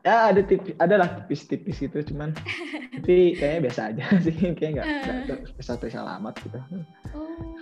ya 0.00 0.32
ada 0.32 0.40
tipis 0.40 0.74
ada 0.80 0.94
lah 0.96 1.08
tipis-tipis 1.22 1.76
gitu 1.76 2.00
cuman 2.12 2.32
tapi 3.00 3.36
kayaknya 3.36 3.60
biasa 3.68 3.80
aja 3.92 4.04
sih 4.24 4.34
kayaknya 4.56 4.82
nggak 4.82 4.88
nggak 5.28 5.40
spesial 5.60 6.08
amat 6.20 6.34
gitu. 6.40 6.58
Oh, 7.12 7.54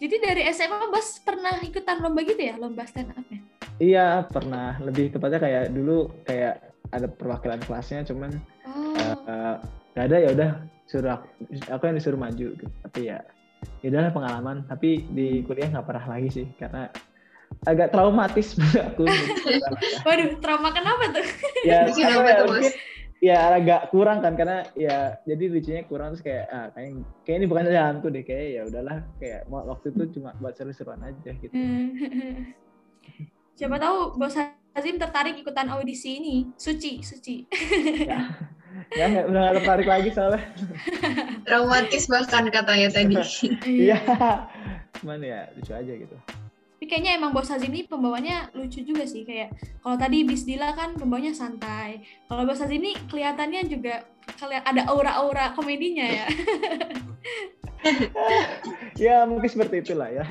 jadi 0.00 0.16
dari 0.18 0.42
SMA 0.50 0.88
Bos 0.88 1.20
pernah 1.20 1.60
ikutan 1.60 2.00
lomba 2.00 2.24
gitu 2.24 2.40
ya, 2.40 2.56
lomba 2.56 2.88
stand 2.88 3.12
up-nya? 3.12 3.38
iya 3.76 4.24
pernah. 4.24 4.80
Lebih 4.80 5.12
tepatnya 5.12 5.40
kayak 5.42 5.64
dulu 5.76 6.08
kayak 6.24 6.72
ada 6.92 7.06
perwakilan 7.08 7.60
kelasnya 7.64 8.04
cuman 8.08 8.30
Oh, 8.62 8.96
eh, 8.96 9.56
nggak 9.92 10.04
ada 10.08 10.16
ya 10.16 10.28
udah 10.32 10.50
suruh 10.88 11.12
aku, 11.20 11.26
aku 11.68 11.82
yang 11.88 11.96
disuruh 12.00 12.20
maju 12.20 12.46
gitu. 12.56 12.66
tapi 12.84 13.00
ya 13.12 13.18
ya 13.82 13.86
udahlah 13.90 14.12
pengalaman 14.14 14.56
tapi 14.66 15.06
di 15.10 15.42
kuliah 15.42 15.70
nggak 15.70 15.86
pernah 15.86 16.06
lagi 16.06 16.28
sih 16.30 16.46
karena 16.58 16.86
agak 17.66 17.92
traumatis 17.94 18.54
menurut 18.58 18.84
aku 18.94 19.04
waduh, 20.06 20.28
trauma 20.40 20.70
kenapa 20.74 21.04
tuh? 21.14 21.26
ya, 21.68 21.86
Bikin 21.86 22.04
apa 22.06 22.18
apa 22.18 22.28
ya, 22.30 22.34
tuh, 22.34 22.46
Mas? 22.46 22.54
mungkin 22.54 22.74
ya 23.22 23.38
agak 23.54 23.82
kurang 23.94 24.18
kan 24.18 24.34
karena 24.34 24.66
ya 24.74 25.14
jadi 25.22 25.44
lucunya 25.46 25.82
kurang 25.86 26.10
terus 26.14 26.26
kayak 26.26 26.44
ah 26.50 26.66
kayak 26.74 27.06
kayak 27.22 27.36
ini 27.38 27.46
bukan 27.46 27.70
jalanku 27.70 28.06
deh 28.10 28.24
kayak 28.26 28.46
ya 28.50 28.62
udahlah 28.66 28.96
kayak 29.22 29.46
waktu 29.46 29.86
itu 29.94 30.02
cuma 30.18 30.34
buat 30.42 30.54
seru-seruan 30.58 31.02
aja 31.06 31.30
gitu 31.38 31.54
Siapa 33.54 33.78
tahu 33.78 34.18
Bos 34.18 34.34
Hazim 34.74 34.96
tertarik 34.98 35.38
ikutan 35.38 35.68
audisi 35.70 36.18
ini, 36.18 36.50
Suci, 36.56 37.04
Suci. 37.04 37.46
ya 38.10 38.26
nggak 38.92 39.24
udah 39.28 39.40
nggak 39.40 39.54
tertarik 39.60 39.88
lagi 39.88 40.08
soalnya 40.12 40.42
Traumatis 41.46 42.04
bahkan 42.06 42.44
katanya 42.48 42.88
tadi. 42.92 43.16
iya 43.86 43.98
cuman 45.00 45.18
ya 45.20 45.50
lucu 45.58 45.72
aja 45.74 45.92
gitu 45.92 46.16
Tapi 46.82 46.90
kayaknya 46.90 47.14
emang 47.14 47.30
Bos 47.30 47.46
Hazim 47.46 47.70
ini 47.70 47.86
pembawanya 47.86 48.50
lucu 48.58 48.82
juga 48.82 49.06
sih, 49.06 49.22
kayak 49.22 49.54
kalau 49.86 49.94
tadi 49.94 50.26
Bisdila 50.26 50.74
kan 50.74 50.98
pembawanya 50.98 51.30
santai. 51.30 52.02
Kalau 52.26 52.42
Bos 52.42 52.58
Hazim 52.58 52.82
ini 52.82 52.98
kelihatannya 53.06 53.70
juga 53.70 54.02
kelihat 54.34 54.66
ada 54.66 54.90
aura-aura 54.90 55.54
komedinya 55.54 56.02
ya. 56.02 56.26
ya 59.06 59.16
mungkin 59.30 59.46
seperti 59.46 59.82
itulah 59.82 60.10
ya 60.10 60.26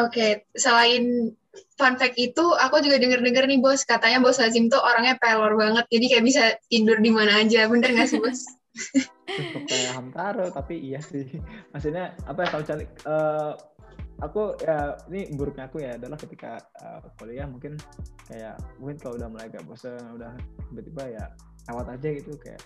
Oke, 0.00 0.48
selain 0.56 1.36
fun 1.74 1.94
fact 1.98 2.16
itu, 2.16 2.44
aku 2.56 2.82
juga 2.82 2.96
denger-denger 3.02 3.44
nih 3.50 3.58
bos, 3.58 3.82
katanya 3.82 4.22
bos 4.22 4.38
Hazim 4.38 4.70
tuh 4.70 4.78
orangnya 4.78 5.18
pelor 5.18 5.58
banget, 5.58 5.84
jadi 5.90 6.04
kayak 6.16 6.24
bisa 6.24 6.42
tidur 6.70 6.98
di 7.02 7.10
mana 7.10 7.42
aja, 7.42 7.66
bener 7.66 7.90
nggak 7.90 8.08
sih 8.08 8.20
bos? 8.22 8.46
Cukup 9.36 9.62
kayak 9.66 9.94
Hamtaro, 9.94 10.46
tapi 10.50 10.78
iya 10.78 10.98
sih. 11.02 11.26
Maksudnya 11.70 12.14
apa 12.26 12.46
ya 12.46 12.48
kalau 12.50 12.64
cari 12.66 12.84
eh, 12.86 13.52
aku 14.20 14.42
ya 14.60 14.98
ini 15.08 15.30
buruknya 15.34 15.64
aku 15.70 15.78
ya 15.82 15.94
adalah 15.96 16.18
ketika 16.18 16.58
eh, 16.82 17.00
kuliah 17.18 17.46
mungkin 17.46 17.78
kayak 18.26 18.58
mungkin 18.82 18.98
kalau 18.98 19.14
udah 19.16 19.28
mulai 19.30 19.46
agak 19.48 19.62
bosan 19.66 20.02
udah 20.14 20.34
tiba-tiba 20.70 21.02
ya 21.14 21.24
lewat 21.70 21.86
aja 21.94 22.08
gitu 22.10 22.34
kayak 22.42 22.62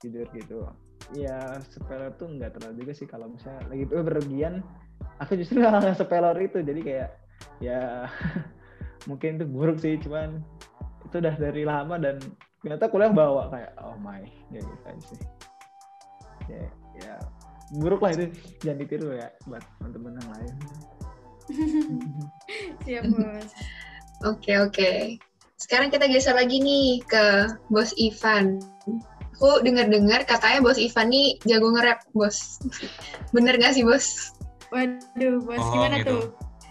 tidur 0.00 0.28
gitu. 0.36 0.68
Ya 1.16 1.60
sepeler 1.68 2.12
tuh 2.16 2.28
nggak 2.28 2.56
terlalu 2.56 2.84
juga 2.84 2.92
sih 2.96 3.08
kalau 3.08 3.32
misalnya 3.32 3.64
lagi 3.68 3.84
tuh 3.88 4.04
berlebihan 4.04 4.54
aku 5.18 5.38
justru 5.40 5.60
nggak 5.64 5.96
sepelor 5.98 6.36
itu 6.38 6.60
jadi 6.60 6.80
kayak 6.80 7.08
ya 7.60 8.06
mungkin 9.08 9.38
itu 9.40 9.46
buruk 9.46 9.78
sih 9.82 9.98
cuman 9.98 10.42
itu 11.06 11.16
udah 11.18 11.34
dari 11.36 11.62
lama 11.66 11.98
dan 11.98 12.16
ternyata 12.62 12.86
kuliah 12.86 13.10
bawa 13.10 13.50
kayak 13.50 13.74
oh 13.82 13.98
my 13.98 14.22
ya 14.54 14.60
gitu 14.62 14.82
aja 14.86 15.02
sih 15.10 15.20
ya, 16.50 16.62
ya 17.02 17.14
buruk 17.78 18.02
lah 18.04 18.14
itu 18.14 18.30
jangan 18.62 18.78
ditiru 18.84 19.08
ya 19.16 19.28
buat 19.50 19.64
teman-teman 19.80 20.12
yang 20.20 20.30
lain 20.38 20.54
Siap, 22.86 23.04
Bos. 23.12 23.50
Oke, 24.24 24.54
oke. 24.62 24.90
Sekarang 25.58 25.90
kita 25.90 26.06
geser 26.06 26.34
lagi 26.38 26.62
nih 26.62 27.02
ke 27.02 27.50
bos 27.66 27.90
Ivan. 27.98 28.62
Aku 29.36 29.62
dengar-dengar 29.66 30.22
katanya 30.22 30.62
bos 30.62 30.78
Ivan 30.78 31.10
nih 31.10 31.38
jago 31.46 31.74
nge-rap, 31.74 32.06
bos. 32.14 32.62
Bener 33.34 33.58
nggak 33.58 33.74
sih, 33.74 33.82
bos? 33.82 34.32
Waduh, 34.72 35.42
Bos, 35.44 35.60
Oh, 35.60 35.70
gimana 35.74 36.00
gitu. 36.00 36.08
tuh? 36.08 36.22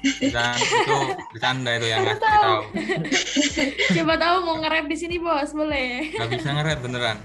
Dan 0.04 0.58
itu 0.58 0.98
bercanda 1.30 1.72
itu 1.78 1.88
yang 1.94 2.02
ngasih 2.02 2.24
tahu. 2.26 2.58
Coba 4.02 4.14
tahu 4.18 4.36
mau 4.46 4.56
nge-rap 4.58 4.86
di 4.90 4.98
sini, 4.98 5.16
Bos, 5.22 5.54
boleh. 5.54 6.10
Gak 6.18 6.30
bisa 6.34 6.50
nge-rap 6.58 6.80
beneran. 6.82 7.18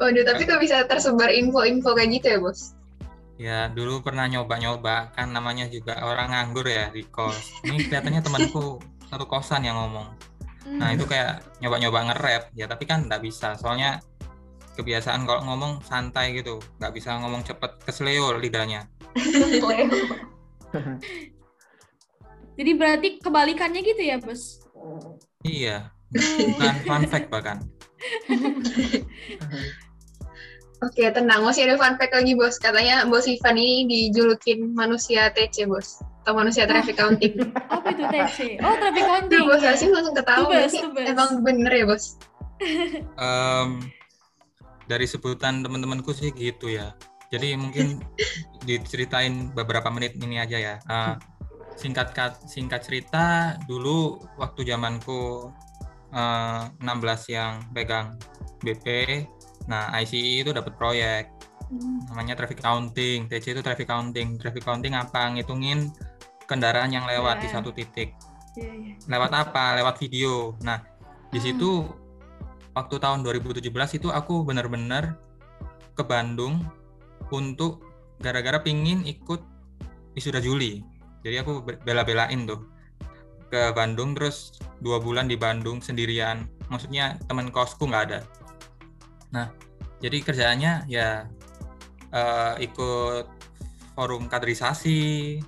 Waduh, 0.00 0.24
tapi 0.24 0.42
kok 0.48 0.60
bisa 0.60 0.84
tersebar 0.88 1.28
info-info 1.28 1.92
kayak 1.92 2.10
gitu 2.20 2.26
ya, 2.32 2.38
bos? 2.40 2.76
Ya 3.40 3.66
dulu 3.72 4.04
pernah 4.04 4.28
nyoba-nyoba 4.28 5.10
kan 5.16 5.32
namanya 5.34 5.66
juga 5.66 5.98
orang 6.04 6.30
nganggur 6.30 6.68
ya 6.68 6.92
di 6.92 7.02
kos. 7.08 7.64
Ini 7.64 7.88
kelihatannya 7.88 8.22
temanku 8.22 8.78
satu 9.08 9.24
kosan 9.26 9.66
yang 9.66 9.76
ngomong. 9.76 10.06
Nah 10.78 10.94
itu 10.94 11.08
kayak 11.10 11.42
nyoba-nyoba 11.58 12.12
nge-rap 12.12 12.42
ya 12.54 12.70
tapi 12.70 12.86
kan 12.86 13.10
nggak 13.10 13.18
bisa 13.24 13.58
soalnya 13.58 13.98
kebiasaan 14.78 15.26
kalau 15.26 15.42
ngomong 15.44 15.82
santai 15.84 16.32
gitu 16.38 16.62
nggak 16.78 16.92
bisa 16.94 17.18
ngomong 17.18 17.42
cepet 17.42 17.82
kesleo 17.82 18.36
lidahnya. 18.38 18.86
Jadi 22.58 22.70
berarti 22.76 23.08
kebalikannya 23.22 23.80
gitu 23.80 24.02
ya, 24.02 24.16
Bos? 24.20 24.60
Iya 25.42 25.92
bukan 26.12 26.74
fun 26.84 27.02
fact 27.08 27.28
bahkan. 27.32 27.58
Oke, 30.82 31.06
tenang. 31.14 31.46
Masih 31.46 31.70
ada 31.70 31.78
fun 31.78 31.94
fact 31.94 32.10
lagi, 32.10 32.34
bos. 32.34 32.58
Katanya 32.58 33.06
bos 33.06 33.30
Ivan 33.30 33.54
ini 33.54 33.86
dijulukin 33.86 34.74
manusia 34.74 35.30
TC, 35.30 35.70
bos. 35.70 36.02
Atau 36.26 36.34
manusia 36.34 36.66
traffic 36.66 36.98
counting. 36.98 37.38
Apa 37.74 37.94
itu 37.94 38.02
TC? 38.10 38.58
Oh, 38.58 38.74
traffic 38.74 39.06
Tuh, 39.06 39.10
counting. 39.14 39.42
bos 39.46 39.62
Hasim 39.62 39.94
langsung 39.94 40.18
ketawa. 40.18 40.42
Tubes, 40.42 40.74
tubes. 40.74 41.06
Emang 41.06 41.38
bener 41.46 41.70
ya, 41.70 41.84
bos? 41.86 42.18
Em, 43.14 43.78
dari 44.90 45.06
sebutan 45.06 45.62
teman-temanku 45.62 46.10
sih 46.10 46.34
gitu 46.34 46.66
ya. 46.66 46.98
Jadi 47.30 47.54
mungkin 47.54 48.02
diceritain 48.66 49.54
beberapa 49.54 49.86
menit 49.86 50.18
ini 50.18 50.42
aja 50.42 50.58
ya. 50.58 50.74
Eh, 50.82 51.14
singkat 51.76 52.12
kat- 52.12 52.42
singkat 52.46 52.80
cerita 52.82 53.56
dulu 53.64 54.20
waktu 54.36 54.64
zamanku 54.64 55.50
eh, 56.12 56.62
16 56.78 57.32
yang 57.32 57.64
pegang 57.72 58.20
BP, 58.60 58.84
nah 59.64 59.88
ICE 59.96 60.44
itu 60.44 60.50
dapat 60.52 60.76
proyek 60.76 61.24
Hmm. 61.72 62.04
namanya 62.12 62.36
traffic 62.36 62.60
counting. 62.60 63.32
TC 63.32 63.56
itu 63.56 63.64
traffic 63.64 63.88
counting. 63.88 64.36
Traffic 64.36 64.60
counting 64.60 64.92
apa? 64.92 65.32
Ngitungin 65.32 65.88
kendaraan 66.44 66.92
yang 66.92 67.08
lewat 67.08 67.40
di 67.40 67.48
Ya. 67.48 67.56
satu 67.56 67.72
titik. 67.72 68.12
Iya, 68.60 68.72
iya. 68.76 68.94
Lewat 69.08 69.32
apa? 69.32 69.72
Lewat 69.80 69.96
video. 69.96 70.52
Nah, 70.60 70.84
di 71.32 71.40
Hmm. 71.40 71.46
situ 71.48 71.88
waktu 72.76 73.00
tahun 73.00 73.24
2017 73.24 73.96
itu 73.96 74.12
aku 74.12 74.44
benar-benar 74.44 75.16
ke 75.96 76.04
Bandung 76.04 76.60
untuk 77.32 77.80
gara-gara 78.20 78.60
pingin 78.60 79.08
ikut 79.08 79.40
wisuda 80.12 80.44
Juli. 80.44 80.84
Jadi 81.22 81.36
aku 81.38 81.62
be- 81.62 81.78
bela-belain 81.82 82.44
tuh 82.46 82.66
ke 83.52 83.70
Bandung 83.76 84.16
terus 84.16 84.56
dua 84.80 84.98
bulan 84.98 85.28
di 85.28 85.36
Bandung 85.38 85.78
sendirian. 85.78 86.48
Maksudnya 86.72 87.20
teman 87.28 87.52
kosku 87.52 87.86
nggak 87.86 88.04
ada. 88.10 88.20
Nah, 89.32 89.52
jadi 90.00 90.18
kerjaannya 90.24 90.88
ya 90.88 91.28
eh, 92.10 92.54
ikut 92.64 93.28
forum 93.94 94.26
kaderisasi. 94.26 95.38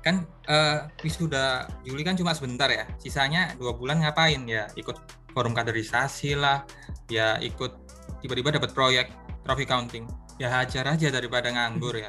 Kan 0.00 0.24
eh, 0.48 0.88
wisuda 1.04 1.68
Juli 1.84 2.02
kan 2.02 2.16
cuma 2.16 2.32
sebentar 2.32 2.72
ya. 2.72 2.88
Sisanya 2.96 3.52
dua 3.60 3.76
bulan 3.76 4.00
ngapain 4.00 4.40
ya? 4.48 4.66
Ikut 4.74 4.96
forum 5.36 5.52
kaderisasi 5.52 6.34
lah. 6.34 6.64
Ya 7.12 7.36
ikut 7.38 7.76
tiba-tiba 8.24 8.56
dapat 8.56 8.72
proyek 8.72 9.12
trophy 9.44 9.68
counting. 9.68 10.08
Ya 10.40 10.48
hajar 10.48 10.88
aja 10.88 11.12
daripada 11.12 11.52
nganggur 11.52 12.00
ya. 12.00 12.08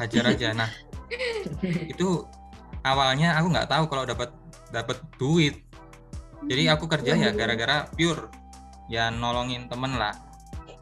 Hajar 0.00 0.32
aja. 0.32 0.56
Nah, 0.56 0.72
itu 1.92 2.08
awalnya 2.84 3.38
aku 3.40 3.46
nggak 3.50 3.68
tahu 3.70 3.84
kalau 3.88 4.04
dapat 4.04 4.30
dapat 4.70 4.98
duit. 5.16 5.64
Jadi 6.44 6.68
aku 6.68 6.84
kerja 6.84 7.16
ya 7.16 7.30
gara-gara 7.32 7.88
pure 7.96 8.28
ya 8.92 9.08
nolongin 9.08 9.66
temen 9.70 9.96
lah. 9.96 10.12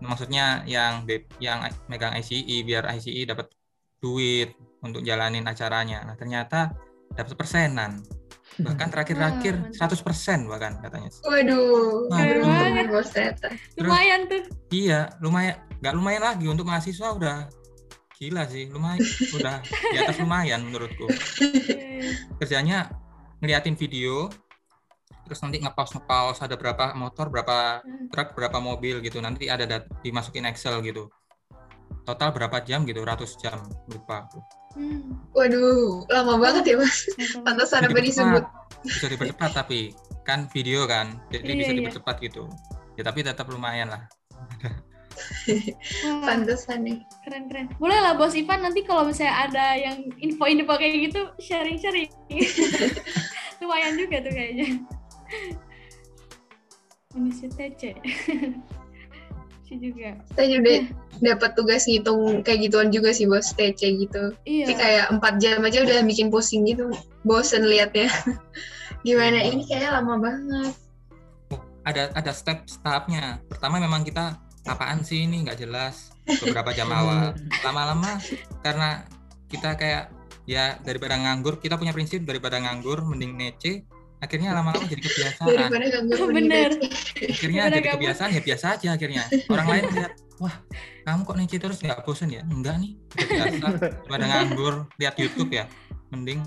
Maksudnya 0.03 0.67
yang 0.67 1.07
yang 1.39 1.63
megang 1.87 2.19
ICI 2.19 2.67
biar 2.67 2.91
ICI 2.99 3.23
dapat 3.31 3.55
duit 4.03 4.59
untuk 4.83 5.07
jalanin 5.07 5.47
acaranya. 5.47 6.03
Nah 6.03 6.19
ternyata 6.19 6.75
dapat 7.15 7.39
persenan. 7.39 8.03
Bahkan 8.61 8.89
terakhir-terakhir 8.93 9.55
Wah, 9.57 9.89
mantap. 9.89 10.05
100% 10.05 10.45
bahkan 10.51 10.73
katanya. 10.85 11.09
Waduh, 11.25 12.05
Wah, 12.13 12.21
beruntung 12.21 12.53
banget. 12.53 13.35
Lumayan 13.81 14.21
tuh. 14.29 14.43
Iya, 14.69 15.01
lumayan. 15.25 15.57
Nggak 15.81 15.95
lumayan 15.97 16.23
lagi 16.23 16.47
untuk 16.53 16.69
mahasiswa 16.69 17.09
udah 17.17 17.49
gila 18.23 18.47
sih. 18.47 18.71
Lumayan, 18.71 19.03
udah 19.35 19.59
di 19.67 19.97
atas 19.99 20.17
lumayan 20.17 20.63
menurutku. 20.63 21.11
Iya, 21.43 22.15
kerjanya 22.39 22.79
ngeliatin 23.39 23.75
video 23.75 24.31
terus 25.23 25.39
nanti 25.39 25.59
ngepaus 25.59 25.91
ngepaus 25.91 26.39
ada 26.39 26.55
berapa 26.55 26.95
motor 26.95 27.27
berapa 27.27 27.79
Hmm. 27.81 28.11
truk 28.11 28.35
berapa 28.35 28.59
mobil 28.59 28.99
gitu 29.01 29.19
nanti 29.19 29.47
ada 29.47 29.65
dat- 29.65 29.87
dimasukin 30.03 30.43
Excel 30.45 30.83
gitu 30.83 31.07
total 32.03 32.35
berapa 32.35 32.59
jam 32.61 32.83
gitu 32.83 33.03
ratus 33.03 33.39
jam 33.39 33.59
lupa 33.87 34.27
aku. 34.27 34.39
Hmm. 34.75 35.23
Waduh, 35.31 36.03
lama 36.11 36.35
banget 36.39 36.75
ya. 36.75 36.77
Pantesan 37.41 37.87
Bisa 37.87 37.87
sampai 37.87 38.03
disebut. 38.03 38.45
bisa 38.83 39.07
dipercepat 39.07 39.51
tapi 39.55 39.95
kan 40.23 40.51
video 40.51 40.87
kan 40.87 41.23
jadi 41.31 41.47
Iya, 41.47 41.55
bisa 41.55 41.71
iya. 41.71 41.79
dipercepat 41.79 42.17
gitu 42.19 42.43
ya 42.95 43.03
tapi 43.03 43.23
tetap 43.23 43.47
lumayan 43.47 43.91
lah 43.91 44.03
Wah, 46.07 46.23
Pantesan 46.25 46.83
nih. 46.83 46.99
keren 47.23 47.47
keren. 47.47 47.67
Boleh 47.77 47.99
lah 47.99 48.15
Bos 48.15 48.33
Ivan 48.33 48.63
nanti 48.63 48.83
kalau 48.83 49.05
misalnya 49.05 49.49
ada 49.49 49.65
yang 49.75 49.99
info-info 50.19 50.75
kayak 50.75 51.11
gitu 51.11 51.21
sharing-sharing. 51.39 52.11
Lumayan 53.61 53.95
juga 53.95 54.21
tuh 54.21 54.33
kayaknya. 54.33 54.67
Manusia 57.13 57.49
TC. 57.49 57.83
Lucu 59.53 59.75
juga. 59.79 60.17
Saya 60.35 60.49
juga 60.49 60.73
dapat 61.21 61.51
tugas 61.55 61.85
ngitung 61.85 62.41
kayak 62.43 62.69
gituan 62.69 62.89
juga 62.89 63.13
sih, 63.13 63.25
bos. 63.25 63.53
TC 63.53 63.81
gitu. 64.01 64.33
Iya. 64.45 64.65
Tapi 64.67 64.75
kayak 64.75 65.05
empat 65.13 65.35
jam 65.39 65.61
aja 65.63 65.79
udah 65.81 66.01
bikin 66.03 66.29
pusing 66.29 66.65
gitu. 66.65 66.89
Bosen 67.23 67.65
liatnya. 67.65 68.09
Gimana 69.07 69.35
Hmm. 69.39 69.51
ini 69.51 69.63
kayaknya 69.67 69.91
lama 69.99 70.15
banget. 70.19 70.75
ada 71.83 72.15
ada 72.15 72.31
step 72.31 72.63
tahapnya 72.79 73.43
pertama 73.51 73.83
memang 73.83 74.07
kita 74.07 74.39
apaan 74.67 75.03
sih 75.03 75.27
ini? 75.27 75.43
Nggak 75.47 75.63
jelas. 75.67 76.11
Beberapa 76.43 76.71
jam 76.75 76.91
awal. 76.91 77.35
Lama-lama 77.63 78.19
karena 78.63 79.05
kita 79.51 79.77
kayak 79.77 80.09
ya 80.49 80.75
daripada 80.83 81.15
nganggur 81.15 81.63
kita 81.63 81.79
punya 81.79 81.95
prinsip 81.95 82.27
daripada 82.27 82.59
nganggur 82.59 82.99
mending 83.07 83.39
nece 83.39 83.87
akhirnya 84.23 84.55
lama-lama 84.55 84.87
jadi 84.87 85.03
kebiasaan. 85.03 85.47
Daripada 85.51 85.87
ganggu 85.91 86.15
Bener. 86.31 86.71
akhirnya 86.79 87.63
daripada 87.67 87.75
jadi 87.75 87.83
gabut. 87.83 87.95
kebiasaan 87.99 88.31
ya 88.31 88.43
biasa 88.43 88.65
aja 88.79 88.89
akhirnya. 88.95 89.25
Orang 89.51 89.67
lain 89.67 89.85
lihat 89.99 90.13
wah 90.39 90.55
kamu 91.07 91.21
kok 91.27 91.37
nece 91.39 91.57
terus? 91.59 91.79
Nggak 91.83 91.99
bosan 92.07 92.31
ya? 92.31 92.43
Enggak 92.47 92.79
nih 92.79 92.93
biasa. 93.19 93.67
Daripada 94.07 94.25
nganggur 94.31 94.75
lihat 95.03 95.15
YouTube 95.19 95.51
ya. 95.51 95.67
Mending 96.15 96.39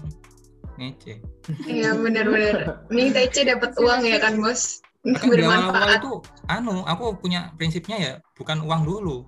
nece. 0.80 1.20
Iya 1.68 1.95
bener-bener. 1.99 2.80
Ini 2.91 3.11
TC 3.11 3.47
dapat 3.47 3.76
uang 3.80 4.01
ya 4.07 4.18
kan, 4.24 4.39
bos. 4.39 4.80
Bahkan 5.05 5.27
di 5.29 5.45
awal-awal 5.45 5.69
Bermanfaat. 5.69 6.01
itu 6.01 6.13
anu 6.49 6.75
aku 6.89 7.05
punya 7.21 7.53
prinsipnya 7.53 7.97
ya 8.01 8.13
bukan 8.33 8.65
uang 8.65 8.81
dulu 8.89 9.21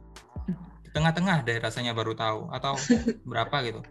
tengah-tengah 0.98 1.46
deh 1.46 1.62
rasanya 1.62 1.94
baru 1.94 2.18
tahu 2.18 2.50
atau 2.50 2.74
berapa 3.30 3.56
gitu 3.62 3.86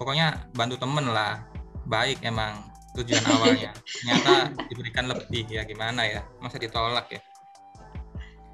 pokoknya 0.00 0.48
bantu 0.56 0.80
temen 0.80 1.12
lah 1.12 1.44
baik 1.84 2.24
emang 2.24 2.56
tujuan 2.96 3.20
awalnya 3.28 3.76
ternyata 3.84 4.56
diberikan 4.72 5.04
lebih 5.12 5.44
ya 5.52 5.68
gimana 5.68 6.08
ya 6.08 6.24
masa 6.40 6.56
ditolak 6.56 7.12
ya 7.12 7.20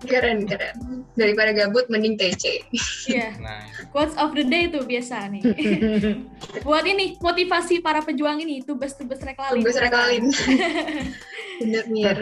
Keren, 0.02 0.50
keren. 0.50 1.06
Daripada 1.14 1.54
gabut, 1.54 1.86
mending 1.86 2.18
TC. 2.18 2.66
Iya. 3.06 3.38
nah 3.44 3.62
Quotes 3.94 4.18
of 4.18 4.34
the 4.34 4.42
day 4.42 4.66
tuh 4.66 4.82
biasa 4.82 5.30
nih. 5.30 5.42
Buat 6.66 6.90
ini 6.90 7.14
motivasi 7.22 7.78
para 7.78 8.02
pejuang 8.02 8.42
ini 8.42 8.66
tubes-tubes 8.66 9.22
reklalin. 9.22 9.62
Tunggu 9.62 9.78
rekalin. 9.78 10.26
Bener, 11.62 11.86
Mir. 11.86 12.18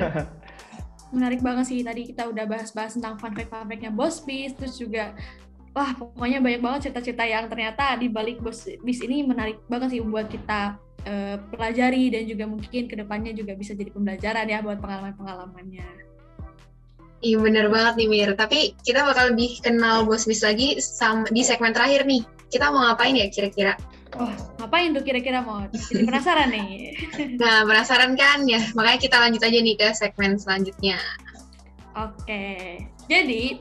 Menarik 1.11 1.43
banget 1.43 1.71
sih 1.71 1.83
tadi 1.83 2.07
kita 2.07 2.31
udah 2.31 2.47
bahas-bahas 2.47 2.95
tentang 2.95 3.19
fun 3.19 3.35
fact 3.35 3.51
fun 3.51 3.67
fact-nya 3.67 3.91
Bos 3.91 4.23
Bis 4.23 4.55
terus 4.55 4.79
juga 4.79 5.15
wah 5.75 5.91
pokoknya 5.95 6.39
banyak 6.43 6.63
banget 6.63 6.81
cerita-cerita 6.91 7.27
yang 7.27 7.47
ternyata 7.51 7.99
di 7.99 8.07
balik 8.07 8.39
Bos 8.43 8.67
Bis 8.83 9.03
ini 9.03 9.27
menarik 9.27 9.59
banget 9.67 9.99
sih 9.99 10.01
buat 10.03 10.31
kita 10.31 10.79
eh, 11.07 11.37
pelajari 11.51 12.15
dan 12.15 12.23
juga 12.31 12.45
mungkin 12.47 12.87
ke 12.87 12.95
depannya 12.95 13.35
juga 13.35 13.59
bisa 13.59 13.75
jadi 13.75 13.91
pembelajaran 13.91 14.47
ya 14.47 14.63
buat 14.63 14.79
pengalaman-pengalamannya. 14.79 16.11
Iya 17.21 17.37
bener 17.37 17.69
banget 17.69 18.01
nih 18.01 18.09
Mir. 18.09 18.31
Tapi 18.33 18.73
kita 18.81 19.05
bakal 19.05 19.37
lebih 19.37 19.61
kenal 19.61 20.09
Bos 20.09 20.25
Bis 20.25 20.41
lagi 20.41 20.81
di 21.29 21.43
segmen 21.45 21.77
terakhir 21.77 22.09
nih. 22.09 22.25
Kita 22.49 22.73
mau 22.73 22.89
ngapain 22.89 23.13
ya 23.13 23.29
kira-kira? 23.29 23.77
Wah, 24.19 24.35
ngapain 24.59 24.91
tuh 24.91 25.07
kira-kira 25.07 25.45
mau? 25.45 25.63
Jadi 25.71 26.03
penasaran 26.03 26.51
nih. 26.51 26.69
Nah, 27.41 27.63
penasaran 27.65 28.19
kan 28.19 28.43
ya? 28.49 28.61
Makanya 28.75 28.99
kita 28.99 29.17
lanjut 29.23 29.43
aja 29.45 29.59
nih 29.63 29.77
ke 29.79 29.89
segmen 29.95 30.37
selanjutnya. 30.37 30.99
Oke, 31.95 32.79
jadi 33.11 33.59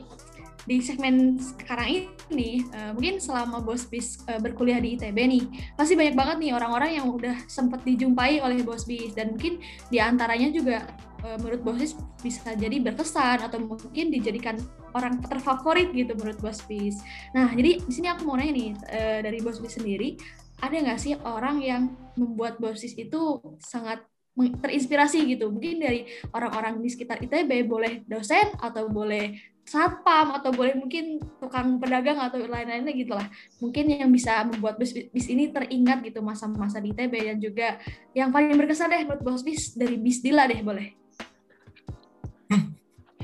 di 0.70 0.76
segmen 0.78 1.40
sekarang 1.40 2.14
ini 2.30 2.62
eh, 2.62 2.92
mungkin 2.94 3.18
selama 3.18 3.58
Bos 3.58 3.88
Bis 3.90 4.22
eh, 4.30 4.38
berkuliah 4.38 4.78
di 4.78 4.94
ITB 4.94 5.18
nih 5.18 5.44
pasti 5.74 5.98
banyak 5.98 6.14
banget 6.14 6.36
nih 6.38 6.52
orang-orang 6.54 6.90
yang 7.00 7.10
udah 7.10 7.34
sempat 7.50 7.82
dijumpai 7.82 8.38
oleh 8.38 8.62
Bos 8.62 8.86
Bis 8.86 9.10
dan 9.16 9.34
mungkin 9.34 9.58
di 9.90 9.98
antaranya 9.98 10.52
juga 10.54 10.86
eh, 11.26 11.36
menurut 11.42 11.66
Bos 11.66 11.76
Bis 11.80 11.92
bisa 12.22 12.54
jadi 12.54 12.76
berkesan 12.78 13.42
atau 13.42 13.58
mungkin 13.58 14.12
dijadikan 14.12 14.62
orang 14.94 15.18
terfavorit 15.24 15.90
gitu 15.90 16.14
menurut 16.14 16.38
Bos 16.38 16.62
Bis. 16.68 17.02
Nah 17.34 17.50
jadi 17.50 17.82
di 17.82 17.92
sini 17.92 18.06
aku 18.06 18.22
mau 18.28 18.38
nanya 18.38 18.54
nih 18.54 18.70
eh, 18.94 19.18
dari 19.26 19.42
Bos 19.42 19.58
Bis 19.58 19.74
sendiri 19.74 20.20
ada 20.60 20.76
nggak 20.76 21.00
sih 21.00 21.16
orang 21.24 21.60
yang 21.64 21.82
membuat 22.14 22.60
Bos 22.60 22.84
Bis 22.84 22.94
itu 22.96 23.40
sangat 23.60 24.04
terinspirasi 24.36 25.26
gitu? 25.28 25.50
Mungkin 25.52 25.80
dari 25.80 26.06
orang-orang 26.32 26.80
di 26.80 26.88
sekitar 26.88 27.20
ITB 27.20 27.66
boleh 27.66 28.04
dosen 28.06 28.54
atau 28.60 28.88
boleh 28.88 29.36
satpam 29.64 30.34
atau 30.34 30.50
boleh 30.50 30.74
mungkin 30.74 31.22
tukang 31.38 31.78
pedagang 31.78 32.18
atau 32.18 32.42
lain-lainnya 32.42 32.90
gitu 32.90 33.14
lah. 33.14 33.28
Mungkin 33.62 33.86
yang 33.86 34.10
bisa 34.10 34.42
membuat 34.42 34.80
bis, 34.80 34.92
bis 34.92 35.26
ini 35.28 35.52
teringat 35.52 36.02
gitu 36.02 36.24
masa-masa 36.24 36.80
di 36.82 36.90
ITB 36.90 37.14
dan 37.14 37.38
juga 37.38 37.78
yang 38.16 38.34
paling 38.34 38.56
berkesan 38.56 38.90
deh 38.90 39.04
menurut 39.06 39.22
bos 39.22 39.42
bis 39.46 39.76
dari 39.78 39.94
bis 39.94 40.18
Dila 40.24 40.50
deh 40.50 40.58
boleh 40.58 40.88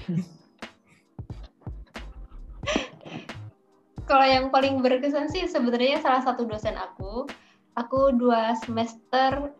Kalau 4.16 4.32
yang 4.32 4.48
paling 4.48 4.80
berkesan 4.80 5.28
sih 5.28 5.44
sebenarnya 5.44 6.00
salah 6.00 6.24
satu 6.24 6.48
dosen 6.48 6.72
aku. 6.72 7.28
Aku 7.76 8.16
dua 8.16 8.56
semester 8.56 9.52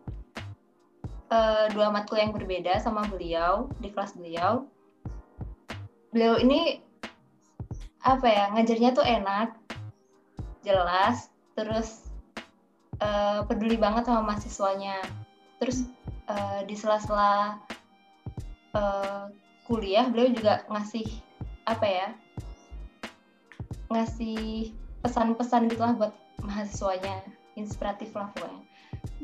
eh, 1.29 1.65
dua 1.77 1.93
matkul 1.93 2.17
yang 2.17 2.33
berbeda 2.33 2.81
sama 2.81 3.05
beliau 3.05 3.69
di 3.77 3.93
kelas 3.93 4.17
beliau. 4.17 4.65
Beliau 6.09 6.41
ini 6.41 6.81
apa 8.01 8.25
ya 8.25 8.49
ngajarnya 8.57 8.97
tuh 8.97 9.05
enak, 9.05 9.53
jelas, 10.65 11.29
terus 11.53 12.09
eh, 12.97 13.45
peduli 13.45 13.77
banget 13.77 14.09
sama 14.09 14.33
mahasiswanya. 14.33 15.05
Terus 15.61 15.85
eh, 16.33 16.65
di 16.65 16.73
sela-sela 16.73 17.61
eh, 18.73 19.29
kuliah 19.69 20.09
beliau 20.09 20.33
juga 20.33 20.65
ngasih 20.65 21.05
apa 21.69 21.85
ya 21.85 22.09
ngasih 23.87 24.73
pesan-pesan 25.01 25.71
gitu 25.71 25.81
lah 25.81 25.93
buat 25.95 26.13
mahasiswanya 26.43 27.23
inspiratif 27.55 28.13
lah 28.13 28.29
pokoknya. 28.35 28.61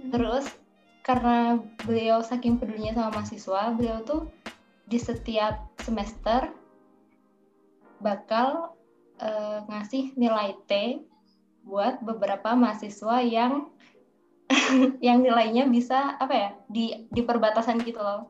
Terus 0.09 0.45
karena 1.03 1.59
beliau 1.83 2.23
saking 2.23 2.57
pedulinya 2.57 2.95
sama 2.95 3.11
mahasiswa 3.21 3.75
beliau 3.75 3.99
tuh 4.07 4.31
di 4.87 4.95
setiap 4.95 5.67
semester 5.83 6.47
bakal 7.99 8.75
eh, 9.19 9.59
ngasih 9.67 10.15
nilai 10.15 10.55
T 10.67 11.03
buat 11.63 12.03
beberapa 12.03 12.55
mahasiswa 12.55 13.23
yang 13.23 13.71
yang 15.07 15.23
nilainya 15.23 15.67
bisa 15.71 16.19
apa 16.19 16.33
ya 16.35 16.49
di 16.67 17.07
di 17.07 17.21
perbatasan 17.23 17.79
gitu 17.83 17.99
loh. 18.03 18.27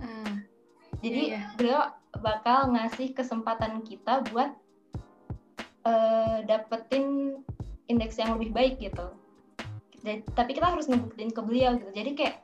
Ah, 0.00 0.44
jadi 1.00 1.22
Iya. 1.32 1.42
beliau 1.56 1.80
bakal 2.20 2.72
ngasih 2.76 3.16
kesempatan 3.16 3.80
kita 3.84 4.24
buat 4.32 4.52
eh, 5.86 6.36
dapetin 6.44 7.38
indeks 7.86 8.18
yang 8.18 8.34
lebih 8.34 8.50
baik 8.50 8.74
gitu. 8.82 9.06
Jadi, 10.02 10.26
tapi 10.34 10.54
kita 10.54 10.74
harus 10.74 10.90
ngebuktiin 10.90 11.30
ke 11.30 11.40
beliau 11.42 11.78
gitu. 11.78 11.90
Jadi 11.94 12.10
kayak 12.18 12.36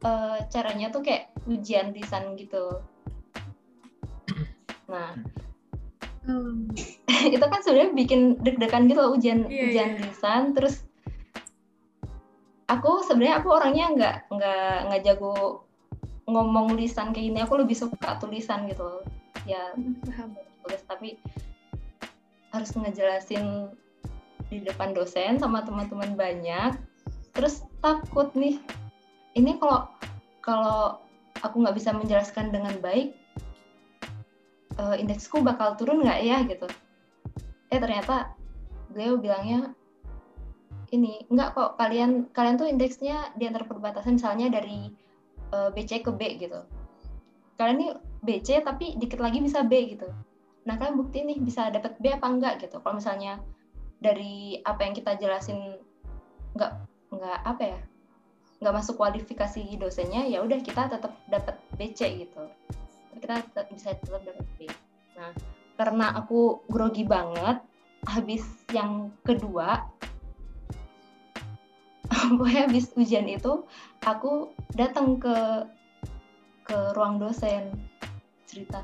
eh, 0.00 0.38
caranya 0.48 0.88
tuh 0.88 1.04
kayak 1.04 1.28
ujian 1.44 1.92
lisan 1.92 2.34
gitu. 2.34 2.80
Nah, 4.88 5.12
Hmm. 6.26 6.66
itu 7.38 7.38
kan 7.46 7.62
sebenarnya 7.62 7.94
bikin 7.94 8.42
deg-degan 8.42 8.90
gitu 8.90 8.98
loh 8.98 9.14
ujian 9.14 9.46
Iya, 9.46 9.62
ujian 9.70 9.90
iya. 9.94 10.02
lisan. 10.10 10.42
Terus 10.58 10.82
aku 12.66 13.06
sebenarnya 13.06 13.38
aku 13.38 13.48
orangnya 13.54 13.86
nggak 13.94 14.16
nggak 14.34 14.74
nggak 14.90 15.02
jago 15.06 15.62
ngomong 16.26 16.74
lisan 16.74 17.14
kayak 17.14 17.30
gini. 17.30 17.38
Aku 17.46 17.54
lebih 17.62 17.78
suka 17.78 18.18
tulisan 18.18 18.66
gitu. 18.66 19.06
Ya 19.46 19.70
paham. 20.10 20.34
tulis 20.66 20.82
tapi 20.90 21.14
harus 22.56 22.72
ngejelasin 22.72 23.68
di 24.48 24.62
depan 24.62 24.94
dosen 24.96 25.36
sama 25.36 25.62
teman-teman 25.62 26.16
banyak. 26.16 26.78
Terus 27.36 27.66
takut 27.84 28.32
nih 28.32 28.56
ini 29.36 29.60
kalau 29.60 29.90
kalau 30.40 30.80
aku 31.44 31.60
nggak 31.60 31.76
bisa 31.76 31.92
menjelaskan 31.92 32.48
dengan 32.48 32.72
baik 32.80 33.12
eh, 34.80 34.96
indeksku 34.96 35.44
bakal 35.44 35.76
turun 35.76 36.00
nggak 36.00 36.20
ya 36.24 36.40
gitu. 36.48 36.66
Eh 37.68 37.78
ternyata 37.78 38.32
beliau 38.88 39.20
bilangnya 39.20 39.76
ini 40.94 41.26
nggak 41.28 41.52
kok 41.52 41.70
kalian 41.76 42.30
kalian 42.32 42.56
tuh 42.56 42.70
indeksnya 42.70 43.34
di 43.36 43.44
antara 43.44 43.68
perbatasan 43.68 44.16
misalnya 44.16 44.48
dari 44.48 44.88
eh, 45.52 45.68
BC 45.74 46.06
ke 46.06 46.10
B 46.14 46.40
gitu. 46.40 46.64
Kalian 47.60 47.76
nih 47.76 47.90
BC 48.24 48.64
tapi 48.64 48.96
dikit 48.96 49.20
lagi 49.20 49.44
bisa 49.44 49.60
B 49.60 49.92
gitu 49.92 50.08
nah 50.66 50.74
kalian 50.74 50.98
bukti 50.98 51.22
nih 51.22 51.38
bisa 51.38 51.70
dapat 51.70 51.94
B 52.02 52.10
apa 52.10 52.26
enggak 52.26 52.54
gitu. 52.58 52.82
Kalau 52.82 52.98
misalnya 52.98 53.38
dari 54.02 54.60
apa 54.66 54.82
yang 54.82 54.94
kita 54.98 55.14
jelasin 55.16 55.78
nggak 56.58 56.72
nggak 57.14 57.38
apa 57.46 57.62
ya 57.62 57.78
nggak 58.56 58.74
masuk 58.74 58.98
kualifikasi 58.98 59.62
dosennya 59.78 60.26
ya 60.26 60.42
udah 60.42 60.58
kita 60.60 60.90
tetap 60.90 61.14
dapat 61.30 61.56
BC 61.78 62.26
gitu. 62.26 62.42
Kita 63.22 63.40
tetap 63.46 63.66
bisa 63.70 63.94
tetap 63.94 64.20
dapat 64.26 64.46
B. 64.58 64.66
Nah 65.14 65.30
karena 65.76 66.16
aku 66.18 66.66
grogi 66.66 67.04
banget 67.04 67.60
habis 68.08 68.42
yang 68.72 69.12
kedua 69.22 69.84
pokoknya 72.32 72.70
habis 72.70 72.90
ujian 72.96 73.28
itu 73.28 73.66
aku 74.02 74.50
datang 74.72 75.20
ke 75.20 75.36
ke 76.66 76.78
ruang 76.98 77.20
dosen 77.22 77.70
cerita 78.48 78.82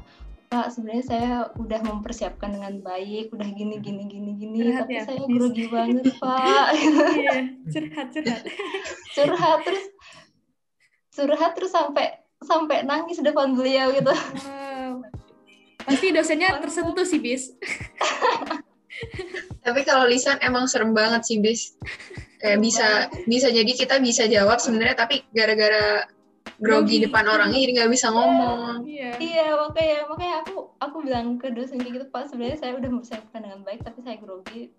Pak 0.52 0.68
sebenarnya 0.68 1.04
saya 1.08 1.32
udah 1.56 1.80
mempersiapkan 1.80 2.52
dengan 2.52 2.76
baik 2.84 3.32
udah 3.32 3.48
gini 3.56 3.80
gini 3.80 4.04
gini 4.04 4.30
gini 4.36 4.58
Curhat 4.60 4.84
tapi 4.84 4.92
ya, 4.92 5.02
saya 5.08 5.24
grogi 5.24 5.64
banget 5.72 6.04
Pak 6.22 6.68
Iya, 6.76 7.34
curhat 7.72 8.06
curhat. 8.12 8.42
curhat 9.16 9.58
terus 9.64 9.84
curhat 11.16 11.52
terus 11.56 11.72
sampai 11.72 12.20
sampai 12.44 12.84
nangis 12.84 13.24
depan 13.24 13.56
beliau 13.56 13.96
gitu 13.96 14.12
Wow. 14.12 15.00
Pasti 15.82 16.14
dosennya 16.14 16.62
tersentuh 16.62 17.02
sih, 17.02 17.18
Bis. 17.18 17.50
Tapi 19.66 19.80
kalau 19.82 20.06
lisan 20.06 20.38
emang 20.42 20.70
serem 20.70 20.94
banget 20.94 21.26
sih, 21.26 21.42
Bis. 21.42 21.74
Kayak 22.38 22.58
bisa 22.62 22.88
bisa 23.26 23.48
jadi 23.50 23.72
kita 23.72 24.02
bisa 24.02 24.26
jawab 24.26 24.58
sebenarnya 24.58 24.98
tapi 24.98 25.22
gara-gara 25.30 26.02
grogi 26.62 26.96
depan 27.02 27.26
orangnya 27.26 27.58
jadi 27.58 27.72
nggak 27.82 27.92
bisa 27.92 28.08
ngomong. 28.14 28.86
Iya. 28.86 29.10
iya 29.18 29.46
makanya 29.58 29.98
makanya 30.06 30.34
aku 30.46 30.54
aku 30.78 30.96
bilang 31.02 31.36
ke 31.42 31.50
dosen 31.50 31.82
kayak 31.82 31.98
gitu 31.98 32.06
Pak 32.14 32.30
sebenarnya 32.30 32.58
saya 32.62 32.72
udah 32.78 32.90
mempersiapkan 32.90 33.40
dengan 33.42 33.60
baik 33.66 33.82
tapi 33.82 33.98
saya 34.06 34.16
grogi 34.22 34.70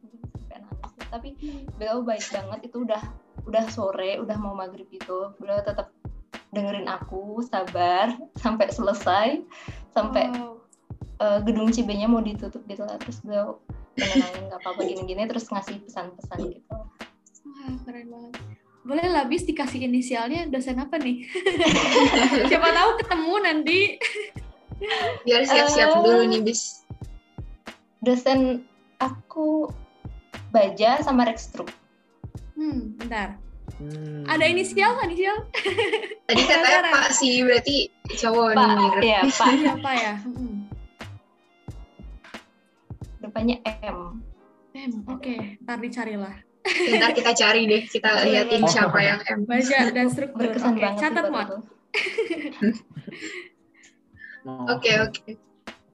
sampai 0.48 0.64
nangis 0.64 0.92
tapi 1.12 1.30
beliau 1.76 2.00
baik 2.02 2.24
banget 2.32 2.60
itu 2.72 2.88
udah 2.88 3.04
udah 3.44 3.64
sore 3.68 4.16
udah 4.24 4.38
mau 4.40 4.56
maghrib 4.56 4.88
itu 4.88 5.36
beliau 5.38 5.60
tetap 5.60 5.92
dengerin 6.56 6.88
aku 6.88 7.44
sabar 7.44 8.16
sampai 8.44 8.68
selesai 8.72 9.28
sampai 9.92 10.32
Wow. 10.32 10.58
eh, 11.22 11.40
gedung 11.46 11.70
Cibenya 11.70 12.08
mau 12.08 12.24
ditutup 12.24 12.64
gitu 12.66 12.88
lah 12.88 12.96
terus 12.98 13.20
beliau 13.22 13.60
nenangin 14.00 14.50
nggak 14.50 14.60
apa-apa 14.64 14.82
gini-gini 14.88 15.28
terus 15.30 15.46
ngasih 15.52 15.78
pesan-pesan 15.86 16.40
gitu 16.48 16.78
Wah, 17.44 17.76
keren 17.84 18.08
banget. 18.08 18.63
Boleh 18.84 19.08
lah, 19.08 19.24
bis 19.24 19.44
dikasih 19.44 19.80
inisialnya 19.82 20.46
dosen 20.46 20.76
apa 20.76 20.96
nih? 20.98 21.24
Siapa 22.52 22.70
tahu 22.70 22.90
ketemu 23.00 23.34
nanti. 23.42 23.80
Biar 25.24 25.42
siap-siap 25.42 25.90
Eh. 25.90 25.96
dulu 25.98 26.22
nih, 26.28 26.42
bis. 26.42 26.84
dosen 27.98 28.68
aku 28.98 29.72
Baja 30.50 31.00
sama 31.00 31.24
Rextruk 31.24 31.72
Hmm, 32.54 32.94
bentar. 32.96 33.40
Hmm. 33.76 34.28
Ada 34.28 34.46
inisial 34.46 34.94
nggak 34.94 35.08
inisial? 35.08 35.38
Tadi 36.24 36.44
katanya. 36.52 36.92
Pak 36.92 37.10
sih, 37.10 37.42
berarti 37.42 37.88
cowok 38.14 38.52
Pak 38.52 38.68
nih. 38.68 38.92
ya 39.02 39.20
Pak 39.26 39.50
Siapa 39.64 39.92
ya? 39.94 40.14
Hmm. 40.20 40.68
depannya 43.18 43.58
M 43.64 44.20
Em, 44.74 44.92
oke, 45.06 45.36
ntar 45.62 45.78
dicarilah. 45.80 46.36
Ntar 46.64 47.12
kita 47.12 47.32
cari 47.36 47.68
deh, 47.68 47.84
kita 47.92 48.24
liatin 48.24 48.64
Oh. 48.64 48.72
siapa 48.72 49.00
yang 49.04 49.20
M. 49.28 49.44
Baja 49.44 49.92
dan 49.92 50.08
struktur. 50.08 50.48
berkesan 50.48 50.74
Oke, 50.76 50.82
banget 50.82 51.00
catat 51.04 51.26
mod. 51.28 51.50
Oke, 54.44 54.92
oke. 55.00 55.40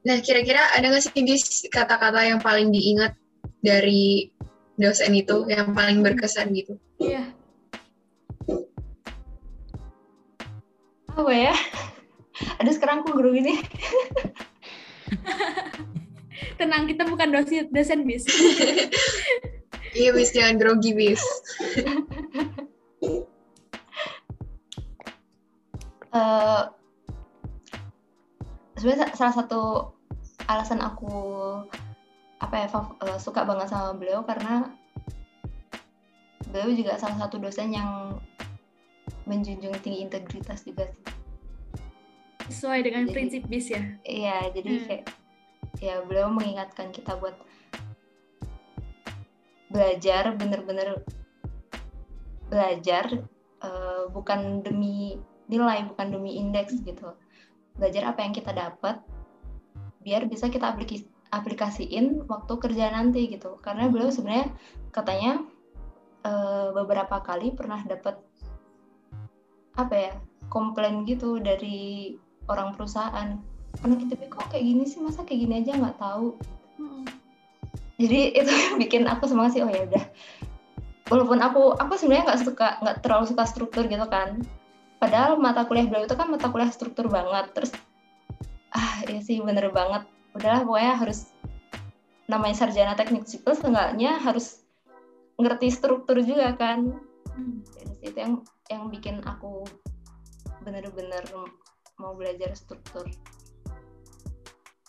Nah, 0.09 0.17
kira-kira 0.25 0.73
ada 0.73 0.89
nggak 0.89 1.05
sih 1.05 1.21
bis 1.21 1.69
kata-kata 1.69 2.25
yang 2.25 2.41
paling 2.41 2.73
diingat 2.73 3.13
dari 3.61 4.33
dosen 4.73 5.13
itu, 5.13 5.45
yang 5.45 5.77
paling 5.77 6.01
berkesan 6.01 6.49
gitu? 6.57 6.73
Iya. 6.97 7.29
apa 11.19 11.35
ya 11.35 11.51
aduh 12.63 12.71
sekarang 12.71 13.03
aku 13.03 13.11
guru 13.11 13.35
gini 13.35 13.59
Tenang, 16.59 16.87
kita 16.91 17.07
bukan 17.07 17.31
dosen, 17.31 17.67
dosen 17.71 18.03
bis. 18.03 18.23
Iya, 19.99 20.15
bis 20.15 20.31
jangan 20.31 20.55
grogi, 20.55 20.95
bis. 20.95 21.19
Eh, 26.09 26.63
sebenarnya 28.73 29.11
sa- 29.11 29.15
salah 29.19 29.35
satu 29.35 29.61
alasan 30.47 30.81
aku 30.81 31.13
apa 32.39 32.55
ya 32.55 32.67
fav- 32.71 32.97
eh, 33.03 33.19
suka 33.21 33.45
banget 33.45 33.69
sama 33.69 33.93
beliau 33.93 34.25
karena 34.25 34.73
beliau 36.49 36.73
juga 36.73 36.97
salah 36.97 37.19
satu 37.19 37.37
dosen 37.37 37.69
yang 37.69 38.17
menjunjung 39.29 39.75
tinggi 39.85 40.01
integritas 40.01 40.65
juga 40.65 40.89
sih. 40.89 41.03
Sesuai 42.49 42.81
dengan 42.81 43.05
Jadi- 43.05 43.13
prinsip 43.13 43.43
bis 43.45 43.69
ya. 43.69 43.83
Iya, 44.01 44.49
jadi 44.49 44.69
Hmm. 44.73 44.85
kayak 44.89 45.03
ya 45.77 45.95
beliau 46.01 46.33
mengingatkan 46.33 46.89
kita 46.89 47.13
buat 47.21 47.37
belajar 49.69 50.33
bener-bener 50.35 51.01
belajar 52.49 53.05
eh, 53.61 54.03
bukan 54.09 54.65
demi 54.65 55.17
nilai, 55.49 55.85
bukan 55.85 56.13
demi 56.13 56.37
indeks 56.41 56.81
gitu. 56.81 57.13
Belajar 57.77 58.13
apa 58.13 58.25
yang 58.25 58.33
kita 58.33 58.51
dapat 58.53 59.01
biar 60.01 60.25
bisa 60.25 60.49
kita 60.49 60.73
apliki- 60.73 61.09
aplikasiin 61.29 62.25
waktu 62.25 62.53
kerja 62.57 62.89
nanti 62.89 63.29
gitu. 63.29 63.57
Karena 63.61 63.87
beliau 63.89 64.09
sebenarnya 64.09 64.49
katanya 64.89 65.45
eh, 66.25 66.67
beberapa 66.73 67.21
kali 67.21 67.53
pernah 67.53 67.81
dapat 67.85 68.17
apa 69.77 69.95
ya 69.95 70.13
komplain 70.51 71.07
gitu 71.07 71.39
dari 71.39 72.17
orang 72.51 72.75
perusahaan 72.75 73.39
anak 73.85 73.99
ITB 74.09 74.27
kok 74.27 74.49
kayak 74.51 74.65
gini 74.65 74.83
sih 74.83 74.99
masa 74.99 75.23
kayak 75.23 75.45
gini 75.45 75.53
aja 75.63 75.77
nggak 75.77 75.99
tahu 76.01 76.35
Hmm. 76.79 77.03
Jadi 77.99 78.19
itu 78.39 78.51
yang 78.51 78.75
bikin 78.79 79.03
aku 79.05 79.27
semangat 79.27 79.59
sih 79.59 79.61
oh 79.61 79.69
ya 79.69 79.83
udah. 79.85 80.03
Walaupun 81.11 81.39
aku 81.43 81.75
aku 81.75 81.93
sebenarnya 81.99 82.33
nggak 82.33 82.41
suka 82.47 82.67
nggak 82.79 82.97
terlalu 83.03 83.25
suka 83.27 83.43
struktur 83.43 83.83
gitu 83.85 84.07
kan. 84.07 84.39
Padahal 85.03 85.35
mata 85.35 85.67
kuliah 85.67 85.87
beliau 85.87 86.07
itu 86.07 86.15
kan 86.15 86.31
mata 86.31 86.47
kuliah 86.47 86.71
struktur 86.71 87.11
banget. 87.11 87.51
Terus 87.51 87.71
ah 88.71 89.03
ya 89.03 89.19
sih 89.19 89.43
bener 89.43 89.69
banget. 89.75 90.07
Udahlah 90.31 90.63
pokoknya 90.63 90.95
harus 90.95 91.19
namanya 92.29 92.55
sarjana 92.55 92.93
teknik 92.93 93.25
sipil 93.25 93.57
seenggaknya 93.57 94.21
harus 94.21 94.63
ngerti 95.35 95.67
struktur 95.73 96.21
juga 96.23 96.55
kan. 96.55 96.93
Hmm. 97.33 97.65
Dari 97.73 97.93
situ 97.99 98.17
yang 98.17 98.33
yang 98.69 98.83
bikin 98.93 99.25
aku 99.25 99.65
bener-bener 100.61 101.25
mau 101.97 102.13
belajar 102.13 102.53
struktur 102.53 103.07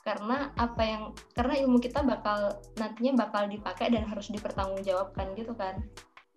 karena 0.01 0.49
apa 0.57 0.83
yang 0.83 1.03
karena 1.37 1.55
ilmu 1.61 1.77
kita 1.77 2.01
bakal 2.01 2.57
nantinya 2.81 3.29
bakal 3.29 3.45
dipakai 3.47 3.93
dan 3.93 4.09
harus 4.09 4.33
dipertanggungjawabkan 4.33 5.37
gitu 5.37 5.53
kan 5.53 5.77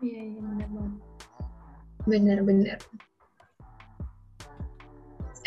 Iya, 0.03 0.21
iya 0.35 0.41
benar 0.43 0.67
banget. 0.67 0.95
Bener-bener. 2.03 2.79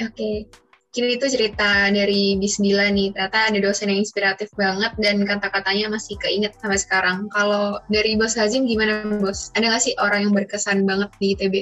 Oke, 0.00 0.48
kini 0.96 1.08
itu 1.20 1.26
cerita 1.28 1.92
dari 1.92 2.40
Bis 2.40 2.56
Dila 2.56 2.88
nih. 2.88 3.12
Ternyata 3.12 3.52
ada 3.52 3.58
dosen 3.60 3.92
yang 3.92 4.00
inspiratif 4.00 4.48
banget 4.56 4.96
dan 4.96 5.20
kata-katanya 5.28 5.92
masih 5.92 6.16
keinget 6.16 6.56
sampai 6.56 6.80
sekarang. 6.80 7.28
Kalau 7.36 7.84
dari 7.92 8.16
Bos 8.16 8.32
Hazim 8.32 8.64
gimana 8.64 9.04
Bos? 9.20 9.52
Ada 9.52 9.76
nggak 9.76 9.82
sih 9.84 9.94
orang 10.00 10.24
yang 10.24 10.32
berkesan 10.32 10.88
banget 10.88 11.12
di 11.20 11.26
ITB? 11.36 11.54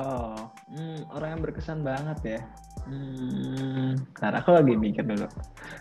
Oh, 0.00 0.48
hmm, 0.72 1.12
orang 1.12 1.36
yang 1.36 1.42
berkesan 1.44 1.84
banget 1.84 2.18
ya. 2.24 2.40
Hmm, 2.90 3.94
karena 4.18 4.42
aku 4.42 4.50
lagi 4.50 4.74
mikir 4.74 5.06
dulu. 5.06 5.30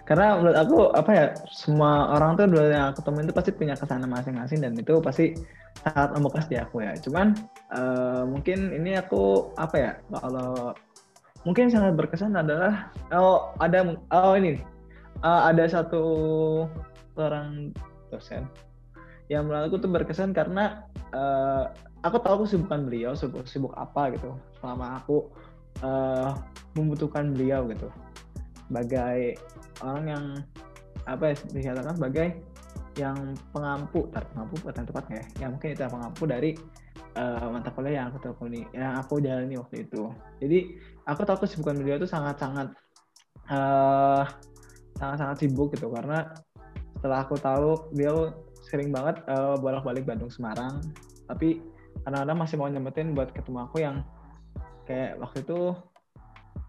Karena 0.05 0.37
menurut 0.37 0.57
aku 0.61 0.77
apa 0.93 1.11
ya, 1.11 1.25
semua 1.49 2.13
orang 2.13 2.37
tuh 2.37 2.45
dulu 2.45 2.69
yang 2.69 2.93
aku 2.93 3.01
temuin 3.01 3.25
itu 3.25 3.33
pasti 3.33 3.49
punya 3.49 3.73
kesan 3.73 4.05
masing-masing 4.05 4.61
dan 4.61 4.77
itu 4.77 5.01
pasti 5.01 5.33
sangat 5.81 6.13
membekas 6.13 6.45
di 6.45 6.61
aku 6.61 6.85
ya. 6.85 6.93
Cuman 7.01 7.33
eh, 7.73 8.23
mungkin 8.29 8.77
ini 8.77 9.01
aku 9.01 9.49
apa 9.57 9.75
ya, 9.81 9.91
kalau 10.13 10.77
mungkin 11.49 11.73
sangat 11.73 11.97
berkesan 11.97 12.37
adalah 12.37 12.93
oh 13.09 13.57
ada 13.57 13.97
oh 14.13 14.37
ini. 14.37 14.61
Eh, 15.25 15.41
ada 15.49 15.65
satu 15.65 16.05
orang 17.17 17.73
dosen 18.13 18.45
yang 19.33 19.49
menurut 19.49 19.73
aku 19.73 19.75
tuh 19.81 19.89
berkesan 19.89 20.29
karena 20.37 20.85
eh, 21.09 21.65
aku 22.05 22.21
tahu 22.21 22.45
kesibukan 22.45 22.85
beliau 22.85 23.17
sibuk 23.17 23.49
sibuk 23.49 23.73
apa 23.75 24.13
gitu 24.13 24.37
selama 24.61 25.01
aku 25.01 25.27
eh, 25.83 26.29
membutuhkan 26.77 27.33
beliau 27.33 27.67
gitu. 27.71 27.87
Sebagai 28.69 29.39
orang 29.81 30.05
yang 30.05 30.25
apa 31.07 31.33
ya 31.33 31.35
dikatakan 31.55 31.95
sebagai 31.95 32.27
yang 32.99 33.17
pengampu 33.55 34.05
tar 34.11 34.27
pengampu 34.35 34.59
bukan 34.59 34.85
tepat 34.85 35.05
ya. 35.09 35.23
Ya 35.39 35.47
mungkin 35.47 35.69
itu 35.73 35.81
pengampu 35.87 36.23
dari 36.27 36.51
eh, 37.15 37.47
mata 37.49 37.71
kuliah 37.71 38.03
yang 38.03 38.05
aku 38.11 38.17
tekuni 38.21 38.61
yang 38.75 38.99
aku 38.99 39.23
jalani 39.23 39.55
waktu 39.57 39.87
itu. 39.87 40.11
Jadi 40.43 40.59
aku 41.07 41.21
tahu 41.23 41.47
kesibukan 41.47 41.79
beliau 41.79 41.97
itu 41.97 42.09
sangat 42.09 42.35
sangat 42.37 42.67
eh 43.49 44.23
sangat 44.99 45.17
sangat 45.17 45.37
sibuk 45.41 45.73
gitu. 45.73 45.89
Karena 45.89 46.27
setelah 46.99 47.23
aku 47.23 47.39
tahu 47.39 47.89
beliau 47.95 48.35
sering 48.67 48.91
banget 48.91 49.23
eh, 49.25 49.55
bolak-balik 49.57 50.03
Bandung 50.05 50.29
Semarang. 50.29 50.83
Tapi 51.25 51.63
kadang-kadang 52.03 52.37
masih 52.37 52.55
mau 52.59 52.69
nyempetin 52.69 53.15
buat 53.15 53.31
ketemu 53.33 53.59
aku 53.65 53.77
yang 53.81 54.03
kayak 54.89 55.21
waktu 55.21 55.45
itu 55.45 55.59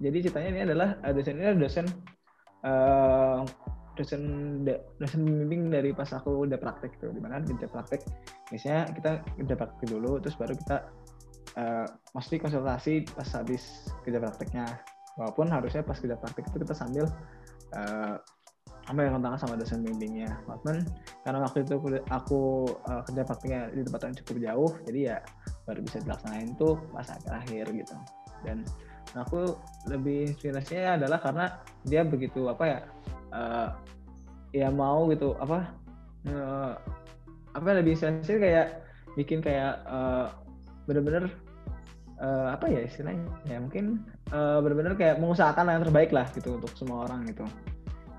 jadi 0.00 0.16
ceritanya 0.28 0.48
ini 0.52 0.60
adalah 0.68 0.88
eh, 1.00 1.12
dosen 1.16 1.34
ini 1.40 1.44
adalah 1.48 1.60
dosen 1.64 1.86
eh, 2.64 3.38
dosen 3.96 4.22
dosen 4.96 5.20
pembimbing 5.24 5.72
dari 5.72 5.90
pas 5.96 6.08
aku 6.12 6.44
udah 6.44 6.56
praktek 6.56 7.00
tuh 7.00 7.12
di 7.12 7.20
mana 7.20 7.40
di 7.40 7.56
udah 7.56 7.68
praktek. 7.68 8.04
Biasanya 8.52 8.92
kita 8.96 9.10
udah 9.40 9.56
praktek 9.56 9.86
dulu 9.88 10.20
terus 10.20 10.36
baru 10.36 10.52
kita 10.56 10.76
eh, 11.56 11.86
mesti 12.12 12.36
konsultasi 12.36 13.08
pas 13.12 13.28
habis 13.36 13.88
kerja 14.04 14.20
prakteknya. 14.20 14.64
Walaupun 15.20 15.48
harusnya 15.52 15.84
pas 15.84 15.96
kerja 15.96 16.16
praktek 16.16 16.48
itu 16.48 16.56
kita 16.64 16.74
sambil 16.76 17.04
eh, 18.90 18.92
ambil 18.92 19.14
kontak 19.14 19.38
sama 19.38 19.54
dosen 19.54 19.86
bimbingnya 19.86 20.34
walaupun 20.50 20.82
karena 21.22 21.38
waktu 21.46 21.62
itu 21.62 21.72
aku, 21.78 21.88
aku 22.10 22.40
eh, 22.90 23.02
kerja 23.06 23.22
prakteknya 23.22 23.60
di 23.70 23.82
tempat 23.86 24.00
yang 24.02 24.14
cukup 24.18 24.36
jauh 24.42 24.70
jadi 24.90 25.00
ya 25.00 25.16
baru 25.70 25.80
bisa 25.86 26.02
dilaksanain 26.02 26.50
tuh 26.58 26.74
pas 26.90 27.06
akhir-akhir 27.06 27.66
gitu. 27.70 27.94
Dan 28.42 28.66
aku 29.14 29.54
lebih 29.86 30.34
inspirasinya 30.34 30.98
adalah 30.98 31.18
karena 31.22 31.46
dia 31.86 32.02
begitu 32.02 32.50
apa 32.50 32.64
ya 32.66 32.78
eh, 33.30 33.68
ya 34.50 34.68
mau 34.74 35.06
gitu 35.14 35.38
apa 35.38 35.70
eh, 36.26 36.72
apa 37.54 37.66
lebih 37.78 37.94
inspirasi 37.94 38.42
kayak 38.42 38.82
bikin 39.14 39.38
kayak 39.38 39.78
eh, 39.86 40.26
bener-bener 40.90 41.30
eh, 42.18 42.48
apa 42.50 42.66
ya 42.66 42.80
istilahnya 42.86 43.30
ya 43.46 43.62
mungkin 43.62 44.02
eh, 44.34 44.58
bener-bener 44.58 44.94
kayak 44.98 45.22
mengusahakan 45.22 45.70
yang 45.70 45.86
terbaik 45.86 46.10
lah 46.10 46.26
gitu 46.34 46.58
untuk 46.58 46.72
semua 46.74 47.06
orang 47.06 47.26
gitu 47.30 47.46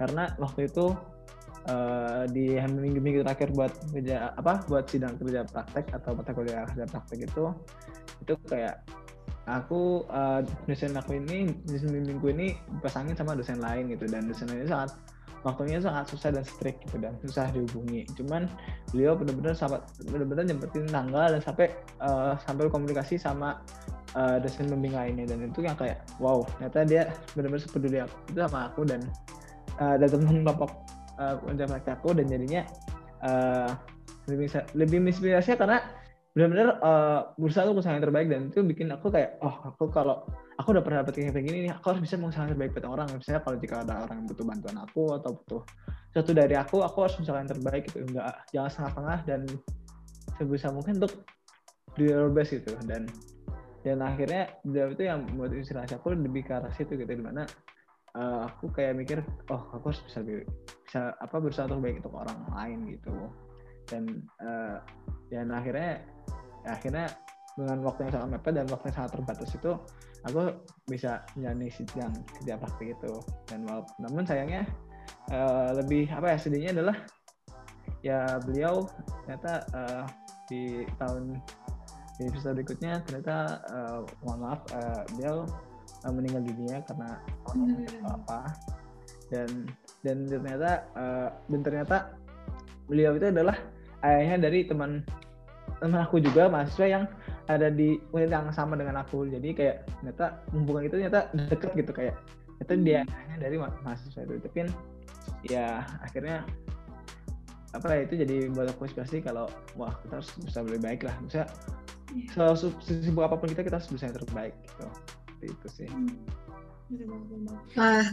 karena 0.01 0.33
waktu 0.41 0.65
itu 0.65 0.97
eh, 1.69 2.23
di 2.33 2.57
minggu-minggu 2.57 3.21
terakhir 3.21 3.53
buat 3.53 3.69
kerja 3.93 4.33
apa 4.33 4.65
buat 4.65 4.89
sidang 4.89 5.13
kerja 5.21 5.45
praktek 5.45 5.93
atau 5.93 6.17
mata 6.17 6.33
kuliah 6.33 6.65
kerja 6.65 6.89
praktek 6.89 7.29
itu 7.29 7.45
itu 8.25 8.33
kayak 8.49 8.81
aku 9.45 10.09
eh, 10.09 10.41
dosen 10.65 10.97
aku 10.97 11.21
ini 11.21 11.53
dosen 11.69 11.93
bimbingku 11.93 12.33
ini 12.33 12.57
dipasangin 12.81 13.13
sama 13.13 13.37
dosen 13.37 13.61
lain 13.61 13.93
gitu 13.93 14.09
dan 14.09 14.25
dosen 14.25 14.49
ini 14.49 14.65
sangat 14.65 14.97
waktunya 15.41 15.81
sangat 15.81 16.05
susah 16.09 16.29
dan 16.29 16.45
strict 16.45 16.85
gitu 16.85 17.01
dan 17.01 17.17
susah 17.25 17.49
dihubungi. 17.49 18.05
Cuman 18.13 18.45
beliau 18.93 19.17
benar-benar 19.17 19.57
sampai 19.57 19.81
benar-benar 20.05 20.45
nyempetin 20.45 20.85
tanggal 20.85 21.33
dan 21.33 21.41
sampai 21.41 21.73
uh, 21.97 22.37
sampai 22.45 22.69
komunikasi 22.69 23.17
sama 23.17 23.57
uh, 24.15 24.37
dosen 24.39 24.69
pembimbing 24.69 24.95
lainnya 24.95 25.25
dan 25.33 25.49
itu 25.49 25.59
yang 25.63 25.77
kayak 25.77 26.03
wow 26.21 26.43
ternyata 26.57 26.79
dia 26.85 27.01
benar-benar 27.33 27.63
sepeduli 27.63 27.97
aku 28.03 28.15
itu 28.31 28.39
sama 28.39 28.59
aku 28.71 28.81
dan 28.85 29.01
uh, 29.81 29.95
dan 29.97 30.07
teman 30.07 30.45
kelompok 30.45 30.71
uh, 31.17 31.91
aku 31.97 32.09
dan 32.13 32.25
jadinya 32.29 32.61
uh, 33.25 33.73
lebih 34.29 34.47
lebih 34.77 34.97
menginspirasi 35.01 35.57
karena 35.57 35.81
benar-benar 36.31 36.79
uh, 36.79 37.19
berusaha 37.35 37.67
untuk 37.67 37.83
usaha 37.83 37.91
yang 37.91 38.05
terbaik 38.07 38.31
dan 38.31 38.47
itu 38.47 38.63
bikin 38.63 38.87
aku 38.95 39.11
kayak 39.11 39.35
oh 39.43 39.51
aku 39.67 39.91
kalau 39.91 40.23
aku 40.55 40.71
udah 40.71 40.83
pernah 40.85 41.03
dapat 41.03 41.19
kayak 41.19 41.35
begini 41.35 41.67
nih 41.67 41.71
aku 41.75 41.91
harus 41.91 42.01
bisa 42.07 42.15
mengusaha 42.15 42.47
yang 42.47 42.55
terbaik 42.55 42.71
buat 42.71 42.87
orang. 42.87 43.07
Misalnya 43.11 43.41
kalau 43.43 43.57
jika 43.59 43.75
ada 43.83 43.93
orang 44.07 44.15
yang 44.23 44.27
butuh 44.31 44.45
bantuan 44.47 44.77
aku 44.79 45.03
atau 45.11 45.31
butuh 45.35 45.61
sesuatu 46.13 46.31
dari 46.31 46.55
aku 46.55 46.77
aku 46.87 46.97
harus 47.03 47.15
usaha 47.19 47.35
yang 47.35 47.51
terbaik 47.51 47.83
gitu. 47.91 47.99
Enggak 48.07 48.31
jangan 48.55 48.69
setengah-tengah 48.71 49.19
dan 49.27 49.41
sebisa 50.39 50.67
mungkin 50.71 50.93
untuk 51.03 51.13
do 51.99 52.03
your 52.07 52.31
best 52.31 52.55
gitu. 52.55 52.79
Dan 52.87 53.11
dan 53.83 53.97
akhirnya 53.99 54.55
itu 54.63 55.03
yang 55.03 55.27
membuat 55.27 55.51
inspirasi 55.51 55.99
aku 55.99 56.15
lebih 56.15 56.47
ke 56.47 56.53
arah 56.55 56.71
situ 56.71 56.95
gitu 56.95 57.11
di 57.11 57.23
mana 57.25 57.43
uh, 58.15 58.47
aku 58.47 58.71
kayak 58.73 58.97
mikir 58.97 59.19
oh 59.51 59.61
aku 59.75 59.91
harus 59.91 60.01
bisa 60.07 60.19
bisa 60.85 61.01
apa 61.19 61.35
berusaha 61.39 61.67
untuk 61.69 61.81
baik 61.83 61.97
untuk 62.03 62.15
orang 62.15 62.39
lain 62.51 62.79
gitu. 62.97 63.15
Dan 63.87 64.03
uh, 64.39 64.79
dan 65.31 65.51
akhirnya 65.51 66.03
ya, 66.63 66.69
akhirnya 66.75 67.05
dengan 67.59 67.83
waktu 67.83 68.07
yang 68.07 68.13
sangat 68.15 68.29
mepet 68.39 68.53
dan 68.55 68.67
waktu 68.71 68.85
yang 68.91 68.97
sangat 69.03 69.11
terbatas 69.19 69.49
itu 69.51 69.71
aku 70.23 70.41
bisa 70.87 71.11
menjalani 71.35 71.67
sidang 71.71 72.13
kerja 72.39 72.53
praktik 72.59 72.95
itu. 72.95 73.13
Dan 73.47 73.67
walaupun 73.67 73.95
namun 73.99 74.23
sayangnya 74.23 74.63
uh, 75.31 75.75
lebih 75.75 76.07
apa 76.11 76.35
ya 76.35 76.37
sedihnya 76.39 76.71
adalah 76.79 76.97
ya 78.01 78.41
beliau 78.41 78.89
ternyata 79.23 79.61
uh, 79.77 80.03
di 80.49 80.83
tahun 80.97 81.37
di 82.17 82.29
episode 82.29 82.57
berikutnya 82.57 83.01
ternyata 83.05 83.61
uh, 83.69 83.99
mohon 84.25 84.39
maaf 84.45 84.61
uh, 84.73 85.01
beliau 85.15 85.45
uh, 86.05 86.13
meninggal 86.13 86.43
dunia 86.45 86.77
karena 86.85 87.09
hmm. 87.53 88.05
apa 88.07 88.39
dan 89.31 89.49
dan 90.03 90.27
ternyata 90.27 90.71
uh, 90.97 91.29
dan 91.47 91.61
ternyata 91.63 91.97
beliau 92.91 93.15
itu 93.15 93.31
adalah 93.31 93.55
ayahnya 94.03 94.49
dari 94.49 94.67
teman 94.67 95.05
teman 95.79 96.03
aku 96.03 96.21
juga 96.21 96.51
mahasiswa 96.51 96.85
yang 96.85 97.03
ada 97.49 97.71
di 97.71 97.97
unit 98.13 98.29
yang 98.29 98.51
sama 98.53 98.77
dengan 98.77 99.01
aku. 99.01 99.25
Jadi 99.31 99.55
kayak 99.55 99.87
ternyata 99.99 100.43
hubungan 100.53 100.85
itu 100.85 100.95
ternyata 100.99 101.19
deket 101.49 101.71
gitu 101.73 101.91
kayak 101.95 102.15
itu 102.61 102.73
dia 102.85 103.01
hanya 103.07 103.35
dari 103.41 103.55
mahasiswa 103.57 104.21
itu. 104.27 104.33
Tapi 104.45 104.55
kan 104.67 104.69
ya 105.47 105.81
akhirnya 106.05 106.45
apa 107.71 107.87
ya 107.87 108.01
itu 108.03 108.13
jadi 108.19 108.35
buat 108.51 108.67
aku 108.75 108.83
inspirasi 108.91 109.23
kalau 109.23 109.47
wah 109.79 109.95
kita 110.05 110.21
harus 110.21 110.29
bisa 110.43 110.59
lebih 110.61 110.81
baik 110.85 111.01
lah. 111.07 111.15
Bisa 111.25 111.41
yeah. 112.13 112.53
sesibuk 112.83 113.23
apa 113.23 113.39
pun 113.39 113.49
kita 113.49 113.63
kita 113.63 113.79
harus 113.79 113.89
bisa 113.89 114.11
yang 114.11 114.17
terbaik 114.19 114.53
gitu 114.67 114.85
itu 115.47 115.67
sih 115.71 115.87
hmm. 115.89 116.13
wah 117.79 118.05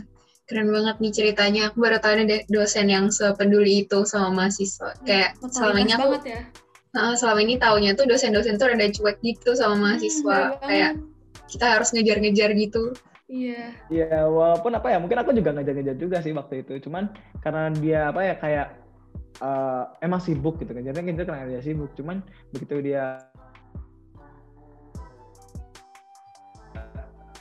keren 0.49 0.73
banget 0.73 0.97
nih 1.05 1.13
ceritanya 1.13 1.61
aku 1.69 1.77
baru 1.85 2.01
tahu 2.01 2.25
ada 2.25 2.41
dosen 2.49 2.89
yang 2.89 3.13
sepeduli 3.13 3.85
itu 3.85 4.09
sama 4.09 4.33
mahasiswa 4.33 4.97
hmm, 4.97 5.05
kayak 5.05 5.37
selama 5.53 5.79
ini 5.85 5.93
aku 5.93 6.09
ya 6.25 6.43
uh, 6.97 7.15
selama 7.15 7.41
ini 7.45 7.55
taunya 7.61 7.93
tuh 7.93 8.09
dosen-dosen 8.09 8.57
tuh 8.57 8.73
ada 8.73 8.89
cuek 8.89 9.21
gitu 9.21 9.53
sama 9.53 9.77
hmm, 9.77 9.83
mahasiswa 9.85 10.39
hmm, 10.39 10.59
kayak 10.65 10.93
kita 11.49 11.67
harus 11.67 11.89
ngejar-ngejar 11.93 12.53
gitu 12.57 12.97
Iya. 13.29 13.77
Iya, 13.93 14.25
walaupun 14.25 14.73
apa 14.73 14.89
ya, 14.89 14.97
mungkin 14.97 15.21
aku 15.21 15.37
juga 15.37 15.53
ngejar-ngejar 15.53 15.97
juga 16.01 16.25
sih 16.25 16.33
waktu 16.33 16.65
itu. 16.65 16.89
Cuman 16.89 17.13
karena 17.45 17.69
dia 17.77 18.09
apa 18.09 18.25
ya 18.25 18.35
kayak 18.41 18.67
uh, 19.45 19.85
emang 20.01 20.17
sibuk 20.25 20.57
gitu 20.57 20.73
kan. 20.73 20.81
Jadi 20.81 20.97
ngejar 20.97 21.29
karena 21.29 21.45
dia 21.53 21.61
sibuk. 21.61 21.93
Cuman 21.93 22.25
begitu 22.57 22.81
dia 22.81 23.21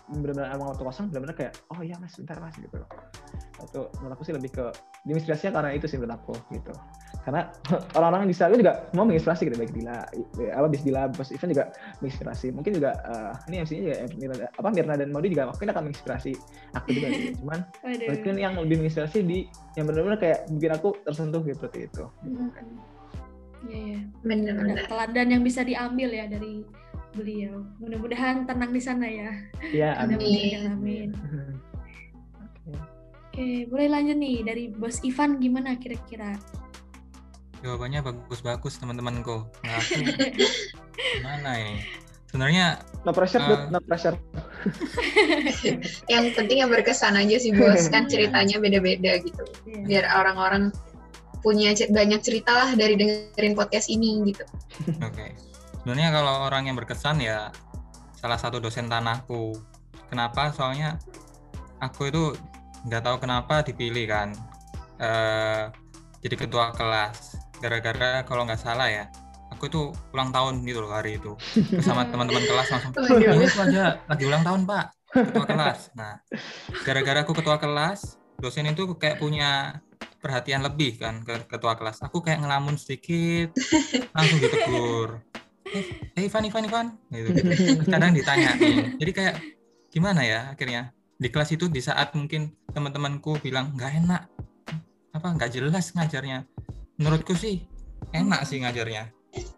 benar-benar 0.08 0.56
emang 0.56 0.68
waktu 0.72 0.84
kosong 0.88 1.06
benar-benar 1.12 1.36
kayak 1.36 1.54
oh 1.76 1.80
iya 1.84 1.96
mas 2.00 2.16
bentar 2.16 2.40
mas 2.40 2.56
gitu 2.56 2.80
itu 3.58 3.82
menurut 4.00 4.14
aku 4.14 4.24
sih 4.24 4.34
lebih 4.38 4.52
ke 4.54 4.66
diinspirasinya 5.04 5.60
karena 5.60 5.70
itu 5.74 5.86
sih 5.90 5.98
menurut 5.98 6.16
aku 6.22 6.34
gitu 6.54 6.74
karena 7.26 7.52
orang-orang 7.98 8.32
di 8.32 8.36
sana 8.36 8.56
juga 8.56 8.88
semua 8.94 9.06
menginspirasi 9.10 9.42
gitu 9.52 9.58
baik 9.60 9.74
Dila 9.76 9.98
apa 10.56 10.68
bis 10.72 10.82
Dila 10.86 11.12
bos 11.12 11.30
event 11.34 11.52
juga 11.52 11.66
menginspirasi 12.00 12.48
mungkin 12.56 12.72
juga 12.78 12.92
uh, 13.04 13.34
ini 13.52 13.56
MC-nya 13.66 13.82
juga 13.84 13.96
eh, 14.00 14.08
Mirna, 14.16 14.36
apa 14.48 14.70
Mirna 14.72 14.94
dan 14.96 15.10
Maudi 15.12 15.34
juga 15.34 15.52
mungkin 15.52 15.68
akan 15.74 15.84
menginspirasi 15.90 16.32
aku 16.78 16.88
juga 16.96 17.08
gitu. 17.12 17.28
cuman 17.44 17.60
mungkin 17.84 18.34
yang 18.40 18.54
lebih 18.56 18.76
menginspirasi 18.80 19.20
di 19.26 19.50
yang 19.76 19.86
benar-benar 19.90 20.20
kayak 20.22 20.48
bikin 20.56 20.72
aku 20.72 20.96
tersentuh 21.04 21.42
gitu 21.44 21.58
seperti 21.60 21.92
itu 21.92 22.04
Iya, 23.66 23.98
ya. 23.98 24.00
benar-benar. 24.22 24.86
Teladan 24.86 25.28
yang 25.34 25.42
bisa 25.42 25.66
diambil 25.66 26.14
ya 26.14 26.30
dari 26.30 26.62
beliau. 27.16 27.64
Mudah-mudahan 27.80 28.44
tenang 28.50 28.72
di 28.74 28.82
sana 28.82 29.08
ya. 29.08 29.32
Iya, 29.62 29.90
amin. 30.04 30.20
amin. 30.74 31.10
Oke, 33.38 33.70
boleh 33.70 33.88
lanjut 33.94 34.18
nih 34.18 34.42
dari 34.42 34.64
Bos 34.74 34.98
Ivan 35.06 35.38
gimana 35.38 35.78
kira-kira? 35.78 36.34
Jawabannya 37.62 38.02
bagus-bagus 38.02 38.82
teman-temanku. 38.82 39.46
Nah, 39.62 39.82
gimana 41.22 41.50
ini? 41.62 41.86
Sebenarnya 42.28 42.82
no 43.06 43.14
pressure, 43.14 43.40
uh, 43.40 43.70
no 43.72 43.80
pressure. 43.80 44.18
yang 46.12 46.34
penting 46.34 46.66
yang 46.66 46.74
berkesan 46.74 47.16
aja 47.16 47.40
sih 47.40 47.56
bos, 47.56 47.88
kan 47.88 48.10
ceritanya 48.10 48.60
beda-beda 48.60 49.22
gitu. 49.24 49.44
Iya. 49.64 49.86
Biar 49.86 50.06
orang-orang 50.12 50.76
punya 51.40 51.72
banyak 51.88 52.20
cerita 52.26 52.52
lah 52.52 52.70
dari 52.76 53.00
dengerin 53.00 53.56
podcast 53.56 53.88
ini 53.88 54.34
gitu. 54.34 54.44
Oke. 55.00 55.14
Okay 55.14 55.32
sebenarnya 55.88 56.20
kalau 56.20 56.52
orang 56.52 56.68
yang 56.68 56.76
berkesan 56.76 57.24
ya 57.24 57.48
salah 58.20 58.36
satu 58.36 58.60
dosen 58.60 58.92
tanahku. 58.92 59.56
Kenapa? 60.12 60.52
Soalnya 60.52 61.00
aku 61.80 62.12
itu 62.12 62.36
nggak 62.84 63.08
tahu 63.08 63.24
kenapa 63.24 63.64
dipilih 63.64 64.04
kan 64.12 64.36
uh, 65.00 65.72
jadi 66.20 66.36
ketua 66.44 66.76
kelas. 66.76 67.40
Gara-gara 67.64 68.28
kalau 68.28 68.44
nggak 68.44 68.60
salah 68.60 68.92
ya 68.92 69.08
aku 69.48 69.72
itu 69.72 69.96
ulang 70.12 70.36
tahun 70.36 70.60
gitu 70.68 70.84
loh 70.84 70.92
hari 70.92 71.24
itu. 71.24 71.40
Bersama 71.72 72.04
teman-teman 72.12 72.44
kelas 72.44 72.68
langsung 72.68 72.92
iya. 73.24 73.32
aja 73.48 73.84
lagi 74.12 74.24
ulang 74.28 74.44
tahun 74.44 74.68
pak. 74.68 74.86
Ketua 75.08 75.46
kelas. 75.48 75.96
Nah 75.96 76.20
gara-gara 76.84 77.24
aku 77.24 77.32
ketua 77.32 77.64
kelas 77.64 78.20
dosen 78.44 78.68
itu 78.68 78.92
kayak 79.00 79.24
punya 79.24 79.80
perhatian 80.20 80.68
lebih 80.68 81.00
kan 81.00 81.24
ke 81.24 81.48
ketua 81.48 81.80
kelas. 81.80 82.04
Aku 82.04 82.20
kayak 82.20 82.44
ngelamun 82.44 82.76
sedikit 82.76 83.56
langsung 84.12 84.44
ditegur 84.44 85.24
eh 85.74 86.24
Ivan 86.28 86.44
Ivan 86.48 86.64
Ivan. 86.68 86.88
Gitu, 87.12 87.30
gitu. 87.34 87.52
kadang 87.94 88.12
ditanya. 88.16 88.56
Jadi 89.00 89.12
kayak 89.12 89.36
gimana 89.92 90.22
ya 90.24 90.40
akhirnya? 90.54 90.92
Di 91.18 91.34
kelas 91.34 91.50
itu 91.56 91.66
di 91.68 91.82
saat 91.82 92.14
mungkin 92.14 92.54
teman-temanku 92.72 93.42
bilang 93.42 93.74
nggak 93.74 93.92
enak. 94.06 94.22
Apa 95.16 95.28
nggak 95.34 95.50
jelas 95.58 95.92
ngajarnya. 95.98 96.46
Menurutku 97.02 97.34
sih 97.34 97.66
enak 98.14 98.46
sih 98.46 98.62
ngajarnya. 98.62 99.10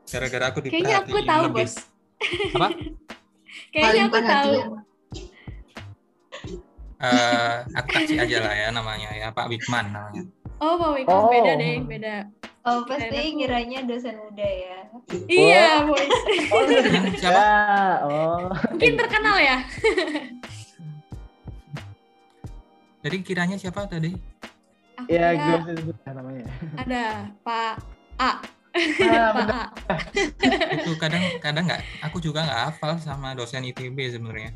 Gara-gara 0.09 0.45
aku 0.51 0.59
diperhatiin 0.65 0.85
kayaknya 0.85 0.97
aku 1.05 1.19
tahu 1.23 1.43
lebih. 1.47 1.65
bos. 1.67 1.73
Apa? 2.55 2.67
Kayaknya 3.73 4.03
aku 4.09 4.19
tahu. 4.21 4.53
Uh, 6.99 7.63
aku 7.79 7.87
kasih 7.95 8.17
aja 8.19 8.37
lah 8.43 8.53
ya 8.53 8.67
namanya 8.75 9.09
ya 9.15 9.27
Pak 9.31 9.47
Wikman 9.47 9.87
namanya. 9.87 10.23
Oh 10.59 10.75
Pak 10.75 10.91
Wikman 10.99 11.15
oh. 11.15 11.31
beda 11.31 11.51
deh 11.55 11.75
beda 11.87 12.15
Oh, 12.69 12.85
pasti 12.85 13.33
kiranya 13.33 13.81
dosen 13.81 14.13
muda 14.13 14.45
ya. 14.45 14.77
Iya, 15.25 15.89
boys. 15.89 16.13
Oh, 16.53 16.61
siapa? 17.17 17.45
Oh. 18.05 18.53
Mungkin 18.77 18.93
terkenal 18.93 19.37
ya. 19.41 19.57
Jadi 23.03 23.17
kiranya 23.25 23.57
siapa 23.57 23.89
tadi? 23.89 24.13
Iya, 25.09 25.33
gue 25.65 25.81
sebut 25.81 25.97
namanya. 26.05 26.45
Ada 26.77 27.31
Pak 27.41 27.73
A. 28.21 28.31
Ah, 28.37 28.37
Pak 29.33 29.47
A. 29.49 29.95
Itu 30.77 30.93
kadang 31.01 31.23
kadang 31.41 31.65
nggak, 31.65 31.81
aku 32.05 32.21
juga 32.21 32.45
nggak 32.45 32.61
hafal 32.69 32.99
sama 33.01 33.33
dosen 33.33 33.65
ITB 33.65 33.97
sebenarnya. 34.13 34.51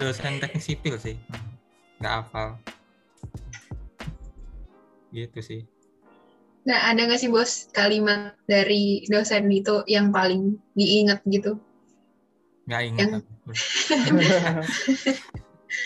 dosen 0.00 0.42
teknik 0.42 0.64
sipil 0.64 0.96
sih, 0.98 1.20
nggak 2.00 2.24
hafal. 2.24 2.58
Gitu 5.12 5.38
sih. 5.44 5.75
Nah, 6.66 6.90
ada 6.90 7.06
nggak 7.06 7.20
sih 7.22 7.30
bos 7.30 7.70
kalimat 7.70 8.34
dari 8.50 9.06
dosen 9.06 9.46
itu 9.54 9.86
yang 9.86 10.10
paling 10.10 10.58
diingat 10.74 11.22
gitu? 11.30 11.62
Nggak 12.66 12.82
ingat. 12.90 13.06
Yang... 13.06 13.22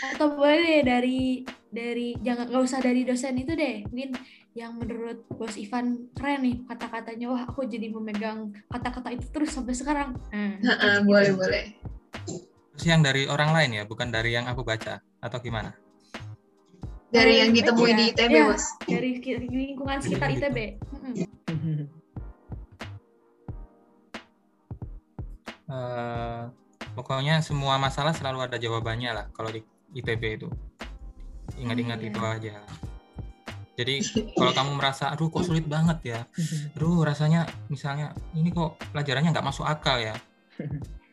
Atau 0.13 0.41
boleh 0.41 0.81
dari 0.81 1.45
dari 1.69 2.17
jangan 2.25 2.49
nggak 2.49 2.65
usah 2.65 2.81
dari 2.81 3.05
dosen 3.05 3.37
itu 3.37 3.53
deh, 3.53 3.85
mungkin 3.93 4.17
yang 4.57 4.75
menurut 4.81 5.23
bos 5.31 5.55
Ivan 5.55 6.11
keren 6.17 6.43
nih 6.43 6.57
kata-katanya 6.67 7.27
wah 7.31 7.43
aku 7.47 7.69
jadi 7.69 7.87
memegang 7.93 8.51
kata-kata 8.67 9.15
itu 9.15 9.29
terus 9.31 9.53
sampai 9.53 9.77
sekarang. 9.77 10.17
Nah, 10.33 10.59
nah 10.65 11.05
boleh 11.05 11.37
boleh. 11.37 11.65
Terus 12.75 12.85
yang 12.89 13.05
dari 13.05 13.29
orang 13.29 13.53
lain 13.53 13.71
ya, 13.77 13.85
bukan 13.85 14.09
dari 14.09 14.33
yang 14.33 14.49
aku 14.49 14.65
baca 14.65 15.05
atau 15.21 15.39
gimana? 15.45 15.77
Dari 17.11 17.43
yang 17.43 17.51
ditemui 17.51 17.91
ya, 17.91 17.99
di 17.99 18.05
ITB, 18.15 18.33
ya, 18.33 18.45
Bos. 18.47 18.65
Dari 18.87 19.11
lingkungan 19.51 19.99
sekitar 19.99 20.31
ITB. 20.31 20.59
Mm-mm. 20.95 21.15
Eh, 25.71 26.43
pokoknya 26.99 27.39
semua 27.47 27.79
masalah 27.79 28.11
selalu 28.11 28.43
ada 28.43 28.59
jawabannya 28.59 29.15
lah 29.15 29.27
kalau 29.31 29.55
di 29.55 29.63
ITB 29.95 30.43
itu. 30.43 30.51
Ingat-ingat 31.63 32.03
Hmm, 32.03 32.11
itu 32.11 32.21
aja. 32.27 32.59
Jadi 33.79 33.95
kalau 34.39 34.51
kamu 34.51 34.71
merasa, 34.75 35.15
aduh 35.15 35.31
kok 35.31 35.47
sulit 35.47 35.71
banget 35.71 35.99
ya, 36.03 36.21
aduh 36.75 37.07
rasanya 37.07 37.47
misalnya 37.71 38.19
ini 38.35 38.51
kok 38.51 38.83
pelajarannya 38.91 39.31
nggak 39.31 39.47
masuk 39.47 39.63
akal 39.63 40.03
ya, 40.03 40.19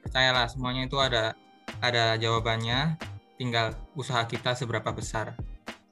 percayalah 0.02 0.50
semuanya 0.50 0.89
itu 0.89 0.98
ada 0.98 1.38
ada 1.78 2.18
jawabannya, 2.18 2.98
tinggal 3.38 3.78
usaha 3.93 4.26
kita 4.26 4.58
seberapa 4.58 4.89
besar 4.89 5.38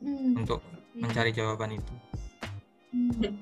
Hmm, 0.04 0.40
untuk 0.40 0.60
iya. 0.96 1.02
mencari 1.04 1.32
jawaban 1.32 1.78
itu. 1.78 1.94
Hmm. 2.96 3.36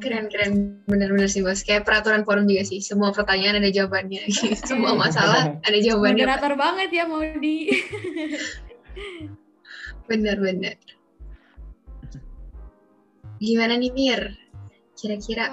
Keren, 0.00 0.32
keren. 0.32 0.80
Bener-bener 0.88 1.28
sih, 1.28 1.44
Bos. 1.44 1.60
Kayak 1.60 1.84
peraturan 1.84 2.24
forum 2.24 2.48
juga 2.48 2.64
sih. 2.64 2.80
Semua 2.80 3.12
pertanyaan 3.12 3.60
ada 3.60 3.68
jawabannya. 3.68 4.24
Semua 4.70 4.96
masalah 4.96 5.60
ada 5.60 5.78
jawabannya. 5.78 6.24
Moderator 6.24 6.52
banget 6.56 6.88
ya 6.92 7.04
Maudi. 7.04 7.58
Bener-bener. 10.08 10.80
Gimana 13.36 13.76
nih, 13.76 13.92
Mir? 13.92 14.22
Kira-kira 14.96 15.52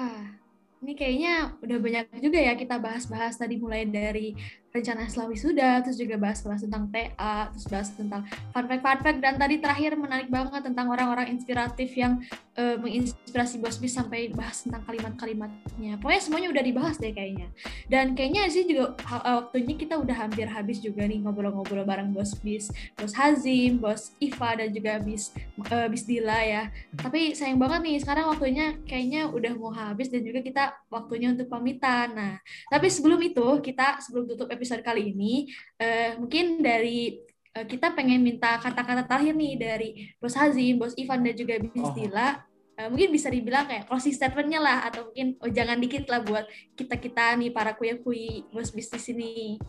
ini 0.82 0.98
kayaknya 0.98 1.34
udah 1.62 1.78
banyak 1.78 2.06
juga 2.26 2.40
ya 2.42 2.58
kita 2.58 2.82
bahas-bahas 2.82 3.38
tadi 3.38 3.62
mulai 3.62 3.86
dari 3.86 4.34
rencana 4.72 5.04
setelah 5.12 5.28
wisuda, 5.28 5.84
terus 5.84 6.00
juga 6.00 6.16
bahas-bahas 6.16 6.64
tentang 6.64 6.88
TA, 6.88 7.52
terus 7.52 7.68
bahas 7.68 7.90
tentang 7.92 8.24
fun 8.56 8.66
fact, 8.66 8.82
fun 8.82 9.00
fact, 9.04 9.20
dan 9.20 9.36
tadi 9.36 9.60
terakhir 9.60 10.00
menarik 10.00 10.32
banget 10.32 10.64
tentang 10.64 10.88
orang-orang 10.88 11.28
inspiratif 11.28 11.92
yang 12.00 12.24
eh, 12.56 12.80
menginspirasi 12.80 13.60
Bos 13.60 13.76
Bis 13.76 13.92
sampai 13.92 14.32
bahas 14.32 14.64
tentang 14.64 14.88
kalimat-kalimatnya. 14.88 16.00
Pokoknya 16.00 16.22
semuanya 16.24 16.50
udah 16.56 16.64
dibahas 16.64 16.96
deh 16.96 17.12
kayaknya. 17.12 17.52
Dan 17.92 18.16
kayaknya 18.16 18.48
sih 18.48 18.64
juga 18.64 18.96
eh, 18.96 19.36
waktunya 19.44 19.76
kita 19.76 20.00
udah 20.00 20.16
hampir 20.16 20.48
habis 20.48 20.80
juga 20.80 21.04
nih 21.04 21.20
ngobrol-ngobrol 21.20 21.84
bareng 21.84 22.16
Bos 22.16 22.32
Bis, 22.40 22.72
Bos 22.96 23.12
Hazim, 23.12 23.76
Bos 23.76 24.16
Iva, 24.24 24.56
dan 24.56 24.72
juga 24.72 25.04
Bis, 25.04 25.36
eh, 25.68 25.88
Bis 25.92 26.08
Dila 26.08 26.40
ya. 26.48 26.72
Tapi 26.96 27.36
sayang 27.36 27.60
banget 27.60 27.84
nih 27.84 27.98
sekarang 28.00 28.32
waktunya 28.32 28.80
kayaknya 28.88 29.28
udah 29.28 29.52
mau 29.60 29.76
habis 29.76 30.08
dan 30.08 30.24
juga 30.24 30.40
kita 30.40 30.64
waktunya 30.88 31.36
untuk 31.36 31.52
pamitan. 31.52 32.16
Nah, 32.16 32.34
tapi 32.72 32.88
sebelum 32.88 33.20
itu 33.20 33.60
kita 33.60 34.00
sebelum 34.00 34.32
tutup 34.32 34.48
episode 34.48 34.61
kali 34.86 35.16
ini 35.16 35.50
eh, 35.82 36.14
mungkin 36.22 36.62
dari 36.62 37.18
eh, 37.58 37.66
kita 37.66 37.98
pengen 37.98 38.22
minta 38.22 38.62
kata-kata 38.62 39.10
terakhir 39.10 39.34
nih 39.34 39.54
dari 39.58 39.90
Bos 40.22 40.38
Hazim, 40.38 40.78
Bos 40.78 40.94
Ivan 40.98 41.26
dan 41.26 41.34
juga 41.34 41.58
Bis 41.58 41.74
Oh. 41.82 41.94
Dila. 41.96 42.52
Eh, 42.82 42.88
mungkin 42.90 43.14
bisa 43.14 43.28
dibilang 43.30 43.68
kayak 43.70 43.86
closing 43.86 44.16
statement-nya 44.16 44.58
lah 44.58 44.78
atau 44.90 45.12
mungkin 45.12 45.38
oh 45.44 45.52
jangan 45.52 45.78
dikit 45.78 46.08
lah 46.10 46.24
buat 46.24 46.50
kita-kita 46.74 47.38
nih 47.38 47.54
para 47.54 47.78
kuya-kui 47.78 48.48
bos 48.50 48.74
bisnis 48.74 49.06
ini 49.12 49.62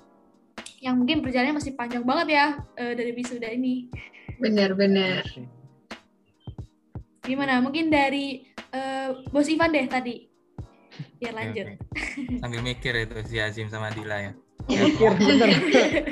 yang 0.80 0.97
mungkin 0.99 1.20
perjalanannya 1.20 1.59
masih 1.61 1.72
panjang 1.76 2.03
banget 2.07 2.28
ya 2.40 2.47
eh, 2.78 2.93
dari 2.97 3.12
wisuda 3.14 3.49
ini. 3.53 3.93
bener-bener. 4.43 5.22
Gimana? 7.22 7.62
Mungkin 7.62 7.86
dari 7.86 8.43
eh, 8.74 9.09
Bos 9.30 9.47
Ivan 9.47 9.70
deh 9.70 9.86
tadi. 9.86 10.26
Biar 11.22 11.34
lanjut. 11.36 11.66
oke. 11.68 11.74
Sambil 12.43 12.61
mikir 12.66 12.93
itu 12.99 13.16
si 13.30 13.38
Azim 13.38 13.70
sama 13.70 13.95
Dila 13.95 14.18
ya. 14.18 14.32
Mikir 14.68 15.12
bener. 15.18 15.48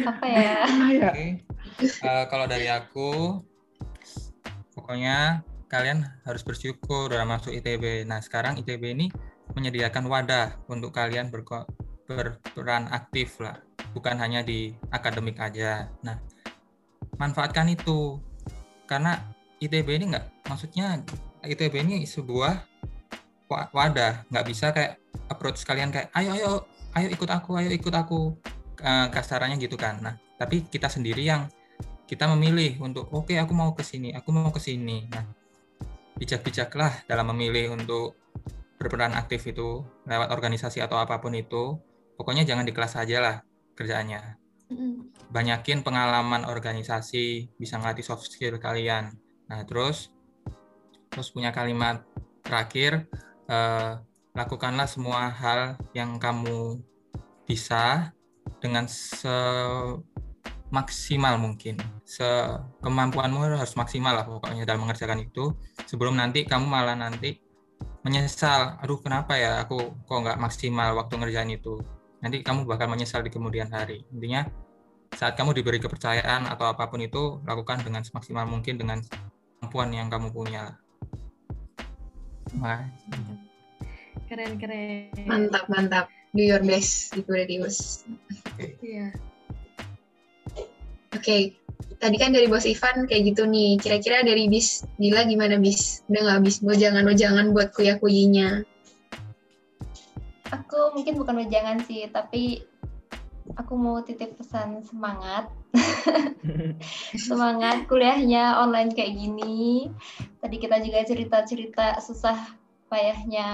Apa 0.07 0.27
ya? 0.27 0.51
Ah, 0.67 0.89
ya. 0.91 1.11
Oke. 1.13 1.27
Eh, 1.81 2.25
kalau 2.29 2.47
dari 2.51 2.69
aku, 2.69 3.41
pokoknya 4.75 5.41
kalian 5.71 6.03
harus 6.27 6.43
bersyukur 6.43 7.09
udah 7.09 7.25
masuk 7.25 7.55
ITB. 7.55 8.05
Nah, 8.05 8.19
sekarang 8.21 8.59
ITB 8.59 8.93
ini 8.93 9.07
menyediakan 9.55 10.07
wadah 10.11 10.59
untuk 10.67 10.95
kalian 10.95 11.31
berko- 11.31 11.67
berperan 12.11 12.91
aktif 12.91 13.39
lah, 13.39 13.59
bukan 13.95 14.19
hanya 14.19 14.43
di 14.43 14.75
akademik 14.91 15.39
aja. 15.39 15.87
Nah, 16.03 16.19
manfaatkan 17.23 17.71
itu 17.71 18.19
karena 18.91 19.23
ITB 19.63 19.89
ini 19.95 20.05
nggak, 20.17 20.51
maksudnya 20.51 21.01
ITB 21.47 21.87
ini 21.87 22.03
sebuah 22.03 22.67
wa- 23.47 23.71
wadah, 23.71 24.27
nggak 24.27 24.47
bisa 24.47 24.75
kayak 24.75 24.99
approach 25.31 25.63
kalian 25.63 25.95
kayak 25.95 26.11
ayo 26.19 26.35
ayo 26.35 26.53
ayo 26.97 27.09
ikut 27.11 27.31
aku, 27.31 27.51
ayo 27.61 27.71
ikut 27.71 27.95
aku, 27.95 28.35
Eh, 28.81 29.07
kasarannya 29.13 29.61
gitu 29.61 29.77
kan. 29.77 30.01
Nah, 30.01 30.17
tapi 30.41 30.65
kita 30.65 30.89
sendiri 30.89 31.21
yang 31.21 31.53
kita 32.09 32.25
memilih 32.33 32.81
untuk 32.81 33.13
oke 33.13 33.37
aku 33.37 33.53
mau 33.53 33.77
ke 33.77 33.85
sini, 33.85 34.17
aku 34.17 34.33
mau 34.33 34.49
ke 34.49 34.57
sini. 34.57 35.05
Nah, 35.13 35.25
bijak-bijaklah 36.17 37.05
dalam 37.05 37.29
memilih 37.37 37.77
untuk 37.77 38.17
berperan 38.81 39.13
aktif 39.13 39.45
itu 39.53 39.85
lewat 40.09 40.33
organisasi 40.33 40.81
atau 40.81 40.97
apa 40.97 41.21
pun 41.21 41.37
itu. 41.37 41.77
Pokoknya 42.17 42.49
jangan 42.49 42.65
di 42.65 42.73
kelas 42.73 42.97
aja 42.97 43.21
lah 43.21 43.37
kerjaannya. 43.77 44.41
Banyakin 45.29 45.85
pengalaman 45.85 46.49
organisasi, 46.49 47.53
bisa 47.61 47.77
ngelatih 47.77 48.05
soft 48.05 48.33
skill 48.33 48.57
kalian. 48.57 49.13
Nah, 49.53 49.61
terus 49.69 50.09
terus 51.13 51.29
punya 51.37 51.53
kalimat 51.53 52.01
terakhir 52.41 53.13
eh, 53.45 53.93
lakukanlah 54.35 54.87
semua 54.87 55.31
hal 55.31 55.77
yang 55.97 56.19
kamu 56.23 56.79
bisa 57.47 58.15
dengan 58.63 58.87
semaksimal 60.71 61.35
mungkin. 61.41 61.79
Sekemampuanmu 62.07 63.43
harus 63.43 63.75
maksimal 63.75 64.15
lah 64.15 64.27
pokoknya 64.27 64.63
dalam 64.63 64.87
mengerjakan 64.87 65.19
itu. 65.27 65.51
Sebelum 65.89 66.15
nanti 66.15 66.47
kamu 66.47 66.67
malah 66.67 66.95
nanti 66.95 67.43
menyesal 68.07 68.79
aduh 68.79 69.03
kenapa 69.03 69.35
ya? 69.37 69.67
Aku 69.67 69.93
kok 70.07 70.19
nggak 70.23 70.39
maksimal 70.39 70.95
waktu 70.95 71.15
ngerjain 71.19 71.51
itu? 71.51 71.83
Nanti 72.21 72.45
kamu 72.45 72.69
bakal 72.69 72.87
menyesal 72.93 73.25
di 73.25 73.33
kemudian 73.33 73.73
hari. 73.73 74.05
Intinya 74.13 74.47
saat 75.11 75.35
kamu 75.35 75.59
diberi 75.59 75.83
kepercayaan 75.83 76.47
atau 76.47 76.71
apa 76.71 76.87
pun 76.87 77.03
itu 77.03 77.43
lakukan 77.43 77.83
dengan 77.83 78.07
semaksimal 78.07 78.47
mungkin 78.47 78.79
dengan 78.79 79.03
kemampuan 79.59 79.91
yang 79.91 80.07
kamu 80.07 80.31
punya 80.31 80.71
lah. 80.71 80.77
Wah, 82.59 82.83
Keren 84.31 84.63
keren. 84.63 85.11
Mantap, 85.27 85.67
mantap. 85.67 86.07
Do 86.31 86.47
your 86.47 86.63
best 86.63 87.11
gitu 87.19 87.35
dari 87.35 87.59
Bos. 87.59 88.07
Iya. 88.79 89.11
Oke, 91.11 91.59
tadi 91.99 92.15
kan 92.15 92.31
dari 92.31 92.47
Bos 92.47 92.63
Ivan 92.63 93.11
kayak 93.11 93.35
gitu 93.35 93.51
nih. 93.51 93.75
Kira-kira 93.83 94.23
dari 94.23 94.47
Bis 94.47 94.87
Dila 95.03 95.27
gimana 95.27 95.59
Bis? 95.59 96.07
Udah 96.07 96.23
nggak 96.23 96.41
Bis? 96.47 96.63
Mau 96.63 96.79
jangan-jangan 96.79 97.51
buat 97.51 97.75
kuya-kuyinya. 97.75 98.63
Aku 100.55 100.95
mungkin 100.95 101.19
bukan 101.19 101.35
wejangan 101.43 101.83
sih, 101.83 102.07
tapi 102.15 102.63
aku 103.59 103.75
mau 103.75 103.99
titip 104.07 104.39
pesan 104.39 104.87
semangat. 104.87 105.51
semangat 107.27 107.91
kuliahnya 107.91 108.63
online 108.63 108.95
kayak 108.95 109.19
gini. 109.19 109.91
Tadi 110.39 110.57
kita 110.63 110.79
juga 110.79 111.03
cerita-cerita 111.03 111.99
susah 111.99 112.39
payahnya 112.87 113.51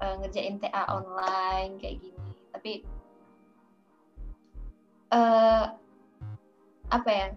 eh, 0.00 0.14
ngerjain 0.24 0.56
TA 0.60 0.84
online 0.88 1.76
kayak 1.80 1.96
gini. 2.00 2.28
Tapi 2.50 2.72
eh 5.10 5.64
apa 6.90 7.10
ya? 7.10 7.28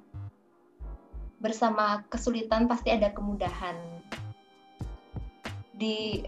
Bersama 1.44 2.02
kesulitan 2.08 2.66
pasti 2.72 2.90
ada 2.90 3.12
kemudahan. 3.12 3.76
Di 5.76 6.24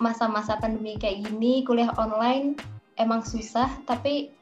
masa-masa 0.00 0.56
pandemi 0.56 0.96
kayak 0.96 1.28
gini, 1.28 1.64
kuliah 1.64 1.92
online 1.96 2.56
emang 2.96 3.20
susah, 3.24 3.68
tapi 3.84 4.32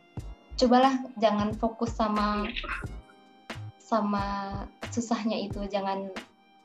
cobalah 0.55 1.03
jangan 1.19 1.51
fokus 1.59 1.95
sama 1.95 2.47
sama 3.83 4.25
susahnya 4.95 5.39
itu, 5.51 5.67
jangan 5.67 6.11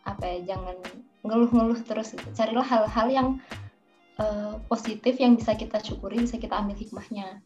apa 0.05 0.23
ya, 0.25 0.53
jangan 0.55 0.77
ngeluh-ngeluh 1.25 1.81
terus. 1.85 2.13
gitu. 2.13 2.29
Carilah 2.33 2.65
hal-hal 2.65 3.07
yang 3.09 3.29
eh, 4.19 4.55
positif 4.67 5.15
yang 5.17 5.39
bisa 5.39 5.55
kita 5.55 5.79
syukuri, 5.79 6.23
bisa 6.23 6.35
kita 6.35 6.59
ambil 6.59 6.75
hikmahnya. 6.75 7.39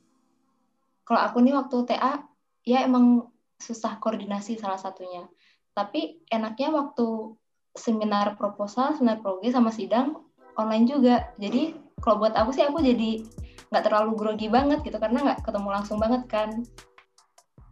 Kalau 1.04 1.22
aku 1.22 1.38
nih 1.44 1.54
waktu 1.54 1.78
TA, 1.94 2.24
ya 2.64 2.84
emang 2.88 3.28
susah 3.60 4.00
koordinasi 4.00 4.60
salah 4.60 4.80
satunya. 4.80 5.28
Tapi 5.76 6.24
enaknya 6.32 6.72
waktu 6.74 7.36
seminar 7.74 8.38
proposal, 8.38 8.94
seminar 8.94 9.20
proge 9.20 9.50
sama 9.52 9.74
sidang 9.74 10.28
online 10.56 10.86
juga. 10.86 11.16
Jadi 11.42 11.76
kalau 12.00 12.22
buat 12.22 12.36
aku 12.38 12.54
sih 12.54 12.64
aku 12.64 12.84
jadi 12.84 13.26
nggak 13.74 13.84
terlalu 13.90 14.14
grogi 14.14 14.48
banget 14.54 14.86
gitu 14.86 15.02
karena 15.02 15.26
nggak 15.26 15.42
ketemu 15.42 15.70
langsung 15.74 15.98
banget 15.98 16.24
kan. 16.30 16.50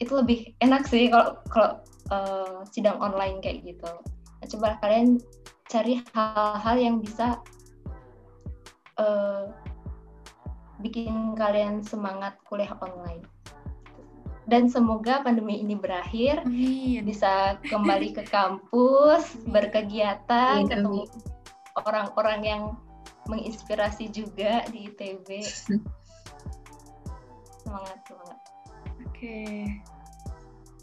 Itu 0.02 0.18
lebih 0.18 0.58
enak 0.58 0.90
sih 0.90 1.14
kalau 1.14 1.38
kalau 1.48 1.72
eh, 2.10 2.58
sidang 2.74 2.98
online 2.98 3.38
kayak 3.40 3.62
gitu. 3.64 3.92
Nah, 4.42 4.48
coba 4.50 4.68
kalian 4.82 5.22
cari 5.70 6.02
hal-hal 6.12 6.76
yang 6.82 6.96
bisa 7.00 7.40
eh, 9.02 9.44
bikin 10.82 11.38
kalian 11.38 11.82
semangat 11.86 12.38
kuliah 12.46 12.74
online. 12.82 13.26
dan 14.50 14.68
semoga 14.68 15.22
pandemi 15.22 15.62
ini 15.62 15.78
berakhir 15.78 16.44
Amin. 16.44 17.06
bisa 17.06 17.62
kembali 17.62 18.12
ke 18.12 18.26
kampus 18.26 19.38
berkegiatan 19.54 20.66
Amin, 20.66 20.68
ketemu 20.68 21.02
orang-orang 21.78 22.40
yang 22.42 22.64
menginspirasi 23.30 24.10
juga 24.10 24.66
di 24.74 24.90
ITB 24.92 25.46
semangat 27.64 28.02
semangat 28.04 28.40
Oke. 29.08 29.70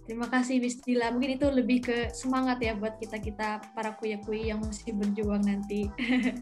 Terima 0.09 0.25
kasih 0.25 0.57
Miss 0.65 0.81
Dila. 0.81 1.13
Mungkin 1.13 1.37
itu 1.37 1.45
lebih 1.53 1.85
ke 1.85 2.09
semangat 2.17 2.65
ya 2.65 2.73
buat 2.73 2.97
kita-kita 2.97 3.61
para 3.77 3.93
kuya-kuyi 4.01 4.49
yang 4.49 4.65
masih 4.65 4.97
berjuang 4.97 5.45
nanti. 5.45 5.85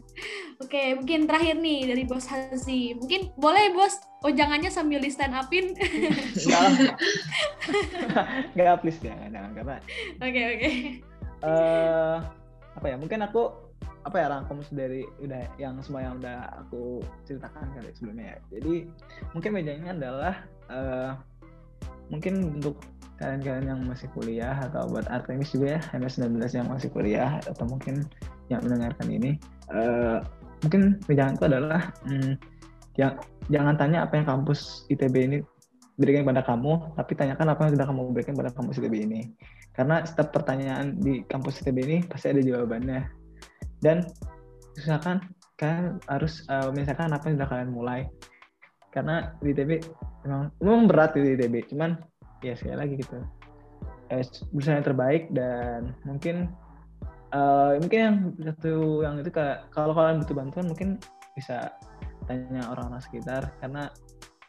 Oke, 0.63 0.95
mungkin 0.95 1.27
terakhir 1.27 1.59
nih 1.59 1.91
dari 1.91 2.07
Bos 2.07 2.31
Hazi. 2.31 2.95
Mungkin 2.95 3.35
boleh 3.35 3.75
Bos 3.75 3.99
ojangannya 4.23 4.71
sambil 4.71 5.03
di 5.03 5.11
stand 5.11 5.35
upin. 5.35 5.75
Enggak 8.55 8.79
please 8.79 9.03
jangan, 9.03 9.35
jangan 9.35 9.51
karena 9.51 9.77
Oke, 10.23 10.41
oke. 10.55 10.69
eh 11.37 12.17
apa 12.71 12.85
ya 12.87 12.95
mungkin 12.95 13.19
aku 13.27 13.51
apa 14.07 14.15
ya 14.15 14.31
rangkum 14.31 14.63
dari 14.71 15.03
udah 15.19 15.43
yang 15.59 15.75
semua 15.83 16.07
yang 16.07 16.15
udah 16.23 16.63
aku 16.63 17.03
ceritakan 17.27 17.67
kali 17.75 17.91
sebelumnya 17.93 18.25
ya 18.33 18.37
jadi 18.57 18.73
mungkin 19.35 19.51
bedanya 19.53 19.91
adalah 19.93 20.35
eh 20.71 21.11
mungkin 22.07 22.57
untuk 22.57 22.79
kalian-kalian 23.17 23.65
yang 23.65 23.79
masih 23.85 24.07
kuliah 24.13 24.55
atau 24.69 24.85
buat 24.89 25.09
Artemis 25.09 25.53
juga 25.53 25.77
ya 25.77 25.81
MS19 25.97 26.37
yang 26.53 26.67
masih 26.69 26.89
kuliah 26.93 27.41
atau 27.43 27.65
mungkin 27.65 28.05
yang 28.47 28.61
mendengarkan 28.63 29.07
ini 29.09 29.41
eh 29.73 30.21
mungkin 30.63 30.97
itu 31.05 31.43
adalah 31.45 31.93
hmm, 32.07 32.37
yang 32.97 33.13
jangan 33.53 33.75
tanya 33.77 34.09
apa 34.09 34.17
yang 34.17 34.25
kampus 34.25 34.89
ITB 34.89 35.15
ini 35.29 35.37
berikan 35.97 36.25
pada 36.25 36.45
kamu 36.45 36.93
tapi 36.93 37.17
tanyakan 37.17 37.53
apa 37.53 37.61
yang 37.67 37.71
sudah 37.77 37.87
kamu 37.89 38.01
berikan 38.13 38.35
pada 38.37 38.53
kampus 38.53 38.77
ITB 38.77 38.95
ini. 39.09 39.21
Karena 39.73 40.01
setiap 40.05 40.33
pertanyaan 40.33 40.97
di 40.97 41.21
kampus 41.25 41.61
ITB 41.61 41.77
ini 41.85 41.97
pasti 42.05 42.33
ada 42.33 42.41
jawabannya. 42.41 43.01
Dan 43.81 44.05
misalkan 44.77 45.21
kalian 45.57 46.01
harus 46.09 46.45
uh, 46.49 46.69
misalkan 46.73 47.13
apa 47.13 47.29
yang 47.29 47.35
sudah 47.41 47.49
kalian 47.49 47.71
mulai. 47.73 48.01
Karena 48.93 49.33
di 49.41 49.53
ITB 49.53 49.85
memang 50.25 50.49
memang 50.61 50.83
berat 50.89 51.13
di 51.17 51.37
ITB 51.37 51.69
cuman 51.73 51.97
ya 52.41 52.53
sekali 52.57 52.77
lagi 52.77 52.93
gitu. 53.01 53.17
Eh, 54.07 54.23
berusaha 54.55 54.79
yang 54.79 54.87
terbaik 54.87 55.23
dan 55.35 55.91
mungkin 56.07 56.51
eh, 57.35 57.71
mungkin 57.81 57.99
yang 57.99 58.17
satu 58.39 59.03
yang 59.03 59.19
itu 59.19 59.31
kalau 59.73 59.91
kalian 59.91 60.23
butuh 60.23 60.35
bantuan 60.35 60.65
mungkin 60.71 60.89
bisa 61.35 61.75
tanya 62.27 62.65
orang-orang 62.71 63.03
sekitar 63.03 63.51
karena 63.63 63.91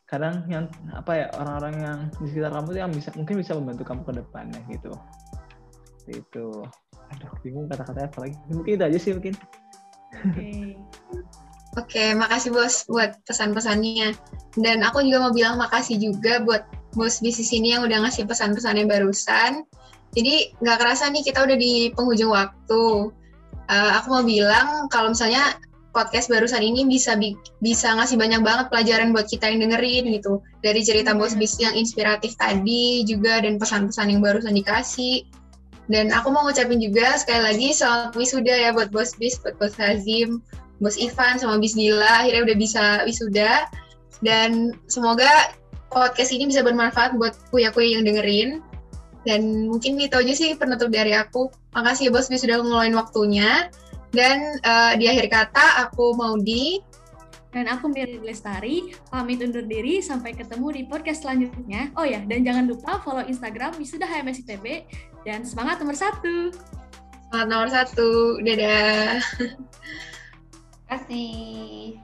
kadang 0.08 0.48
yang 0.48 0.64
apa 0.96 1.12
ya 1.12 1.26
orang-orang 1.36 1.74
yang 1.84 1.98
di 2.16 2.32
sekitar 2.32 2.50
kamu 2.56 2.66
tuh 2.72 2.80
yang 2.80 2.92
bisa 2.92 3.08
mungkin 3.12 3.34
bisa 3.38 3.52
membantu 3.52 3.84
kamu 3.84 4.02
ke 4.08 4.12
depannya 4.16 4.60
gitu. 4.72 4.92
Itu 6.08 6.64
aduh 7.08 7.32
bingung 7.44 7.68
kata-katanya 7.68 8.08
apa 8.08 8.18
lagi. 8.24 8.36
Mungkin 8.48 8.72
itu 8.80 8.84
aja 8.84 8.98
sih 8.98 9.12
mungkin. 9.12 9.34
Oke. 10.24 10.48
Oke, 11.76 12.16
makasih 12.16 12.50
bos 12.50 12.88
buat 12.88 13.20
pesan-pesannya. 13.28 14.16
Dan 14.58 14.82
aku 14.82 15.04
juga 15.04 15.28
mau 15.28 15.32
bilang 15.36 15.60
makasih 15.60 16.00
juga 16.00 16.42
buat 16.42 16.64
bos 16.98 17.22
bisnis 17.22 17.54
ini 17.54 17.78
yang 17.78 17.86
udah 17.86 18.02
ngasih 18.02 18.26
pesan-pesannya 18.26 18.90
barusan. 18.90 19.62
Jadi 20.18 20.58
nggak 20.58 20.78
kerasa 20.82 21.06
nih 21.14 21.22
kita 21.22 21.46
udah 21.46 21.54
di 21.54 21.94
penghujung 21.94 22.34
waktu. 22.34 23.14
Eh, 23.70 23.90
aku 23.94 24.06
mau 24.10 24.24
bilang 24.26 24.90
kalau 24.90 25.14
misalnya 25.14 25.54
podcast 25.94 26.28
barusan 26.28 26.62
ini 26.62 26.84
bisa 26.84 27.16
bi- 27.16 27.36
bisa 27.64 27.90
ngasih 27.96 28.20
banyak 28.20 28.40
banget 28.44 28.66
pelajaran 28.70 29.10
buat 29.10 29.26
kita 29.28 29.48
yang 29.48 29.68
dengerin 29.68 30.10
gitu. 30.14 30.40
Dari 30.64 30.80
cerita 30.84 31.16
bos 31.16 31.34
bis 31.38 31.56
yang 31.60 31.74
inspiratif 31.74 32.36
tadi 32.36 33.02
juga 33.06 33.40
dan 33.42 33.56
pesan-pesan 33.56 34.12
yang 34.12 34.20
barusan 34.20 34.56
dikasih. 34.56 35.26
Dan 35.88 36.12
aku 36.12 36.28
mau 36.28 36.44
ngucapin 36.44 36.78
juga 36.84 37.16
sekali 37.16 37.40
lagi 37.48 37.68
selamat 37.72 38.12
wisuda 38.12 38.54
ya 38.68 38.70
buat 38.76 38.92
bos 38.92 39.16
bis, 39.16 39.40
buat 39.40 39.56
bos 39.56 39.72
Hazim, 39.80 40.44
bos 40.84 41.00
Ivan 41.00 41.40
sama 41.40 41.56
bis 41.56 41.72
Dila 41.72 42.24
akhirnya 42.24 42.52
udah 42.52 42.56
bisa 42.60 42.84
wisuda. 43.08 43.66
Dan 44.20 44.76
semoga 44.90 45.54
podcast 45.88 46.30
ini 46.32 46.48
bisa 46.48 46.64
bermanfaat 46.64 47.16
buat 47.16 47.34
kuya-kuya 47.52 47.98
yang 47.98 48.04
dengerin. 48.04 48.60
Dan 49.26 49.68
mungkin 49.68 50.00
itu 50.00 50.16
aja 50.16 50.32
sih 50.32 50.56
penutup 50.56 50.88
dari 50.88 51.12
aku. 51.12 51.52
Makasih 51.76 52.08
ya 52.08 52.10
bos 52.14 52.30
sudah 52.30 52.62
ngeluarin 52.62 52.96
waktunya. 52.96 53.68
Dan 54.14 54.56
eh, 54.64 54.92
di 54.96 55.04
akhir 55.04 55.28
kata 55.28 55.88
aku 55.88 56.16
mau 56.16 56.40
di 56.40 56.80
Dan 57.48 57.64
aku 57.64 57.88
Miri 57.88 58.20
Lestari, 58.20 58.92
pamit 59.08 59.40
undur 59.40 59.64
diri 59.64 60.04
sampai 60.04 60.36
ketemu 60.36 60.68
di 60.68 60.82
podcast 60.84 61.24
selanjutnya. 61.24 61.88
Oh 61.96 62.04
ya, 62.04 62.20
dan 62.28 62.44
jangan 62.44 62.68
lupa 62.68 63.00
follow 63.00 63.24
Instagram 63.24 63.72
Wisuda 63.80 64.04
HMS 64.04 64.44
ITB 64.44 64.84
dan 65.24 65.48
semangat 65.48 65.80
nomor 65.80 65.96
satu. 65.96 66.52
Selamat 67.32 67.48
nomor 67.48 67.68
satu. 67.72 68.36
Dadah. 68.44 69.24
kasih 70.88 72.00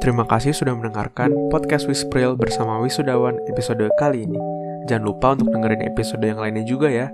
Terima 0.00 0.24
kasih 0.24 0.56
sudah 0.56 0.72
mendengarkan 0.72 1.36
podcast 1.52 1.84
Wispril 1.84 2.32
bersama 2.32 2.80
Wisudawan 2.80 3.36
episode 3.44 3.84
kali 4.00 4.24
ini. 4.24 4.40
Jangan 4.88 5.04
lupa 5.04 5.36
untuk 5.36 5.52
dengerin 5.52 5.84
episode 5.84 6.24
yang 6.24 6.40
lainnya 6.40 6.64
juga 6.64 6.88
ya. 6.88 7.12